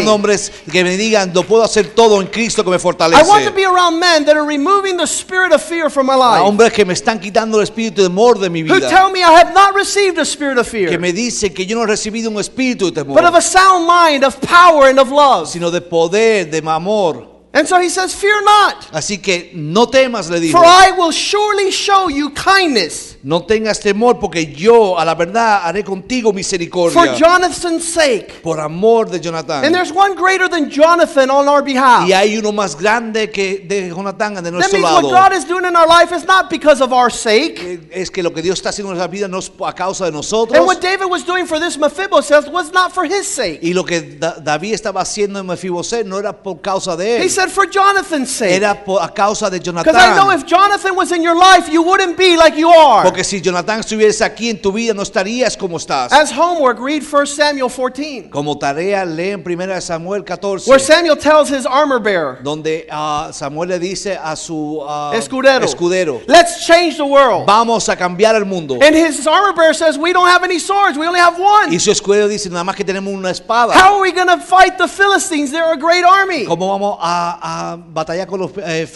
hombres 0.07 0.53
que 0.71 0.83
me 0.85 0.97
digan, 0.97 1.33
lo 1.35 1.43
puedo 1.43 1.63
hacer 1.65 1.89
todo 1.95 2.21
en 2.21 2.29
Cristo 2.29 2.63
que 2.65 2.71
me 2.71 2.77
I 2.77 2.79
want 2.79 2.99
to 2.99 3.05
fortalece. 3.07 3.55
be 3.55 3.65
around 3.65 3.99
men 3.99 4.25
that 4.25 4.37
are 4.37 4.47
removing 4.47 4.97
the 4.97 5.07
spirit 5.07 5.53
of 5.53 5.63
fear 5.63 5.91
from 5.91 6.07
my 6.07 6.15
life. 6.15 6.43
hombres 6.43 6.73
que 6.73 6.85
me 6.85 6.95
están 6.95 7.19
quitando 7.21 7.59
el 7.59 7.65
espíritu 7.65 8.03
de 8.03 8.09
temor 8.09 8.39
de 8.39 8.49
mi 8.51 8.63
Who 8.63 8.75
vida. 8.75 8.89
tell 8.89 9.11
me 9.11 9.21
I 9.21 9.33
have 9.33 9.53
not 9.55 9.75
received 9.75 10.19
a 10.19 10.25
spirit 10.25 10.59
of 10.59 10.71
Que 10.71 10.89
fear, 10.89 10.99
me 11.01 11.13
dicen 11.13 11.53
que 11.55 11.67
yo 11.67 11.77
no 11.77 11.83
he 11.85 11.87
recibido 11.87 12.31
un 12.31 12.39
espíritu 12.39 12.91
de 12.91 13.03
but 13.03 13.17
of 13.19 13.25
temor, 13.25 13.37
a 13.37 13.41
sound 13.43 13.87
mind, 13.87 14.25
of 14.25 14.37
power, 14.41 14.89
and 14.89 14.99
of 14.99 15.11
love. 15.11 15.49
sino 15.49 15.71
de 15.71 15.81
poder, 15.81 16.51
de 16.51 16.59
amor. 16.71 17.36
And 17.57 17.67
so 17.67 17.81
he 17.81 17.89
says, 17.89 18.15
Fear 18.15 18.43
not, 18.45 18.87
Así 18.93 19.17
que 19.19 19.51
no 19.55 19.87
temas, 19.89 20.29
le 20.29 20.41
dijo. 20.41 20.53
for 20.53 20.65
I 20.65 20.93
will 20.93 21.11
surely 21.11 21.71
show 21.71 22.09
you 22.11 22.31
kindness 22.31 23.17
No 23.23 23.43
tengas 23.45 23.81
temor 23.81 24.21
porque 24.21 24.53
yo 24.55 24.97
a 24.99 25.05
la 25.05 25.15
verdad 25.15 25.63
haré 25.65 25.83
contigo 25.83 26.33
misericordia. 26.33 26.93
for. 27.13 27.15
Jonathan's 27.19 27.83
sake. 27.85 28.41
Por 28.43 28.61
amor 28.61 29.09
de 29.09 29.17
And 29.17 29.25
Jonathan. 29.25 29.73
there's 29.73 29.91
one 29.91 30.15
greater 30.15 30.49
than 30.49 30.71
Jonathan 30.71 31.31
on 31.31 31.49
our 31.49 31.63
behalf. 31.63 32.07
Y 32.09 32.13
hay 32.13 32.37
uno 32.37 32.53
más 32.53 32.77
grande 32.79 33.31
que 33.31 33.65
de 33.67 33.89
Jonathan 33.89 34.35
de 34.45 34.51
nuestro 34.53 34.79
lado. 34.79 34.95
That 34.97 35.03
means 35.03 35.13
what. 35.13 35.31
God 35.31 35.37
is 35.37 35.45
doing 35.45 35.65
in 35.65 35.75
our 35.75 35.89
life 35.89 36.13
is 36.15 36.25
not 36.25 36.49
because 36.51 36.81
of 36.81 36.93
our 36.93 37.11
sake. 37.11 37.59
Eh, 37.59 37.81
Es 37.91 38.11
que 38.11 38.23
lo 38.23 38.33
que 38.33 38.43
Dios 38.43 38.59
está 38.59 38.69
haciendo 38.69 38.93
en 38.93 38.99
nuestra 38.99 39.11
vida 39.11 39.27
no 39.29 39.39
es 39.39 39.51
a 39.65 39.73
causa 39.73 40.05
de 40.05 40.13
nosotros. 40.13 40.57
And 40.59 40.67
what 40.67 40.81
David 40.81 41.07
was 41.11 41.25
doing 41.25 41.47
for 41.47 41.59
this 41.59 41.77
Mephibosheth 41.79 42.49
was 42.49 42.71
not 42.73 42.93
for 42.93 43.05
his 43.07 43.27
sake. 43.27 43.59
Y 43.63 43.73
lo 43.73 43.85
que 43.85 44.03
Da- 44.03 44.37
David 44.39 44.75
estaba 44.75 45.01
haciendo 45.01 45.41
en 45.41 45.47
Mefiboset 45.47 46.07
no 46.07 46.19
era 46.19 46.33
por 46.33 46.61
causa 46.61 46.95
de 46.97 47.17
él. 47.17 47.23
He 47.23 47.25
él, 47.25 47.31
said, 47.47 47.55
For 47.55 47.67
Jonathan's 47.67 48.31
sake. 48.31 48.53
era 48.53 48.75
por, 48.75 49.03
a 49.03 49.09
causa 49.09 49.51
de 49.51 49.59
Jonathan. 49.59 49.93
Because 49.93 50.03
I 50.03 50.17
know 50.17 50.31
if 50.31 50.47
Jonathan 50.47 50.95
was 50.95 51.13
in 51.13 51.23
your 51.23 51.37
life, 51.37 51.69
you 51.69 51.83
wouldn't 51.83 52.17
be 52.17 52.37
like 52.37 52.57
you 52.57 52.69
are. 52.69 53.03
Porque 53.05 53.25
si 53.25 53.41
Jonathan 53.41 53.81
estuviese 53.81 54.23
aquí 54.23 54.51
en 54.51 54.61
tu 54.61 54.73
vida, 54.73 54.95
no 54.95 55.03
estarías 55.03 55.57
como 55.57 55.77
estás. 55.77 56.13
As 56.13 56.33
homework, 56.33 56.79
read 56.81 57.03
1 57.03 57.27
Samuel 57.27 57.69
14, 57.69 58.31
Como 58.31 58.57
tarea, 58.57 59.05
leen 59.05 59.43
1 59.45 59.81
Samuel 59.81 60.25
14, 60.25 60.69
where 60.69 60.79
Samuel 60.79 61.17
tells 61.17 61.49
his 61.49 61.67
armor 61.67 61.99
bearer, 61.99 62.43
donde 62.43 62.87
ah, 62.91 63.31
Samuel 63.33 63.69
le 63.69 63.79
dice 63.79 64.19
a 64.23 64.37
su 64.37 64.81
ah, 64.83 65.13
Escudero, 65.15 65.65
escudero, 65.65 66.23
let's 66.27 66.67
change 66.67 66.97
the 66.97 67.05
world. 67.05 67.47
vamos 67.47 67.89
a 67.89 67.97
cambiar 67.97 68.35
el 68.35 68.45
mundo. 68.45 68.79
And 68.83 68.95
his 68.95 69.27
armor 69.27 69.53
bearer 69.55 69.75
says, 69.75 69.99
We 69.99 70.13
don't 70.13 70.29
have 70.29 70.45
any 70.45 70.59
swords, 70.59 70.99
we 70.99 71.07
only 71.07 71.21
have 71.21 71.39
one. 71.39 71.73
Y 71.73 71.79
su 71.79 71.91
escudero 71.91 72.29
dice, 72.29 72.51
nada 72.51 72.65
más 72.65 72.77
que 72.77 72.85
tenemos 72.85 73.13
una 73.13 73.31
espada. 73.31 73.73
How 73.75 73.97
are 73.97 74.03
we 74.03 74.13
going 74.13 74.29
to 74.29 74.39
fight 74.39 74.79
the 74.79 74.89
Philistines? 74.89 75.51
They're 75.51 75.73
a 75.73 75.77
great 75.77 76.05
army. 76.05 76.45
¿Cómo 76.45 76.69
vamos 76.69 76.99
a, 77.01 77.36
a 77.41 77.77
batallar 77.77 78.27
con 78.27 78.41
los 78.41 78.53
eh, 78.59 78.87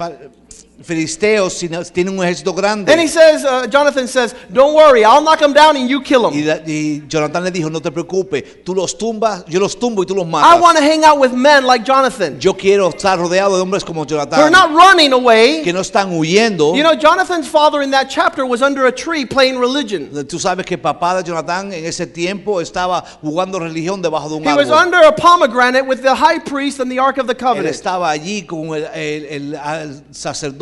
filisteos 0.82 1.58
tienen 1.92 2.18
un 2.18 2.24
ejército 2.24 2.52
grande? 2.54 2.90
And 2.92 3.00
he 3.00 3.08
says, 3.08 3.44
uh, 3.44 3.66
Jonathan 3.68 4.06
says, 4.08 4.34
Don't 4.52 4.74
worry, 4.74 5.04
I'll 5.04 5.22
knock 5.22 5.38
them 5.40 5.52
down 5.52 5.76
and 5.76 5.88
you 5.88 6.00
kill 6.02 6.30
Y, 6.32 6.42
da- 6.42 6.60
y 6.66 7.02
Jonathan 7.08 7.44
le 7.44 7.50
dijo, 7.50 7.70
no 7.70 7.80
te 7.80 7.90
preocupes, 7.90 8.62
tú 8.64 8.74
los 8.74 8.96
tumbas, 8.96 9.44
yo 9.48 9.60
los 9.60 9.78
tumbo 9.78 10.02
y 10.02 10.06
tú 10.06 10.14
los 10.14 10.26
I 10.26 10.30
matas. 10.30 10.60
want 10.60 10.76
to 10.78 10.82
hang 10.84 11.04
out 11.04 11.18
with 11.18 11.32
men 11.32 11.64
like 11.64 11.84
Jonathan 11.84 12.38
Yo 12.40 12.54
quiero 12.54 12.88
estar 12.90 13.18
rodeado 13.18 13.56
de 13.56 13.62
hombres 13.62 13.84
como 13.84 14.04
who 14.04 14.16
are 14.18 14.50
not 14.50 14.70
running 14.72 15.12
away. 15.12 15.62
que 15.62 15.72
no 15.72 15.80
están 15.80 16.10
huyendo. 16.16 16.74
You 16.76 16.82
know, 16.82 16.94
Jonathan's 16.94 17.46
father 17.48 17.82
in 17.82 17.90
that 17.92 18.08
chapter 18.10 18.44
was 18.46 18.62
under 18.62 18.86
a 18.86 18.92
tree 18.92 19.24
playing 19.24 19.58
religion. 19.58 20.10
Tú 20.26 20.38
sabes 20.38 20.64
que 20.66 20.76
papá 20.78 21.16
de 21.16 21.22
Jonathan 21.24 21.72
en 21.72 21.84
ese 21.84 22.06
tiempo 22.06 22.60
estaba 22.60 23.04
jugando 23.22 23.58
religión 23.58 24.02
debajo 24.02 24.28
de 24.28 24.34
un 24.36 24.44
He 24.44 24.54
was 24.54 24.68
árbol. 24.68 24.86
under 24.86 24.98
a 25.06 25.12
pomegranate 25.12 25.86
with 25.86 26.02
the 26.02 26.14
high 26.14 26.38
priest 26.38 26.80
and 26.80 26.90
the 26.90 26.98
Ark 26.98 27.18
of 27.18 27.26
the 27.26 27.34
Él 27.34 27.38
Covenant. 27.38 27.74
estaba 27.74 28.10
allí 28.10 28.42
con 28.46 28.74
el, 28.74 28.84
el- 28.94 29.24
el- 29.26 29.56
al 29.56 30.02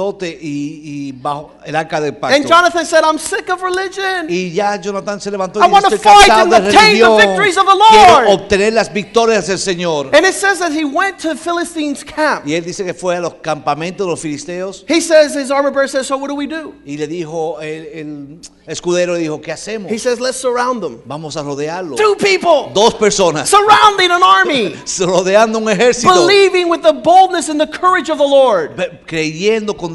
sacerdote 0.08 0.38
y, 0.40 1.08
y 1.08 1.12
bajo 1.12 1.52
el 1.64 1.76
arca 1.76 2.00
del 2.00 2.12
And 2.12 2.20
pacto. 2.20 2.48
Jonathan 2.48 2.86
said, 2.86 3.04
I'm 3.04 3.18
sick 3.18 3.48
of 3.50 3.62
religion. 3.62 4.26
Y 4.28 4.50
ya 4.52 4.76
Jonathan 4.80 5.20
se 5.20 5.30
levantó 5.30 5.60
y 5.60 5.62
I 5.62 5.66
dijo, 5.68 5.78
estoy 5.78 5.98
fight 5.98 6.28
cansado 6.28 6.42
and 6.42 6.50
de 6.50 6.56
obtain 6.68 6.98
the 6.98 7.04
religión. 7.04 7.16
victories 7.18 7.56
of 7.58 7.66
the 7.66 7.84
Quiero 7.90 8.12
Lord." 8.12 8.28
obtener 8.28 8.72
las 8.72 8.92
victorias 8.92 9.46
del 9.46 9.58
Señor. 9.58 10.10
And 10.14 10.26
it 10.26 10.34
says 10.34 10.58
that 10.60 10.72
he 10.72 10.84
went 10.84 11.18
to 11.20 11.34
Philistines' 11.36 12.04
camp. 12.04 12.46
Y 12.46 12.54
él 12.54 12.64
dice 12.64 12.84
que 12.84 12.94
fue 12.94 13.16
a 13.16 13.20
los 13.20 13.34
campamentos 13.34 14.06
de 14.06 14.10
los 14.10 14.20
filisteos 14.20 14.84
He 14.88 15.00
says, 15.00 15.34
his 15.34 15.50
armor 15.50 15.70
bearer 15.72 15.88
says, 15.88 16.06
So 16.06 16.16
what 16.16 16.28
do 16.28 16.34
we 16.34 16.46
do? 16.46 16.74
y 16.84 16.96
le 16.96 17.06
dijo, 17.06 17.60
el, 17.60 17.86
el 17.92 18.40
escudero 18.66 19.14
dijo, 19.14 19.40
¿qué 19.40 19.52
hacemos? 19.52 19.90
He 19.90 19.98
says, 19.98 20.20
Let's 20.20 20.38
surround 20.38 20.82
them. 20.82 21.00
Vamos 21.06 21.36
a 21.36 21.42
rodearlo. 21.42 21.96
Two 21.96 22.16
people 22.16 22.70
Dos 22.74 22.94
personas 22.94 23.48
surrounding 23.48 24.10
an 24.10 24.22
army, 24.22 24.74
rodeando 25.00 25.58
un 25.58 25.68
ejército, 25.68 26.12
believing 26.12 26.68
with 26.68 26.82
the 26.82 26.92
boldness 26.92 27.48
and 27.48 27.60
the 27.60 27.66
courage 27.66 28.10
of 28.10 28.18
the 28.18 28.24
Lord. 28.26 28.76
creyendo 29.06 29.76
con 29.76 29.92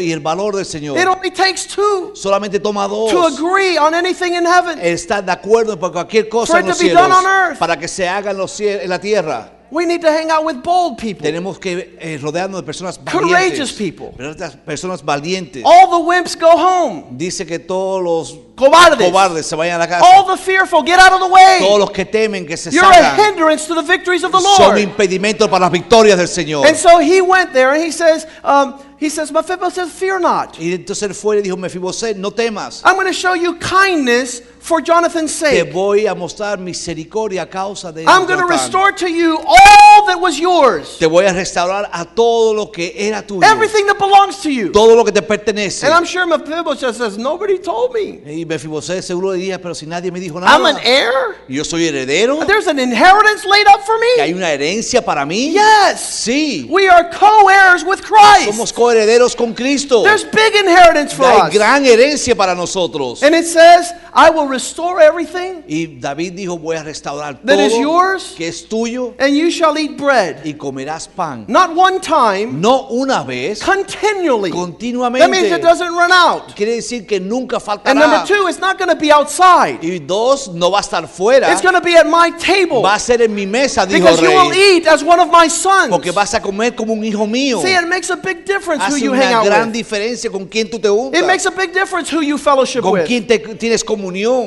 y 0.00 0.12
el 0.12 0.20
valor 0.20 0.56
del 0.56 0.64
Señor. 0.66 0.98
It 0.98 1.06
only 1.06 1.30
takes 1.30 1.66
two 1.66 2.12
Solamente 2.14 2.60
toma 2.60 2.86
dos. 2.88 3.10
to 3.10 3.26
agree 3.26 3.76
on 3.78 3.94
anything 3.94 4.34
in 4.34 4.44
heaven. 4.46 4.78
Estar 4.80 5.24
de 5.24 5.32
acuerdo 5.32 5.78
por 5.78 5.92
cualquier 5.92 6.28
cosa 6.28 6.52
For 6.54 6.60
en 6.60 6.66
it 6.66 6.68
los 6.68 6.78
to 6.78 6.84
be 6.84 6.90
cielos 6.90 7.08
done 7.08 7.14
on 7.14 7.26
earth. 7.26 7.58
para 7.58 7.76
que 7.78 7.88
se 7.88 8.08
haga 8.08 8.30
en, 8.32 8.36
los 8.38 8.52
ciel- 8.58 8.80
en 8.82 8.88
la 8.90 9.00
tierra. 9.00 9.50
We 9.72 9.86
need 9.86 10.02
to 10.02 10.12
hang 10.12 10.30
out 10.30 10.44
with 10.44 10.62
bold 10.62 10.98
people. 10.98 11.22
Tenemos 11.26 11.58
que 11.58 11.96
eh, 11.98 12.18
rodearnos 12.20 12.60
de 12.60 12.62
personas 12.66 12.98
Courageous 12.98 13.30
valientes. 13.30 13.72
people. 13.72 14.12
Personas- 14.14 14.56
Personas 14.66 15.02
valientes. 15.02 15.62
All 15.64 15.88
the 15.88 15.98
wimps 16.06 16.36
go 16.38 16.50
home. 16.50 17.04
Dice 17.16 17.46
que 17.46 17.58
todos 17.58 18.02
los 18.02 18.36
Cobardes. 18.54 19.08
cobardes 19.10 19.46
se 19.46 19.56
vayan 19.56 19.76
a 19.76 19.78
la 19.78 19.88
casa. 19.88 20.04
All 20.04 20.26
the 20.26 20.36
fearful, 20.36 20.82
get 20.84 20.98
out 21.00 21.14
of 21.14 21.20
the 21.20 21.26
Todos 21.26 21.32
way. 21.32 21.78
los 21.78 21.90
que 21.90 22.04
temen 22.04 22.46
que 22.46 22.58
se 22.58 22.70
You're 22.70 22.84
a 22.84 22.92
salgan 22.92 23.30
hindrance 23.32 23.66
to 23.66 23.74
the 23.74 23.80
victories 23.82 24.24
of 24.24 24.30
the 24.32 24.40
son 24.42 24.74
Lord. 24.74 24.78
impedimentos 24.78 25.48
para 25.48 25.60
las 25.64 25.72
victorias 25.72 26.18
del 26.18 26.28
Señor. 26.28 26.66
And 26.66 26.76
so 26.76 26.98
he 26.98 27.22
went 27.22 27.54
there 27.54 27.70
and 27.72 27.82
he 27.82 27.90
says, 27.92 28.26
um, 28.44 28.74
he 28.98 29.08
says, 29.08 29.32
Mephibosheth 29.32 29.88
fear 29.88 30.20
not. 30.20 30.58
Y 30.60 30.74
entonces 30.74 31.02
él 31.08 31.14
fue 31.14 31.38
y 31.38 31.42
dijo, 31.42 31.56
Mefiboset, 31.56 32.16
no 32.18 32.30
temas. 32.30 32.82
I'm 32.84 32.94
going 32.96 33.06
to 33.06 33.14
show 33.14 33.32
you 33.34 33.54
kindness 33.58 34.42
for 34.62 34.80
Jonathan's 34.80 35.32
Te 35.40 35.50
sake. 35.62 35.72
voy 35.72 36.06
a 36.06 36.14
mostrar 36.14 36.56
misericordia 36.58 37.42
a 37.42 37.46
causa 37.46 37.90
de 37.92 38.02
I'm 38.04 38.26
going 38.26 38.38
to 38.38 38.44
Jonatán. 38.46 38.48
restore 38.48 38.92
to 38.92 39.08
you 39.08 39.36
all 39.38 40.06
that 40.06 40.20
was 40.20 40.38
yours. 40.38 40.98
Te 40.98 41.06
voy 41.06 41.24
a 41.26 41.32
restaurar 41.32 41.88
a 41.92 42.04
todo 42.04 42.54
lo 42.54 42.70
que 42.70 42.92
era 42.96 43.22
tuyo. 43.26 43.42
Everything 43.42 43.86
that 43.86 43.98
belongs 43.98 44.40
to 44.40 44.48
you. 44.50 44.70
Todo 44.70 44.94
lo 44.94 45.04
que 45.04 45.10
te 45.12 45.20
pertenece. 45.20 45.84
And 45.84 45.92
I'm 45.92 46.04
sure 46.04 46.26
Mephibosheth 46.26 46.94
says, 46.96 47.18
nobody 47.18 47.58
told 47.58 47.92
me. 47.92 48.20
Y 48.24 48.44
Mefiboset 48.44 49.02
seguro 49.02 49.32
diría, 49.32 49.60
pero 49.60 49.74
si 49.74 49.84
nadie 49.86 50.12
me 50.12 50.20
dijo 50.20 50.38
nada. 50.40 50.52
I'm 50.54 50.64
an 50.64 50.78
heir. 50.84 51.12
Yo 51.48 51.64
soy 51.64 51.86
heredero. 51.88 52.46
There's 52.46 52.68
an 52.68 52.78
inheritance 52.78 53.44
laid 53.44 53.66
up 53.66 53.80
for 53.84 53.96
¿Que 53.98 54.16
me. 54.16 54.22
hay 54.22 54.32
una 54.32 54.50
herencia 54.52 55.04
para 55.04 55.26
mí? 55.26 55.52
Yes. 55.52 56.00
Sí. 56.00 56.68
We 56.70 56.88
are 56.88 57.10
co-heirs 57.10 57.84
with 57.84 58.00
Christ. 58.02 58.46
Somos 58.52 58.72
coherederos 58.72 59.34
con 59.34 59.54
Cristo. 59.54 60.04
There's 60.04 60.24
big 60.24 60.54
inheritance 60.54 61.12
for 61.12 61.24
Hay 61.26 61.48
us. 61.48 61.52
gran 61.52 61.84
herencia 61.84 62.36
para 62.36 62.54
nosotros. 62.54 63.22
And 63.24 63.34
it 63.34 63.44
says, 63.46 63.92
I 64.14 64.30
will 64.30 64.46
restore 64.52 65.00
everything, 65.02 65.62
Y 65.66 65.86
David 66.00 66.34
dijo, 66.34 66.58
voy 66.58 66.76
a 66.76 66.82
restaurar 66.82 67.40
That 67.44 67.58
is 67.58 67.72
todo 67.72 67.80
yours. 67.82 68.34
que 68.36 68.48
es 68.48 68.68
tuyo 68.68 69.14
and 69.18 69.34
you 69.36 69.50
shall 69.50 69.76
eat 69.78 69.96
bread. 69.96 70.44
y 70.44 70.54
comerás 70.54 71.08
pan. 71.08 71.44
Not 71.48 71.74
one 71.76 72.00
time, 72.00 72.60
No 72.60 72.88
una 72.90 73.22
vez, 73.24 73.60
continually. 73.62 74.50
That 74.50 74.56
means 74.58 75.48
continuamente. 75.48 75.56
it 75.56 75.62
doesn't 75.62 75.92
run 75.94 76.12
out. 76.12 76.54
Quiere 76.54 76.76
decir 76.76 77.06
que 77.06 77.18
nunca 77.20 77.58
And 77.84 77.98
number 77.98 78.24
two, 78.26 78.46
it's 78.48 78.60
not 78.60 78.78
going 78.78 78.88
to 78.90 78.96
be 78.96 79.10
outside. 79.12 79.78
Y 79.82 79.98
dos, 79.98 80.48
no 80.48 80.70
va 80.70 80.78
a 80.78 80.82
estar 80.82 81.06
fuera. 81.08 81.50
It's 81.52 81.62
going 81.62 81.74
to 81.74 81.80
be 81.80 81.96
at 81.96 82.06
my 82.06 82.30
table. 82.38 82.82
Va 82.82 82.94
a 82.94 82.98
ser 82.98 83.22
en 83.22 83.34
mi 83.34 83.46
mesa, 83.46 83.86
dijo 83.86 84.00
Because 84.04 84.20
you 84.20 84.28
will 84.30 84.50
rey. 84.50 84.76
eat 84.78 84.86
as 84.86 85.02
one 85.02 85.20
of 85.20 85.28
my 85.30 85.48
sons. 85.48 85.88
Porque 85.90 86.10
vas 86.12 86.34
a 86.34 86.40
comer 86.40 86.74
como 86.74 86.92
un 86.92 87.04
hijo 87.04 87.26
mío. 87.26 87.60
See, 87.62 87.72
it 87.72 87.86
makes 87.88 88.10
a 88.10 88.16
big 88.16 88.44
difference 88.44 88.84
who 88.84 88.94
Hace 88.96 89.04
you 89.04 89.12
hang 89.12 89.28
una 89.28 89.38
out 89.38 89.46
gran 89.46 89.66
with. 89.68 89.74
diferencia 89.74 90.30
con 90.30 90.46
quién 90.46 90.68
tú 90.70 90.78
te 90.80 90.88
It 90.88 91.24
makes 91.26 91.44
juntas. 91.44 91.46
a 91.46 91.50
big 91.56 91.72
difference 91.72 92.10
who 92.10 92.20
you 92.22 92.36
fellowship 92.38 92.82
Con 92.82 92.92
with. 92.92 93.06
quién 93.06 93.26
te, 93.26 93.38
tienes 93.38 93.82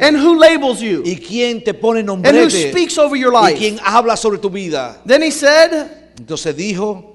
And 0.01 0.17
who 0.17 0.37
labels 0.39 0.81
you. 0.81 1.01
Y 1.05 1.15
quién 1.17 1.63
te 1.63 1.73
pone 1.73 1.99
And 1.99 2.25
who 2.25 2.49
speaks 2.49 2.97
over 2.97 3.15
your 3.15 3.33
Y 3.33 3.41
life. 3.51 3.57
quién 3.59 3.79
habla 3.83 4.15
sobre 4.17 4.37
tu 4.39 4.49
vida. 4.49 4.97
Then 5.05 5.21
he 5.21 5.31
said, 5.31 6.11
Entonces 6.17 6.55
dijo, 6.55 7.14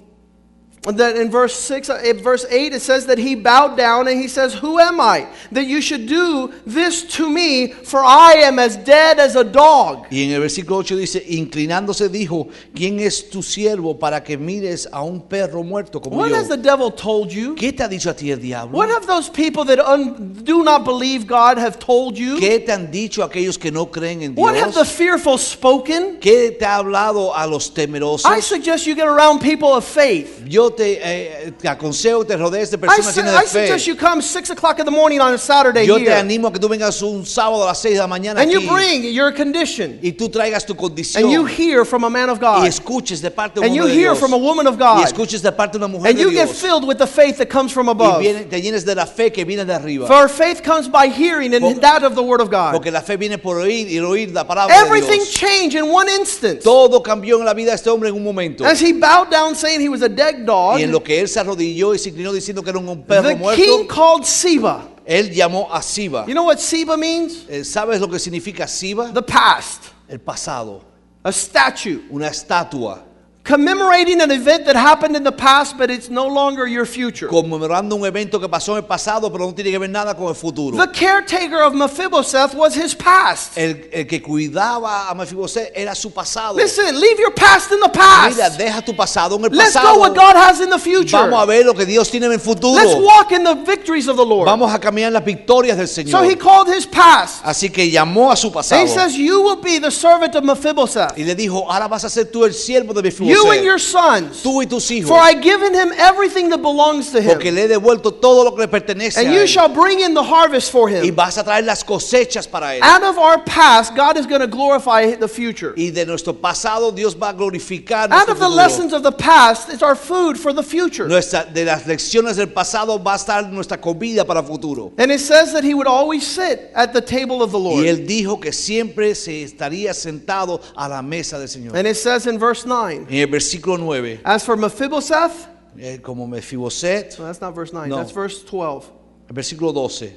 that 0.82 1.16
in 1.16 1.30
verse 1.30 1.54
6 1.54 1.90
uh, 1.90 2.00
in 2.04 2.18
verse 2.18 2.46
8 2.48 2.72
it 2.72 2.80
says 2.80 3.04
that 3.06 3.18
he 3.18 3.34
bowed 3.34 3.76
down 3.76 4.08
and 4.08 4.18
he 4.18 4.28
says 4.28 4.54
who 4.54 4.78
am 4.78 4.98
i 4.98 5.28
that 5.52 5.66
you 5.66 5.82
should 5.82 6.06
do 6.06 6.52
this 6.64 7.02
to 7.04 7.28
me? 7.28 7.68
For 7.68 8.00
i 8.02 8.32
am 8.44 8.58
as 8.58 8.76
dead 8.76 9.18
as 9.18 9.36
a 9.36 9.44
dog. 9.44 10.06
Y 10.10 10.24
en 10.24 10.32
el 10.32 10.40
versículo 10.40 10.78
8 10.78 10.96
dice, 10.96 11.24
inclinándose 11.28 12.08
dijo, 12.08 12.48
¿quién 12.74 13.00
es 13.00 13.28
tu 13.28 13.42
siervo 13.42 13.98
para 13.98 14.22
que 14.22 14.36
mires 14.36 14.88
a 14.90 15.02
un 15.02 15.20
perro 15.20 15.62
muerto 15.62 16.00
como 16.00 16.16
what 16.16 16.30
yo? 16.30 16.36
has 16.36 16.48
the 16.48 16.56
devil 16.56 16.90
told 16.90 17.30
you? 17.30 17.54
¿Qué 17.54 17.72
te 17.72 17.82
ha 17.82 17.88
dicho 17.88 18.10
a 18.10 18.14
ti 18.14 18.30
el 18.30 18.40
diablo? 18.40 18.78
what 18.78 18.88
have 18.88 19.06
those 19.06 19.28
people 19.30 19.64
that 19.64 19.78
un, 19.78 20.32
do 20.44 20.62
not 20.62 20.84
believe 20.84 21.26
god 21.26 21.58
have 21.58 21.78
told 21.78 22.16
you? 22.16 22.38
¿Qué 22.38 22.60
te 22.60 22.72
han 22.72 22.90
dicho 22.90 23.22
aquellos 23.22 23.58
que 23.58 23.70
no 23.70 23.86
creen 23.90 24.22
en 24.22 24.34
dios 24.34 24.44
what 24.44 24.56
have 24.56 24.72
the 24.72 24.84
fearful 24.84 25.38
spoken? 25.38 26.18
¿Qué 26.20 26.56
te 26.58 26.64
ha 26.64 26.76
hablado 26.76 27.34
a 27.34 27.46
los 27.46 27.72
temerosos? 27.72 28.30
i 28.30 28.40
suggest 28.40 28.86
you 28.86 28.94
get 28.94 29.06
around 29.06 29.40
people 29.40 29.74
of 29.74 29.84
faith. 29.84 30.42
Yo 30.46 30.69
te, 30.70 31.00
eh, 31.02 31.52
te 31.60 31.68
aconsejo, 31.68 32.24
te 32.24 32.36
rodees 32.36 32.70
de 32.70 32.76
I, 32.76 32.80
personas 32.80 33.16
llenas 33.16 33.34
I 33.34 33.38
de 33.38 33.46
fe. 33.48 33.66
suggest 33.66 33.86
you 33.86 33.96
come 33.96 34.22
6 34.22 34.50
o'clock 34.50 34.78
in 34.78 34.84
the 34.84 34.90
morning 34.90 35.20
on 35.20 35.34
a 35.34 35.38
saturday 35.38 35.86
Yo 35.86 35.96
te 35.96 36.04
here 36.04 36.14
animo 36.14 36.48
a 36.48 36.52
que 36.52 36.58
tú 36.58 36.68
vengas 36.68 37.00
un 37.02 37.24
sábado 37.26 37.62
a 37.64 37.66
las 37.66 37.78
6 37.80 37.94
de 37.94 38.00
la 38.00 38.06
mañana 38.06 38.40
and 38.40 38.50
you 38.50 38.58
aquí 38.60 38.68
bring 38.68 39.04
your 39.14 39.32
condition 39.34 39.98
y 40.02 40.12
tú 40.12 40.28
traigas 40.28 40.64
tu 40.64 40.74
condición 40.74 41.24
and 41.24 41.32
you 41.32 41.44
hear 41.46 41.84
from 41.84 42.04
a 42.04 42.10
man 42.10 42.28
of 42.30 42.38
y 42.38 42.40
god 42.40 42.66
escuches 42.66 43.20
de 43.20 43.30
parte 43.30 43.60
de 43.60 43.60
un 43.60 43.66
and 43.66 43.74
you 43.76 43.82
hombre 43.82 43.94
de 43.94 44.00
hear 44.00 44.10
Dios 44.12 44.18
from 44.20 44.32
a 44.32 44.36
woman 44.36 44.66
of 44.66 44.74
y 44.74 44.78
god 44.78 45.04
escuches 45.04 45.42
de 45.42 45.52
parte 45.52 45.78
de 45.78 45.84
una 45.84 45.88
mujer 45.88 46.10
And 46.10 46.16
de 46.18 46.22
you 46.24 46.30
get 46.30 46.46
Dios 46.46 46.60
filled 46.60 46.84
with 46.86 46.98
the 46.98 47.06
faith 47.06 47.38
that 47.38 47.48
comes 47.48 47.72
from 47.72 47.88
y 47.88 47.90
above. 47.92 48.20
viene- 48.20 48.44
te 48.48 48.60
llenes 48.60 48.84
de 48.84 48.94
la 48.94 49.06
fe 49.06 49.30
que 49.32 49.44
viene 49.44 49.64
de 49.64 49.72
arriba. 49.74 50.06
For 50.06 50.28
faith 50.28 50.62
comes 50.62 50.88
by 50.88 51.08
hearing 51.08 51.54
and 51.54 51.62
Por- 51.62 51.80
that 51.80 52.02
of 52.04 52.14
the 52.14 52.22
word 52.22 52.40
of 52.40 52.50
God. 52.50 52.72
Porque 52.72 52.90
la 52.90 53.00
fe 53.02 53.16
viene 53.16 53.38
por 53.38 53.56
oír 53.58 53.88
y 53.88 53.96
el 53.96 54.04
oír 54.04 54.30
la 54.32 54.46
palabra 54.46 54.74
de 54.74 54.80
Everything 54.86 55.18
Dios. 55.18 55.30
changed 55.30 55.74
in 55.76 55.90
one 55.90 56.08
instant. 56.08 56.62
Todo 56.62 57.02
cambió 57.02 57.38
en 57.38 57.44
la 57.44 57.54
vida 57.54 57.70
de 57.70 57.76
este 57.76 57.88
hombre 57.90 58.08
en 58.08 58.14
un 58.14 58.22
momento. 58.24 58.64
As 58.64 58.80
he 58.80 58.92
bowed 58.92 59.30
down 59.30 59.54
saying 59.54 59.80
he 59.80 59.88
was 59.88 60.02
a 60.02 60.08
dead 60.08 60.44
dog, 60.60 60.78
Y 60.80 60.82
en 60.84 60.92
lo 60.92 61.02
que 61.02 61.20
él 61.20 61.28
se 61.28 61.40
arrodilló 61.40 61.94
y 61.94 61.98
se 61.98 62.08
inclinó 62.10 62.32
diciendo 62.32 62.62
que 62.62 62.70
era 62.70 62.78
un 62.78 63.02
perro 63.04 63.28
the 63.28 63.36
muerto, 63.36 63.62
king 63.62 63.86
called 63.86 64.24
Siba. 64.24 64.88
él 65.04 65.30
llamó 65.32 65.68
a 65.72 65.82
Siba. 65.82 66.26
You 66.26 66.32
know 66.32 66.46
what 66.46 66.58
Siba 66.58 66.96
means? 66.96 67.44
Eh, 67.48 67.64
¿Sabes 67.64 68.00
lo 68.00 68.08
que 68.08 68.18
significa 68.18 68.66
Siba? 68.68 69.12
The 69.12 69.22
past, 69.22 69.84
El 70.08 70.20
pasado, 70.20 70.82
a 71.22 71.30
statue, 71.30 72.02
una 72.10 72.28
estatua, 72.28 73.04
commemorating 73.42 74.20
an 74.20 74.30
event 74.30 74.66
that 74.66 74.76
happened 74.76 75.16
in 75.16 75.24
the 75.24 75.32
past, 75.32 75.76
but 75.78 75.90
it's 75.90 76.08
no 76.10 76.26
longer 76.28 76.66
your 76.66 76.84
future. 76.86 77.26
conmemorando 77.26 77.96
un 77.96 78.04
evento 78.04 78.38
que 78.38 78.48
pasó 78.48 78.72
en 78.72 78.78
el 78.78 78.84
pasado, 78.84 79.30
pero 79.32 79.46
no 79.46 79.52
tiene 79.54 79.70
que 79.70 79.78
ver 79.78 79.88
nada 79.90 80.14
con 80.14 80.28
el 80.28 80.34
futuro. 80.34 80.76
The 80.76 80.92
caretaker 80.92 81.62
of 81.62 81.74
Mephibosheth 81.74 82.54
was 82.54 82.74
his 82.74 82.94
past. 82.94 83.56
El, 83.56 83.88
el 83.92 84.06
que 84.06 84.20
cuidaba 84.20 85.08
a 85.10 85.14
Mefiboset 85.14 85.72
era 85.74 85.94
su 85.94 86.10
pasado. 86.10 86.54
Listen, 86.56 86.94
leave 87.00 87.18
your 87.18 87.32
past 87.32 87.72
in 87.72 87.80
the 87.80 87.88
Mira, 87.88 87.98
past. 87.98 88.58
deja 88.58 88.82
tu 88.82 88.92
pasado 88.94 89.36
en 89.36 89.44
el 89.46 89.50
Let's 89.50 89.72
pasado. 89.74 89.94
go 89.94 90.00
what 90.00 90.14
God 90.14 90.36
has 90.36 90.60
in 90.60 90.70
the 90.70 90.78
future. 90.78 91.16
Vamos 91.16 91.42
a 91.42 91.46
ver 91.46 91.64
lo 91.64 91.74
que 91.74 91.86
Dios 91.86 92.10
tiene 92.10 92.26
en 92.26 92.32
el 92.32 92.40
futuro. 92.40 92.74
Let's 92.74 92.94
walk 92.94 93.32
in 93.32 93.42
the 93.42 93.54
victories 93.54 94.06
of 94.06 94.16
the 94.16 94.24
Lord. 94.24 94.46
Vamos 94.46 94.72
a 94.72 94.78
caminar 94.78 95.12
las 95.12 95.24
victorias 95.24 95.76
del 95.78 95.88
So 95.88 96.02
Señor. 96.02 96.30
he 96.30 96.36
called 96.36 96.68
his 96.68 96.86
past. 96.86 97.42
Así 97.44 97.70
que 97.70 97.90
llamó 97.90 98.30
a 98.30 98.36
su 98.36 98.48
And 98.48 98.54
pasado 98.54 98.82
he 98.82 98.88
says, 98.88 99.16
You 99.16 99.40
will 99.42 99.60
be 99.62 99.78
the 99.78 99.90
servant 99.90 100.34
of 100.36 100.44
Mephibosheth, 100.44 101.16
y 101.18 101.24
le 101.24 101.34
dijo, 101.34 101.70
ahora 101.70 101.88
vas 101.88 102.04
a 102.04 102.10
ser 102.10 102.26
tú 102.30 102.44
el 102.44 102.52
siervo 102.54 102.92
de 102.92 103.02
you 103.30 103.50
and 103.50 103.64
your 103.64 103.78
sons. 103.78 104.42
tú 104.42 104.60
y 104.62 104.66
tus 104.66 104.90
hijos, 104.90 105.08
For 105.08 105.18
I 105.18 105.32
have 105.34 105.42
given 105.42 105.72
him 105.74 105.92
everything 105.96 106.48
that 106.50 106.58
belongs 106.62 107.10
to 107.12 107.20
porque 107.22 107.46
him. 107.48 107.54
le 107.54 107.62
he 107.62 107.68
devuelto 107.68 108.12
todo 108.20 108.44
lo 108.44 108.52
que 108.52 108.62
le 108.62 108.68
pertenece 108.68 109.18
And 109.18 109.28
a 109.28 109.32
you 109.32 109.40
él. 109.42 109.46
shall 109.46 109.68
bring 109.68 110.00
in 110.00 110.14
the 110.14 110.22
harvest 110.22 110.70
for 110.70 110.88
Y 110.90 110.94
him. 111.08 111.14
vas 111.14 111.36
a 111.38 111.42
traer 111.44 111.64
las 111.64 111.82
cosechas 111.84 112.46
para 112.50 112.74
él. 112.76 112.82
Out 112.82 113.02
of 113.02 113.18
our 113.18 113.38
past, 113.44 113.94
God 113.94 114.16
is 114.16 114.26
going 114.26 114.40
to 114.40 114.46
glorify 114.46 115.14
the 115.14 115.28
future. 115.28 115.72
Y 115.76 115.90
de 115.90 116.04
nuestro 116.06 116.32
pasado 116.34 116.90
Dios 116.94 117.14
va 117.14 117.30
a 117.30 117.32
glorificar 117.34 118.10
Out 118.12 118.28
of 118.28 118.38
the 118.38 118.44
futuro. 118.44 118.48
lessons 118.56 118.92
of 118.92 119.02
the 119.02 119.12
past 119.12 119.68
is 119.70 119.82
our 119.82 119.94
food 119.94 120.38
for 120.38 120.52
the 120.52 120.62
future. 120.62 121.06
Nuestra- 121.08 121.46
de 121.52 121.64
las 121.64 121.86
lecciones 121.86 122.36
del 122.36 122.48
pasado 122.48 122.98
va 123.02 123.12
a 123.12 123.16
estar 123.16 123.50
nuestra 123.50 123.78
comida 123.80 124.24
para 124.24 124.40
el 124.40 124.46
futuro. 124.46 124.92
And 124.98 125.10
it 125.12 125.20
says 125.20 125.52
that 125.52 125.64
he 125.64 125.74
would 125.74 125.86
always 125.86 126.26
sit 126.26 126.70
at 126.74 126.92
the 126.92 127.00
table 127.00 127.42
of 127.42 127.52
the 127.52 127.58
Y 127.58 127.62
Lord. 127.62 127.84
él 127.86 128.06
dijo 128.06 128.40
que 128.40 128.52
siempre 128.52 129.14
se 129.14 129.42
estaría 129.42 129.94
sentado 129.94 130.60
a 130.76 130.88
la 130.88 131.02
mesa 131.02 131.38
del 131.38 131.48
Señor. 131.48 131.74
And 131.76 131.86
it 131.86 131.96
says 131.96 132.26
in 132.26 132.38
verse 132.38 132.64
9, 132.66 133.06
En 133.20 133.26
el 133.26 133.30
versículo 133.30 133.78
9, 133.78 134.20
As 134.24 134.44
for 134.44 134.56
Mephibosheth, 134.56 135.46
eh, 135.78 135.98
como 136.02 136.26
Mefiboset, 136.26 137.18
no, 137.18 137.26
that's 137.26 137.40
not 137.40 137.54
verse 137.54 137.72
9, 137.72 137.88
No. 137.88 137.96
that's 137.96 138.12
verse 138.12 138.42
12. 138.42 138.90
el 139.28 139.34
versículo 139.34 139.72
12. 139.74 140.14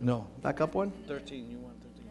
No. 0.00 0.28
Back 0.42 0.60
up 0.60 0.74
one. 0.74 0.92
13, 1.08 1.50
you 1.50 1.58
want 1.58 1.74
13. 1.82 2.08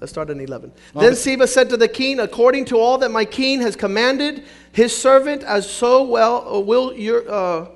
Let's 0.00 0.10
start 0.10 0.30
at 0.30 0.36
11. 0.36 0.72
Okay. 0.94 1.06
Then 1.06 1.14
Ziba 1.14 1.46
said 1.46 1.68
to 1.70 1.76
the 1.76 1.86
king, 1.86 2.18
According 2.18 2.64
to 2.66 2.76
all 2.78 2.98
that 2.98 3.10
my 3.10 3.24
king 3.24 3.60
has 3.60 3.76
commanded 3.76 4.42
his 4.72 4.96
servant, 4.96 5.44
as 5.44 5.70
so 5.70 6.02
well 6.02 6.56
uh, 6.56 6.60
will 6.60 6.92
your. 6.92 7.30
Uh, 7.30 7.66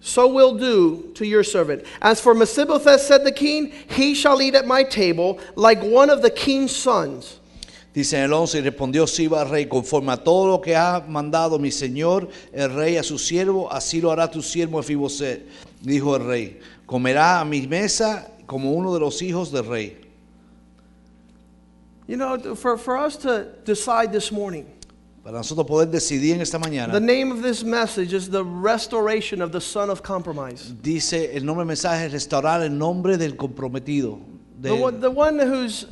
so 0.00 0.28
will 0.28 0.58
do 0.58 1.12
to 1.14 1.24
your 1.24 1.42
servant. 1.42 1.84
As 2.02 2.20
for 2.20 2.34
Mephibosheth, 2.34 3.00
said 3.00 3.24
the 3.24 3.32
king, 3.32 3.72
he 3.88 4.14
shall 4.14 4.42
eat 4.42 4.54
at 4.54 4.66
my 4.66 4.82
table 4.82 5.38
like 5.54 5.82
one 5.82 6.10
of 6.10 6.20
the 6.20 6.28
king's 6.28 6.76
sons. 6.76 7.40
Dice 7.94 8.16
en 8.18 8.24
el 8.24 8.32
11, 8.32 8.58
y 8.58 8.60
respondió 8.62 9.06
Siba 9.06 9.40
al 9.42 9.48
rey, 9.50 9.66
conforme 9.66 10.10
a 10.12 10.16
todo 10.16 10.48
lo 10.48 10.60
que 10.60 10.74
ha 10.74 11.04
mandado 11.06 11.60
mi 11.60 11.70
señor, 11.70 12.28
el 12.52 12.74
rey 12.74 12.96
a 12.96 13.04
su 13.04 13.18
siervo, 13.18 13.72
así 13.72 14.00
lo 14.00 14.10
hará 14.10 14.28
tu 14.28 14.42
siervo 14.42 14.78
Mefiboset. 14.78 15.46
Dijo 15.80 16.16
el 16.16 16.24
rey, 16.26 16.58
comerá 16.86 17.38
a 17.40 17.44
mi 17.44 17.66
mesa 17.68 18.32
como 18.46 18.72
uno 18.72 18.92
de 18.92 18.98
los 19.00 19.22
hijos 19.22 19.52
del 19.52 19.64
rey. 19.66 19.96
You 22.06 22.16
know, 22.16 22.54
for, 22.56 22.76
for 22.76 22.96
us 22.98 23.16
to 23.18 23.46
decide 23.64 24.12
this 24.12 24.30
morning, 24.30 24.64
Para 25.22 25.38
nosotros 25.38 25.66
poder 25.66 25.86
decidir 25.88 26.34
en 26.34 26.42
esta 26.42 26.58
the 26.58 26.64
mañana, 26.68 27.00
name 27.00 27.32
of 27.32 27.42
this 27.42 27.64
message 27.64 28.12
is 28.12 28.28
the 28.28 28.44
restoration 28.44 29.40
of 29.40 29.52
the 29.52 29.60
son 29.60 29.88
of 29.88 30.02
compromise. 30.02 30.70
dice 30.82 31.34
el 31.34 31.44
nombre 31.46 31.64
del 31.64 31.68
mensaje, 31.68 32.08
restaurar 32.10 32.60
el 32.62 32.76
nombre 32.76 33.16
del 33.16 33.36
comprometido, 33.36 34.18
The 34.60 34.72
one, 34.74 35.00
the 35.00 35.10
one 35.10 35.38
who's 35.38 35.86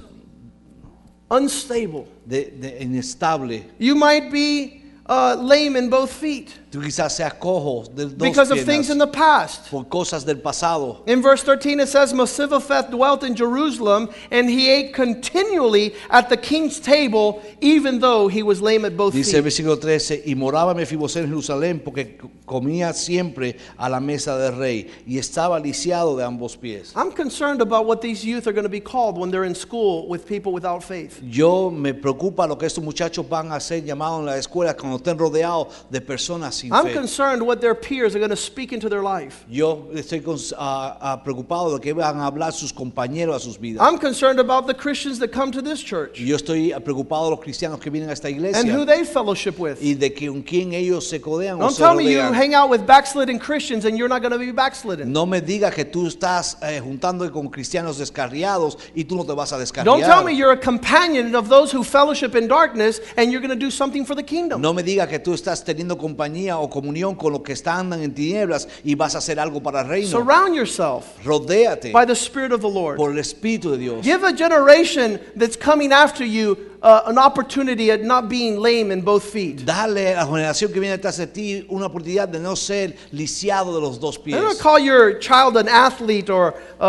unstable. 1.37 2.07
de- 2.27 2.51
de 2.61 2.79
inestable. 2.81 3.65
You 3.79 3.95
might 3.97 4.31
be 4.31 4.82
uh, 5.07 5.37
lame 5.39 5.77
in 5.77 5.91
both 5.91 6.13
feet 6.13 6.59
Tú 6.73 6.81
quizás 6.81 7.15
seas 7.15 7.35
cojo 7.35 7.85
de 7.95 8.07
dos 8.07 8.15
because 8.15 8.51
of 8.51 8.59
things 8.65 8.89
in 8.89 8.97
the 8.97 9.07
past. 9.07 9.71
por 9.71 9.85
cosas 9.85 10.25
del 10.25 10.37
pasado. 10.37 11.03
In 11.07 11.21
verse 11.21 11.43
13, 11.43 11.81
it 11.81 11.89
says, 11.89 12.15
Mephibosheth 12.15 12.91
dwelt 12.91 13.25
in 13.25 13.35
Jerusalem, 13.37 14.09
and 14.31 14.49
he 14.49 14.71
ate 14.71 14.95
continually 14.95 15.95
at 16.09 16.31
the 16.31 16.37
king's 16.39 16.81
table, 16.81 17.43
even 17.61 17.99
though 17.99 18.27
he 18.27 18.43
was 18.43 18.63
lame 18.63 18.87
at 18.87 18.97
both 18.97 19.13
Dice 19.13 19.33
feet. 19.33 19.45
versículo 19.45 19.79
13, 19.79 20.23
y 20.25 20.35
moraba 20.35 20.75
Mefiboset 20.75 21.25
en 21.25 21.29
Jerusalén 21.29 21.79
porque 21.85 22.17
comía 22.47 22.95
siempre 22.95 23.59
a 23.77 23.91
la 23.91 24.01
mesa 24.01 24.39
del 24.39 24.57
rey 24.57 24.91
y 25.07 25.19
estaba 25.19 25.61
lisiado 25.61 26.17
de 26.17 26.25
ambos 26.25 26.57
pies. 26.57 26.95
I'm 26.97 27.13
concerned 27.13 27.61
about 27.61 27.85
what 27.85 28.01
these 28.01 28.25
youth 28.25 28.47
are 28.47 28.53
going 28.53 28.65
to 28.65 28.71
be 28.71 28.81
called 28.81 29.19
when 29.19 29.31
they're 29.31 29.45
in 29.45 29.55
school 29.55 30.09
with 30.09 30.27
people 30.27 30.55
without 30.55 30.83
faith. 30.83 31.21
Yo 31.23 31.71
me 31.71 31.93
preocupa 31.93 32.49
lo 32.49 32.57
que 32.57 32.67
estos 32.67 32.83
muchachos 32.83 33.29
van 33.29 33.53
a 33.53 33.61
ser 33.61 33.83
llamados 33.83 34.21
en 34.21 34.27
la 34.27 34.39
escuela 34.39 34.75
cuando 34.93 34.99
estén 34.99 35.19
rodeados 35.19 35.69
de 35.91 36.01
personas 36.01 36.55
sin 36.55 36.73
I'm 36.73 36.87
fe. 36.87 36.93
concerned 36.93 37.43
what 37.43 37.61
their 37.61 37.75
peers 37.75 38.15
are 38.15 38.19
going 38.19 38.31
to 38.31 38.37
speak 38.37 38.73
into 38.73 38.89
their 38.89 39.03
life. 39.03 39.45
Yo 39.49 39.89
estoy 39.95 40.21
con- 40.23 40.39
ah, 40.59 40.97
ah, 41.01 41.23
preocupado 41.25 41.75
de 41.75 41.81
que 41.81 41.93
van 41.95 42.21
a 42.21 42.27
hablar 42.27 42.53
sus 42.53 42.73
compañeros 42.73 43.37
a 43.37 43.41
sus 43.41 43.59
vidas. 43.59 43.81
I'm 43.87 43.99
concerned 43.99 44.39
about 44.41 44.67
the 44.67 44.75
Christians 44.75 45.19
that 45.21 45.33
come 45.33 45.51
to 45.53 45.63
this 45.63 45.81
church 45.83 46.19
Yo 46.19 46.37
estoy 46.37 46.73
preocupado 46.85 47.25
de 47.25 47.31
los 47.37 47.41
cristianos 47.41 47.81
que 47.81 47.91
vienen 47.91 48.11
a 48.11 48.13
esta 48.13 48.29
and 48.29 48.37
who 48.37 48.47
iglesia 48.47 48.87
they 48.87 49.05
fellowship 49.05 49.59
with. 49.59 49.79
y 49.81 49.95
de 49.95 50.13
que 50.13 50.29
con 50.29 50.43
quién 50.43 50.73
ellos 50.73 51.09
se 51.09 51.21
codean 51.21 51.57
o 51.57 51.61
Don't 51.61 51.73
se 51.75 51.83
tell 51.83 51.95
me 51.95 52.05
you 52.05 52.19
rodean. 52.21 52.35
hang 52.35 52.55
out 52.55 52.71
with 52.71 52.87
backslidden 52.87 53.39
Christians 53.39 53.85
and 53.85 53.97
you're 53.97 54.09
not 54.09 54.21
going 54.23 54.33
to 54.33 54.39
be 54.39 54.53
backslidden. 54.53 55.13
No 55.13 55.27
me 55.27 55.41
digas 55.41 55.75
que 55.75 55.85
tú 55.85 56.07
estás 56.07 56.57
eh, 56.63 56.81
juntando 56.81 57.31
con 57.33 57.49
cristianos 57.49 57.99
descarriados 57.99 58.79
y 58.95 59.05
tú 59.05 59.17
no 59.17 59.25
te 59.25 59.33
vas 59.35 59.53
a 59.53 59.59
descarriar. 59.59 59.85
Don't 59.85 60.03
tell 60.05 60.23
me 60.25 60.33
you're 60.33 60.53
a 60.53 60.57
companion 60.61 61.35
of 61.35 61.49
those 61.49 61.73
who 61.75 61.83
fellowship 61.83 62.35
in 62.35 62.49
darkness 62.49 63.01
and 63.17 63.31
you're 63.31 63.41
going 63.41 63.51
to 63.57 63.57
do 63.57 63.71
something 63.71 64.05
for 64.05 64.15
the 64.15 64.23
kingdom. 64.23 64.61
No 64.61 64.73
me 64.73 64.82
que 64.83 65.19
tú 65.19 65.35
estás 65.35 65.65
teniendo 65.65 65.97
compañía 65.97 66.59
o 66.59 66.69
comunión 66.69 67.15
con 67.15 67.33
los 67.33 67.43
que 67.43 67.53
están 67.53 67.73
andan 67.83 68.03
en 68.03 68.15
tinieblas 68.15 68.69
y 68.85 68.95
vas 68.95 69.15
a 69.15 69.19
hacer 69.19 69.39
algo 69.39 69.63
para 69.63 69.81
el 69.81 69.89
reino. 69.89 70.09
Surround 70.09 70.55
yourself 70.55 71.05
Rodéate 71.25 71.93
by 71.93 72.05
the 72.07 72.15
Spirit 72.15 72.53
of 72.53 72.61
the 72.61 72.69
Lord. 72.69 72.97
por 72.97 73.11
el 73.11 73.19
Espíritu 73.19 73.71
de 73.71 73.79
Dios. 73.79 74.05
Give 74.05 74.23
a 74.25 74.33
generation 74.33 75.21
that's 75.37 75.57
coming 75.57 75.93
after 75.93 76.25
you 76.25 76.57
uh, 76.83 77.03
an 77.07 77.19
opportunity 77.19 77.91
at 77.91 78.03
not 78.03 78.29
being 78.29 78.59
lame 78.59 78.91
in 78.91 79.03
both 79.03 79.25
feet. 79.25 79.65
Dale 79.65 80.15
a 80.15 80.25
la 80.25 80.27
generación 80.27 80.73
que 80.73 80.81
viene 80.81 80.97
detrás 80.97 81.17
de 81.19 81.27
ti 81.27 81.67
una 81.69 81.87
oportunidad 81.87 82.29
de 82.29 82.39
no 82.39 82.55
ser 82.55 82.97
lisiado 83.13 83.75
de 83.75 83.81
los 83.81 83.99
dos 83.99 84.19
pies. 84.19 84.37
to 84.37 84.63
call 84.63 84.79
your 84.79 85.19
child 85.19 85.57
an 85.57 85.69
athlete 85.69 86.31
or 86.31 86.55
uh, 86.81 86.85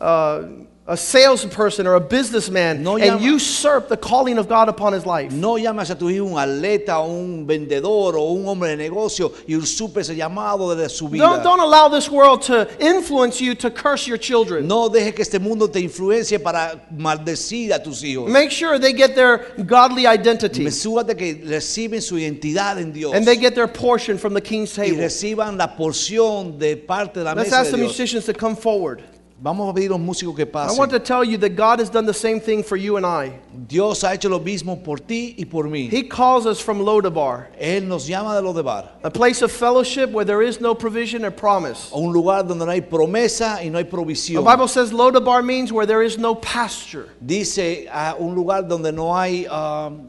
uh, 0.00 0.48
a 0.88 0.96
salesperson 0.96 1.86
or 1.86 1.94
a 1.94 2.00
businessman 2.00 2.82
No 2.82 2.96
and 2.96 3.20
usurp 3.20 3.88
the 3.88 3.96
calling 3.96 4.38
of 4.38 4.48
God 4.48 4.68
upon 4.68 4.92
his 4.92 5.04
life. 5.04 5.32
No 5.32 5.56
llames 5.56 5.90
a 5.90 5.96
tu 5.96 6.08
hijo 6.08 6.26
un 6.26 6.38
atleta 6.38 7.00
o 7.00 7.10
un 7.10 7.44
vendedor 7.44 8.16
o 8.16 8.32
un 8.32 8.46
hombre 8.46 8.68
de 8.68 8.76
negocio 8.76 9.32
y 9.48 9.56
usurpe 9.56 10.00
ese 10.00 10.14
llamado 10.14 10.76
de 10.76 10.88
su 10.88 11.08
vida. 11.08 11.24
Don't, 11.24 11.42
don't 11.42 11.60
allow 11.60 11.88
this 11.88 12.08
world 12.08 12.42
to 12.42 12.68
influence 12.78 13.40
you 13.40 13.54
to 13.56 13.70
curse 13.70 14.06
your 14.06 14.18
children. 14.18 14.68
No 14.68 14.88
deje 14.88 15.12
que 15.12 15.22
este 15.22 15.40
mundo 15.40 15.66
te 15.68 15.80
influencie 15.80 16.38
para 16.38 16.80
maldecir 16.96 17.72
a 17.72 17.82
tus 17.82 18.02
hijos. 18.04 18.30
Make 18.30 18.52
sure 18.52 18.78
they 18.78 18.92
get 18.92 19.16
their 19.16 19.38
godly 19.66 20.06
identity 20.06 20.62
Mesúrate 20.62 21.16
que 21.16 21.42
reciben 21.44 22.00
su 22.00 22.16
identidad 22.16 22.78
en 22.78 22.92
Dios 22.92 23.12
and 23.12 23.26
they 23.26 23.36
get 23.36 23.56
their 23.56 23.68
portion 23.68 24.18
from 24.18 24.34
the 24.34 24.40
king's 24.40 24.78
y 24.78 24.84
table. 24.86 25.02
reciban 25.02 25.56
la 25.58 25.76
porción 25.76 26.58
de 26.58 26.76
parte 26.76 27.18
de 27.18 27.24
la 27.24 27.32
Let's 27.34 27.50
mesa 27.50 27.60
ask 27.62 27.70
de 27.72 27.72
the 27.72 27.76
Dios. 27.78 27.88
musicians 27.88 28.24
to 28.26 28.32
come 28.32 28.54
forward. 28.54 29.02
Vamos 29.38 29.68
a 29.70 29.74
pedir 29.74 29.90
a 29.90 29.98
los 29.98 30.00
músicos 30.00 30.34
que 30.34 30.46
I 30.46 30.72
want 30.78 30.90
to 30.92 30.98
tell 30.98 31.22
you 31.22 31.36
that 31.38 31.50
God 31.56 31.78
has 31.78 31.90
done 31.90 32.06
the 32.06 32.14
same 32.14 32.40
thing 32.40 32.62
for 32.62 32.76
you 32.78 32.96
and 32.96 33.04
I. 33.04 33.38
Dios 33.68 34.00
ha 34.02 34.12
hecho 34.14 34.30
lo 34.30 34.40
mismo 34.40 34.82
por 34.82 34.96
ti 34.96 35.34
y 35.38 35.44
por 35.44 35.64
mí. 35.64 35.90
He 35.92 36.04
calls 36.04 36.46
us 36.46 36.58
from 36.58 36.80
Lodabar, 36.80 37.48
Él 37.60 37.82
nos 37.86 38.08
llama 38.08 38.34
de 38.34 38.40
lo 38.40 38.54
de 38.54 38.62
bar, 38.62 38.92
a 39.02 39.10
place 39.10 39.42
of 39.42 39.52
fellowship 39.52 40.10
where 40.10 40.24
there 40.24 40.40
is 40.40 40.58
no 40.58 40.74
provision 40.74 41.22
or 41.22 41.30
promise. 41.30 41.90
a 41.92 41.98
un 41.98 42.14
lugar 42.14 42.44
donde 42.44 42.64
no 42.64 42.70
hay 42.72 42.80
promesa 42.80 43.62
y 43.62 43.68
no 43.68 43.76
hay 43.76 43.84
The 43.84 43.90
provisión. 43.90 44.42
Bible 44.42 44.68
says 44.68 44.90
Lodabar 44.90 45.44
means 45.44 45.70
where 45.70 45.84
there 45.84 46.02
is 46.02 46.16
no 46.16 46.34
pasture, 46.34 47.10
Dice 47.20 47.86
a 47.92 48.16
un 48.18 48.34
lugar 48.34 48.62
donde 48.62 48.90
no 48.90 49.12
hay 49.14 49.44
um, 49.48 50.08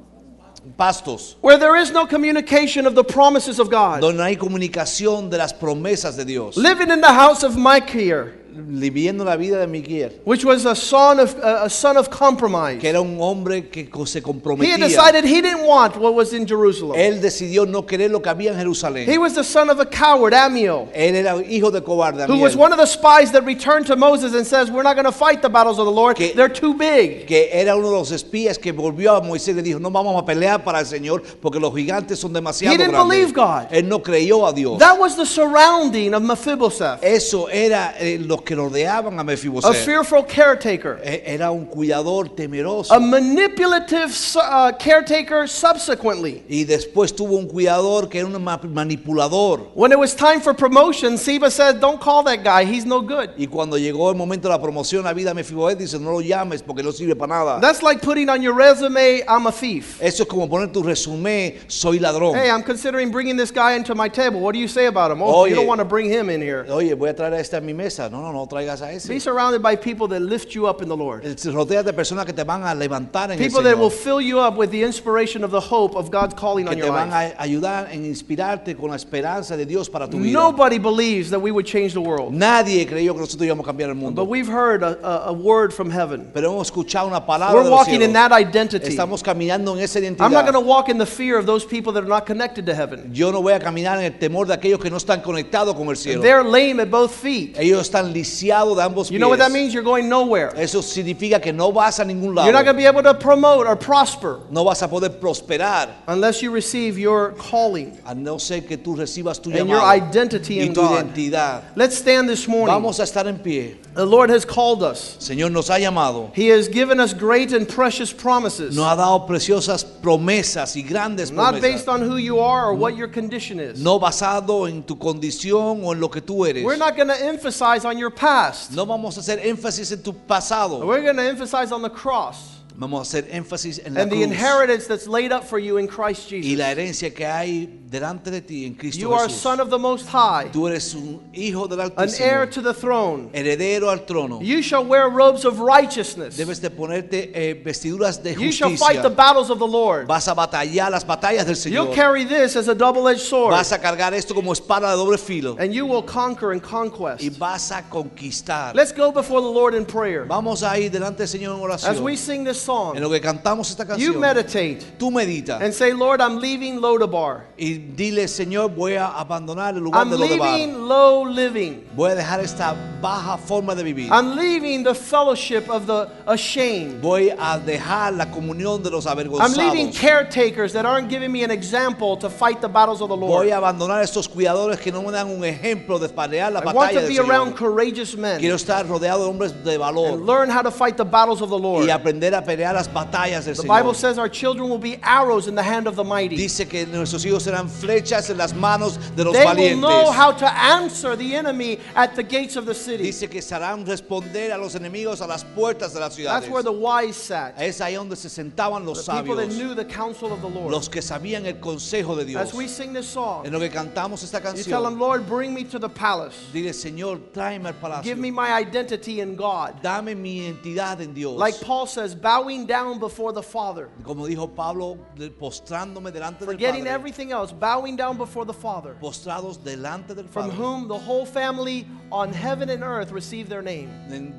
pastos, 0.77 1.35
where 1.41 1.57
there 1.57 1.75
is 1.75 1.91
no 1.91 2.05
communication 2.05 2.85
of 2.85 2.95
the 2.95 3.03
promises 3.03 3.59
of 3.59 3.69
God. 3.69 3.99
donde 3.99 4.17
no 4.19 4.23
hay 4.23 4.37
comunicación 4.37 5.29
de 5.29 5.37
las 5.37 5.51
promesas 5.51 6.15
de 6.15 6.23
Dios. 6.23 6.55
Living 6.55 6.91
in 6.91 7.01
the 7.01 7.11
house 7.11 7.43
of 7.43 7.57
Micah, 7.57 8.31
Viviendo 8.57 9.23
la 9.23 9.35
vida 9.35 9.59
de 9.59 9.67
Miguel, 9.67 10.21
which 10.25 10.43
was 10.43 10.65
a 10.65 10.75
son 10.75 11.19
of 11.19 11.35
a 11.43 11.69
son 11.69 11.97
of 11.97 12.09
compromise. 12.09 12.79
que 12.79 12.89
era 12.89 12.99
un 13.01 13.17
hombre 13.19 13.69
que 13.69 13.87
se 14.05 14.21
He 14.21 14.71
had 14.71 14.79
decided 14.79 15.23
he 15.25 15.41
didn't 15.41 15.65
want 15.65 15.95
what 15.97 16.13
was 16.15 16.33
in 16.33 16.45
Jerusalem. 16.47 16.95
Él 16.99 17.21
decidió 17.21 17.65
no 17.67 17.85
querer 17.85 18.09
lo 18.11 18.21
que 18.21 18.29
había 18.31 18.51
en 18.51 18.57
Jerusalén. 18.57 19.07
He 19.07 19.17
was 19.17 19.33
the 19.35 19.43
son 19.43 19.69
of 19.69 19.79
a 19.79 19.85
coward, 19.85 20.33
Ammiel, 20.33 20.89
Él 20.93 21.15
era 21.15 21.35
hijo 21.43 21.71
de 21.71 21.81
cobarde. 21.81 22.25
who 22.27 22.39
was 22.39 22.55
one 22.55 22.71
of 22.73 22.79
the 22.79 22.87
spies 22.87 23.31
that 23.31 23.43
returned 23.45 23.85
to 23.87 23.95
Moses 23.95 24.33
and 24.33 24.45
says, 24.45 24.71
"We're 24.71 24.83
not 24.83 24.95
going 24.95 25.05
to 25.05 25.11
fight 25.11 25.41
the 25.41 25.49
battles 25.49 25.77
of 25.79 25.85
the 25.85 25.91
Lord; 25.91 26.17
Que- 26.17 26.33
they're 26.33 26.49
too 26.49 26.73
big." 26.73 27.27
que 27.27 27.49
era 27.51 27.75
uno 27.75 27.89
de 27.91 27.97
los 27.97 28.11
espías 28.11 28.57
que 28.57 28.71
volvió 28.71 29.15
a 29.15 29.21
Moisés 29.21 29.49
y 29.49 29.53
le 29.53 29.61
dijo, 29.61 29.79
no 29.79 29.91
vamos 29.91 30.21
a 30.21 30.25
pelear 30.25 30.63
para 30.63 30.79
el 30.79 30.85
Señor 30.85 31.21
porque 31.41 31.59
los 31.59 31.73
gigantes 31.75 32.19
son 32.19 32.33
demasiado 32.33 32.73
He 32.73 32.77
didn't 32.77 32.91
grandes. 32.93 33.17
believe 33.17 33.33
God. 33.33 33.67
Él 33.71 33.87
no 33.87 34.01
creyó 34.01 34.45
a 34.47 34.53
Dios. 34.53 34.79
That 34.79 34.97
was 34.99 35.15
the 35.15 35.25
surrounding 35.25 36.13
of 36.13 36.21
Mephibosheth, 36.23 37.03
Eso 37.03 37.47
era 37.49 37.95
eh, 37.99 38.17
los 38.19 38.41
que 38.47 38.55
rodeaban 38.55 39.17
a 39.19 39.21
a 39.21 39.23
Mefiboset. 39.25 39.75
fearful 39.85 40.23
caretaker, 40.23 40.99
E- 41.03 41.21
Era 41.25 41.51
un 41.51 41.65
cuidador 41.65 42.29
temeroso. 42.33 42.91
a 42.93 42.99
manipulative 42.99 44.09
uh, 44.37 44.71
caretaker. 44.79 45.47
Subsequently, 45.49 46.43
y 46.47 46.63
después 46.63 47.13
tuvo 47.13 47.35
un 47.37 47.47
cuidador 47.47 48.07
que 48.09 48.19
era 48.19 48.27
un 48.27 48.41
ma- 48.43 48.57
manipulador. 48.57 49.67
when 49.75 49.91
it 49.91 49.99
was 49.99 50.15
time 50.15 50.39
for 50.39 50.53
promotion, 50.53 51.17
Seba 51.17 51.51
said, 51.51 51.79
"Don't 51.81 51.99
call 51.99 52.23
that 52.23 52.43
guy; 52.43 52.63
he's 52.63 52.85
no 52.85 53.01
good." 53.01 53.29
Y 53.37 53.47
cuando 53.47 53.77
llegó 53.77 54.09
el 54.09 54.15
momento 54.15 54.47
de 54.47 54.53
la 54.55 54.61
promoción, 54.61 55.03
la 55.03 55.13
vida 55.13 55.31
de 55.31 55.35
Mefiboset 55.35 55.77
dice, 55.77 55.99
no 55.99 56.11
lo 56.11 56.21
llames 56.21 56.61
porque 56.63 56.83
no 56.83 56.91
sirve 56.91 57.15
para 57.15 57.33
nada. 57.35 57.59
That's 57.59 57.83
like 57.83 58.01
putting 58.01 58.29
on 58.29 58.41
your 58.41 58.53
resume, 58.55 59.23
"I'm 59.27 59.45
a 59.47 59.51
thief." 59.51 60.01
Eso 60.01 60.23
es 60.23 60.29
como 60.29 60.47
poner 60.47 60.71
tu 60.71 60.81
resumen, 60.83 61.55
soy 61.67 61.99
ladrón. 61.99 62.35
Hey, 62.35 62.49
I'm 62.49 62.63
considering 62.63 63.11
bringing 63.11 63.35
this 63.35 63.51
guy 63.51 63.75
into 63.75 63.93
my 63.93 64.07
table. 64.09 64.39
What 64.39 64.53
do 64.53 64.59
you 64.59 64.67
say 64.69 64.85
about 64.85 65.11
him? 65.11 65.21
Oh, 65.21 65.45
you 65.45 65.53
Oye. 65.53 65.55
don't 65.55 65.67
want 65.67 65.79
to 65.79 65.85
bring 65.85 66.09
him 66.09 66.29
in 66.29 66.41
here. 66.41 66.65
Oye, 66.69 66.93
voy 66.93 67.09
a 67.09 67.13
traer 67.13 67.33
a 67.33 67.39
este 67.39 67.53
a 67.55 67.61
mi 67.61 67.73
mesa. 67.73 68.09
No, 68.09 68.21
no, 68.21 68.31
no 68.31 68.36
traigas 68.45 68.81
a 68.81 68.91
ese. 68.91 69.07
Be 69.07 69.19
surrounded 69.19 69.61
by 69.61 69.75
people 69.75 70.07
that 70.09 70.21
lift 70.21 70.53
you 70.53 70.67
up 70.67 70.81
in 70.81 70.89
the 70.89 70.95
Lord. 70.95 71.25
Eh, 71.25 71.35
rodea 71.51 71.81
de 71.81 71.93
personas 71.93 72.25
que 72.25 72.33
te 72.33 72.43
van 72.43 72.63
a 72.63 72.75
levantar 72.75 73.31
en 73.31 73.37
People 73.39 73.59
el 73.59 73.63
that 73.63 73.77
will 73.79 73.89
fill 73.89 74.21
you 74.21 74.39
up 74.39 74.57
with 74.57 74.69
the 74.69 74.83
inspiration 74.83 75.43
of 75.43 75.51
the 75.51 75.59
hope 75.59 75.95
of 75.95 76.11
God's 76.11 76.35
calling 76.35 76.65
que 76.65 76.73
on 76.73 76.79
te 76.79 76.85
your 76.85 76.93
van 76.93 77.09
life. 77.09 77.33
a 77.37 77.43
ayudar 77.43 77.87
en 77.91 78.05
inspirarte 78.05 78.75
con 78.75 78.89
la 78.89 78.97
esperanza 78.97 79.55
de 79.55 79.65
Dios 79.65 79.89
para 79.89 80.07
tu 80.07 80.19
vida. 80.19 80.33
Nobody 80.33 80.77
believes 80.77 81.29
that 81.29 81.39
we 81.39 81.51
would 81.51 81.65
change 81.65 81.93
the 81.93 82.01
world. 82.01 82.33
Nadie 82.33 82.85
creyó 82.85 83.13
que 83.13 83.21
nosotros 83.21 83.45
íbamos 83.47 83.63
a 83.63 83.67
cambiar 83.67 83.89
el 83.89 83.95
mundo. 83.95 84.21
But 84.23 84.29
we've 84.29 84.51
heard 84.51 84.83
a, 84.83 84.97
a, 85.01 85.29
a 85.29 85.33
word 85.33 85.71
from 85.71 85.89
heaven. 85.89 86.29
Pero 86.33 86.51
hemos 86.51 86.67
escuchado 86.67 87.07
una 87.07 87.25
palabra 87.25 87.53
We're 87.55 87.63
de 87.63 87.69
los 87.69 87.79
walking 87.79 88.01
in 88.01 88.11
that 88.13 88.31
identity. 88.31 88.87
Estamos 88.87 89.23
caminando 89.23 89.73
en 89.75 89.79
esa 89.83 89.99
identidad. 89.99 90.25
I'm 90.25 90.33
not 90.33 90.43
going 90.43 90.53
to 90.53 90.59
walk 90.59 90.89
in 90.89 90.97
the 90.97 91.05
fear 91.05 91.37
of 91.37 91.45
those 91.45 91.65
people 91.65 91.93
that 91.93 92.03
are 92.03 92.09
not 92.09 92.25
connected 92.25 92.65
to 92.65 92.75
heaven. 92.75 93.09
Yo 93.13 93.31
no 93.31 93.41
voy 93.41 93.53
a 93.53 93.59
caminar 93.59 93.99
en 93.99 94.05
el 94.05 94.19
temor 94.19 94.47
de 94.47 94.53
aquellos 94.53 94.79
que 94.79 94.89
no 94.89 94.97
están 94.97 95.21
conectados 95.21 95.75
con 95.75 95.87
el 95.89 95.95
cielo. 95.95 96.21
They're 96.21 96.43
lame 96.43 96.81
at 96.81 96.89
both 96.89 97.11
feet. 97.11 97.55
Ellos 97.57 97.81
están 97.81 98.11
lisiados 98.17 98.75
de 98.77 98.83
ambos 98.83 99.11
You 99.11 99.19
know 99.19 99.29
what 99.29 99.39
that 99.39 99.47
pies. 99.49 99.53
means? 99.53 99.73
You're 99.73 99.83
going 99.83 100.09
nowhere. 100.09 100.51
Eso 100.55 100.81
significa 100.81 101.41
que 101.41 101.51
no 101.53 101.71
vas 101.71 101.99
a 101.99 102.03
ningún 102.05 102.33
lado. 102.35 102.45
You're 102.45 102.53
not 102.53 102.63
going 102.65 102.75
to 102.75 102.81
be 102.81 102.85
able 102.85 103.03
to 103.03 103.13
promote 103.13 103.67
or 103.67 103.75
prosper 103.75 104.39
No 104.49 104.63
vas 104.63 104.81
a 104.81 104.87
poder 104.87 105.09
prosperar 105.09 105.89
unless 106.07 106.41
you 106.41 106.51
receive 106.51 106.97
your 106.97 107.31
calling 107.37 107.97
a 108.05 108.13
no 108.15 108.37
ser 108.37 108.61
que 108.61 108.77
tú 108.77 108.95
recibas 108.95 109.41
tu 109.41 109.49
and 109.51 109.69
your 109.69 109.79
llamado 109.79 109.87
identity 109.87 110.59
y 110.59 110.65
in 110.65 110.73
tu 110.73 110.81
God. 110.81 111.05
identidad. 111.13 111.63
Let's 111.75 111.97
stand 111.97 112.27
this 112.29 112.47
morning. 112.47 112.73
Vamos 112.73 112.99
a 112.99 113.03
estar 113.03 113.27
en 113.27 113.39
pie. 113.39 113.77
The 113.93 114.05
Lord 114.05 114.29
has 114.29 114.45
called 114.45 114.83
us. 114.83 115.17
Señor 115.19 115.51
nos 115.51 115.69
ha 115.69 115.77
llamado. 115.79 116.31
He 116.35 116.49
has 116.49 116.67
given 116.67 116.99
us 116.99 117.13
great 117.13 117.51
and 117.51 117.67
precious 117.67 118.13
promises. 118.13 118.75
Nos 118.75 118.85
ha 118.85 118.95
dado 118.95 119.25
preciosas 119.27 119.83
promesas 119.83 120.75
y 120.75 120.81
grandes 120.87 121.31
Not 121.31 121.61
based 121.61 121.85
promesas. 121.85 121.93
on 121.93 122.01
who 122.01 122.17
you 122.17 122.39
are 122.39 122.67
or 122.67 122.73
what 122.75 122.95
your 122.95 123.07
condition 123.07 123.59
is. 123.59 123.81
No 123.81 123.99
basado 123.99 124.67
en 124.69 124.83
tu 124.83 124.95
condición 124.95 125.83
o 125.83 125.91
en 125.93 125.99
lo 125.99 126.09
que 126.09 126.21
tú 126.21 126.47
eres. 126.47 126.63
We're 126.63 126.77
not 126.77 126.95
going 126.95 127.07
to 127.07 127.19
emphasize 127.19 127.85
on 127.85 127.97
your 127.97 128.06
past. 128.11 128.71
No 128.71 128.85
vamos 128.85 129.17
a 129.17 129.21
hacer 129.21 129.39
énfasis 129.39 129.91
en 129.91 130.01
tu 130.01 130.13
pasado. 130.13 130.85
We're 130.85 131.01
going 131.01 131.17
to 131.17 131.23
emphasize 131.23 131.71
on 131.71 131.81
the 131.81 131.89
cross 131.89 132.56
Vamos 132.79 132.99
a 132.99 133.01
hacer 133.01 133.27
énfasis 133.33 133.81
en 133.83 133.95
la 133.95 134.01
and 134.01 134.11
the 134.11 134.15
cruz 134.17 134.27
inheritance 134.27 134.85
that's 134.87 135.07
laid 135.07 135.31
up 135.31 135.43
for 135.43 135.57
you 135.57 135.77
in 135.77 135.87
Christ 135.87 136.31
y 136.31 136.41
Jesus. 136.43 136.57
la 136.59 136.69
herencia 136.71 137.11
que 137.11 137.25
hay 137.25 137.67
delante 137.89 138.29
de 138.29 138.41
ti 138.41 138.65
en 138.67 138.75
Cristo 138.75 138.99
You 139.01 139.13
are 139.13 139.25
a 139.25 139.27
Jesús. 139.29 139.41
son 139.41 139.59
of 139.59 139.71
the 139.71 139.79
Most 139.79 140.07
High, 140.09 140.51
Tú 140.51 140.67
eres 140.67 140.93
un 140.93 141.21
hijo 141.33 141.67
del 141.67 141.79
an 141.81 141.91
heir 142.19 142.41
Altísimo, 142.45 142.51
to 142.51 142.61
the 142.61 142.73
throne. 142.75 143.29
heredero 143.33 143.89
al 143.89 144.05
trono. 144.05 144.39
You 144.43 144.61
shall 144.61 144.85
wear 144.85 145.09
robes 145.09 145.43
of 145.43 145.59
righteousness. 145.59 146.37
Debes 146.37 146.61
de 146.61 146.69
ponerte 146.69 147.31
eh, 147.33 147.55
vestiduras 147.65 148.21
de 148.21 148.35
You 148.35 148.51
shall 148.51 148.69
fight 148.77 149.01
the 149.01 149.09
justicia. 149.09 149.15
battles 149.15 149.49
of 149.49 149.57
the 149.57 149.65
Lord. 149.67 150.05
Vas 150.07 150.27
a 150.27 150.35
batallar 150.35 150.91
las 150.91 151.03
batallas 151.03 151.45
del 151.47 151.55
You'll 151.73 151.87
Señor. 151.87 151.95
carry 151.95 152.25
this 152.25 152.55
as 152.55 152.67
a 152.67 152.75
double-edged 152.75 153.21
sword, 153.21 153.51
Vas 153.53 153.71
a 153.71 153.79
cargar 153.79 154.13
esto 154.13 154.35
como 154.35 154.51
espada 154.53 154.91
de 154.91 154.97
doble 154.97 155.17
filo 155.17 155.55
and 155.59 155.73
you 155.73 155.87
will 155.87 156.03
conquer 156.03 156.51
and 156.51 156.61
conquest. 156.61 157.23
y 157.23 157.29
vas 157.29 157.71
a 157.71 157.81
conquistar. 157.89 158.75
Let's 158.75 158.91
go 158.91 159.11
before 159.11 159.41
the 159.41 159.47
Lord 159.49 159.73
in 159.73 159.83
prayer. 159.85 160.25
Vamos 160.25 160.61
a 160.61 160.77
ir 160.77 160.91
delante 160.91 161.23
del 161.23 161.27
Señor 161.27 161.57
en 161.57 161.71
As 161.71 161.99
we 161.99 162.13
oración. 162.13 162.17
sing 162.17 162.43
this 162.43 162.66
En 162.95 163.01
lo 163.01 163.09
que 163.09 163.21
cantamos 163.21 163.69
esta 163.69 163.83
you 163.83 163.87
canción, 164.13 164.19
meditate 164.19 164.79
tú 164.97 165.09
medita 165.11 165.57
and 165.61 165.73
say, 165.73 165.93
Lord, 165.93 166.19
I'm 166.21 166.39
leaving 166.39 166.81
Lodabar. 166.81 167.45
y 167.57 167.73
dile, 167.95 168.27
Señor, 168.27 168.75
voy 168.75 168.95
a 168.95 169.07
abandonar 169.07 169.75
el 169.75 169.83
lugar 169.83 170.01
I'm 170.01 170.09
de 170.11 170.17
lo 170.17 170.27
de 170.27 170.37
bar. 170.37 170.57
leaving 170.57 170.87
low 170.87 171.25
living. 171.25 171.83
Voy 171.95 172.11
a 172.11 172.15
dejar 172.15 172.39
esta 172.41 172.75
baja 173.01 173.37
forma 173.37 173.73
de 173.73 173.83
vivir. 173.83 174.09
I'm 174.11 174.35
leaving 174.35 174.83
the 174.83 174.93
fellowship 174.93 175.69
of 175.69 175.85
the 175.87 176.07
ashamed. 176.27 177.01
Voy 177.01 177.29
a 177.37 177.57
dejar 177.59 178.13
la 178.13 178.25
comunión 178.29 178.83
de 178.83 178.89
los 178.89 179.05
I'm 179.05 179.17
leaving 179.17 179.87
avergonzados. 179.89 179.99
caretakers 179.99 180.73
that 180.73 180.85
aren't 180.85 181.09
giving 181.09 181.31
me 181.31 181.43
an 181.43 181.51
example 181.51 182.17
to 182.17 182.29
fight 182.29 182.59
the 182.61 182.67
battles 182.67 183.01
of 183.01 183.09
the 183.09 183.15
Voy 183.15 183.27
Lord. 183.27 183.49
a 183.49 183.57
abandonar 183.57 184.03
estos 184.03 184.27
cuidadores 184.27 184.79
que 184.79 184.91
no 184.91 185.01
me 185.01 185.11
dan 185.11 185.29
un 185.29 185.43
ejemplo 185.45 185.99
de 185.99 186.09
pelear 186.09 186.51
la 186.51 186.59
I 186.61 186.73
want 186.73 186.91
to 186.93 186.99
del 187.01 187.07
be 187.09 187.19
around 187.19 187.55
courageous 187.55 188.15
Quiero 188.15 188.39
men 188.39 188.55
estar 188.55 188.85
rodeado 188.87 189.23
de 189.23 189.29
hombres 189.29 189.63
de 189.63 189.71
and 189.71 189.79
valor 189.79 190.17
learn 190.19 190.49
how 190.49 190.61
to 190.61 190.71
fight 190.71 190.97
the 190.97 191.05
battles 191.05 191.41
of 191.41 191.49
the 191.49 191.57
Lord. 191.57 191.85
y 191.85 191.89
aprender 191.89 192.33
a 192.35 192.43
pelear 192.43 192.56
las 192.57 192.91
batallas 192.91 193.45
del 193.45 193.55
The 193.55 193.67
Bible 193.67 193.93
says 193.93 194.17
our 194.17 194.29
children 194.29 194.69
will 194.69 194.79
be 194.79 194.99
arrows 195.03 195.47
in 195.47 195.55
the 195.55 195.63
hand 195.63 195.87
of 195.87 195.95
the 195.95 196.03
mighty. 196.03 196.35
Dice 196.35 196.67
que 196.67 196.85
nuestros 196.85 197.25
hijos 197.25 197.43
serán 197.43 197.69
flechas 197.69 198.29
en 198.29 198.37
las 198.37 198.53
manos 198.53 198.97
de 199.15 199.23
los 199.23 199.33
They 199.33 199.45
will 199.45 199.79
know 199.79 200.11
how 200.11 200.31
to 200.31 200.45
answer 200.47 201.15
the 201.15 201.35
enemy 201.35 201.79
at 201.95 202.15
the 202.15 202.23
gates 202.23 202.55
of 202.55 202.65
the 202.65 202.73
city. 202.73 203.03
Dice 203.03 203.29
que 203.29 203.41
sabrán 203.41 203.85
responder 203.85 204.51
a 204.51 204.57
los 204.57 204.75
enemigos 204.75 205.21
a 205.21 205.27
las 205.27 205.43
puertas 205.43 205.93
de 205.93 205.99
las 205.99 206.15
ciudades. 206.15 206.41
That's 206.41 206.51
where 206.51 206.63
the 206.63 206.71
wise 206.71 207.15
sat. 207.15 207.55
Es 207.59 207.79
ahí 207.81 207.95
donde 207.95 208.15
se 208.15 208.29
sentaban 208.29 208.85
los 208.85 209.05
The 209.05 209.11
people 209.11 209.35
that 209.35 209.49
knew 209.49 209.75
the 209.75 209.85
counsel 209.85 210.31
of 210.31 210.41
the 210.41 210.49
Lord. 210.49 210.71
los 210.71 210.89
que 210.89 211.01
sabían 211.01 211.45
el 211.45 211.59
consejo 211.59 212.15
de 212.15 212.25
Dios. 212.25 212.41
As 212.41 212.53
we 212.53 212.67
sing 212.67 212.93
this 212.93 213.07
song, 213.07 213.45
En 213.45 213.53
lo 213.53 213.59
que 213.59 213.69
cantamos 213.69 214.23
esta 214.23 214.37
you 214.55 214.63
tell 214.63 214.83
them, 214.83 214.99
Lord, 214.99 215.27
bring 215.27 215.53
me 215.53 215.63
to 215.65 215.79
the 215.79 215.89
palace. 215.89 216.35
dile, 216.53 216.73
Señor, 216.73 217.19
tráeme 217.33 217.67
al 217.67 217.73
palacio. 217.73 218.03
Give 218.03 218.17
me 218.17 218.31
my 218.31 218.53
identity 218.53 219.21
in 219.21 219.35
God. 219.35 219.81
Dame 219.81 220.15
mi 220.15 220.39
identidad 220.39 221.01
en 221.01 221.13
Dios. 221.13 221.37
Like 221.37 221.59
Paul 221.61 221.87
says, 221.87 222.15
bowing 222.47 222.65
down 222.65 222.97
before 222.97 223.33
the 223.33 223.43
Father. 223.43 223.89
Como 224.03 224.25
dijo 224.25 224.55
Pablo, 224.55 224.97
postrándome 225.37 226.11
delante 226.11 226.39
del 226.39 226.53
Forgetting 226.53 226.83
Padre. 226.83 226.93
everything 226.93 227.31
else, 227.31 227.51
bowing 227.51 227.97
down 227.97 228.17
before 228.17 228.45
the 228.45 228.53
Father. 228.53 228.95
Postrados 229.01 229.57
delante 229.57 230.15
del 230.15 230.27
From 230.27 230.49
Padre. 230.49 230.55
whom 230.55 230.87
the 230.87 230.97
whole 230.97 231.25
family 231.25 231.85
on 232.09 232.31
heaven 232.31 232.69
and 232.69 232.83
earth 232.83 233.11
receive 233.11 233.49
their 233.49 233.61
name. 233.61 233.89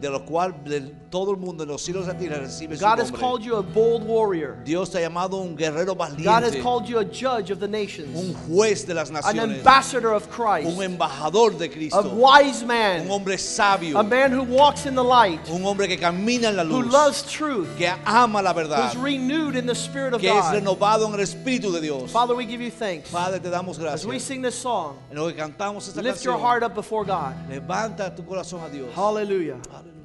de 0.00 0.10
los 0.10 0.22
cuales 0.22 0.54
todo 1.10 1.32
el 1.32 1.36
mundo 1.36 1.64
en 1.64 1.68
los 1.68 1.82
cielos 1.82 2.04
y 2.06 2.12
la 2.12 2.18
tierra 2.18 2.38
recibe 2.38 2.76
su 2.76 2.84
God 2.84 2.98
has 2.98 3.10
called 3.10 3.42
you 3.42 3.56
a 3.56 3.62
bold 3.62 4.04
warrior. 4.04 4.56
Dios 4.64 4.90
te 4.90 4.98
ha 4.98 5.08
llamado 5.08 5.34
un 5.34 5.54
guerrero 5.54 5.94
valiente. 5.94 6.24
God 6.24 6.44
has 6.44 6.56
called 6.62 6.88
you 6.88 6.98
a 6.98 7.04
judge 7.04 7.50
of 7.50 7.60
the 7.60 7.68
nations, 7.68 8.16
un 8.16 8.32
juez 8.46 8.86
de 8.86 8.94
las 8.94 9.10
naciones. 9.10 9.42
an 9.42 9.52
ambassador 9.52 10.12
of 10.12 10.30
Christ, 10.30 10.66
un 10.66 10.82
embajador 10.82 11.58
de 11.58 11.68
Cristo. 11.68 11.98
a 11.98 12.08
wise 12.14 12.62
un 12.62 12.68
man, 12.68 13.08
hombre 13.08 13.36
sabio, 13.36 13.98
a 13.98 14.02
man 14.02 14.32
who 14.32 14.44
walks 14.44 14.86
in 14.86 14.94
the 14.94 15.04
light, 15.04 15.40
un 15.50 15.62
hombre 15.64 15.86
que 15.86 15.98
camina 15.98 16.48
en 16.48 16.56
la 16.56 16.62
luz. 16.62 16.84
who 16.84 16.90
loves 16.90 17.22
truth, 17.30 17.68
que 17.76 17.86
ama 18.04 18.40
la 18.42 18.52
verdad, 18.52 18.92
who's 18.92 18.96
renewed 18.96 19.56
in 19.56 19.66
the 19.66 19.74
Spirit 19.74 20.14
of 20.14 20.20
que 20.20 20.30
es 20.30 20.42
God. 20.44 20.54
renovado 20.54 21.06
en 21.06 21.14
el 21.14 21.20
Espíritu 21.20 21.72
de 21.72 21.80
Dios. 21.80 22.10
Father, 22.10 22.34
we 22.34 22.44
give 22.46 22.60
you 22.60 22.70
thanks. 22.70 23.10
Padre, 23.10 23.40
te 23.40 23.48
damos 23.50 23.78
As 23.78 24.06
we 24.06 24.18
sing 24.18 24.42
this 24.42 24.54
song, 24.54 24.98
En 25.10 25.16
lo 25.16 25.28
que 25.28 25.34
cantamos 25.34 25.88
esta 25.88 26.00
lift 26.02 26.24
your 26.24 26.38
heart 26.38 26.62
up 26.62 26.74
before 26.74 27.04
God. 27.04 27.34
levanta 27.48 28.14
tu 28.14 28.22
corazón 28.22 28.62
a 28.64 28.68
Dios. 28.70 28.92
Hallelujah. 28.94 29.58
Aleluya. 29.70 29.97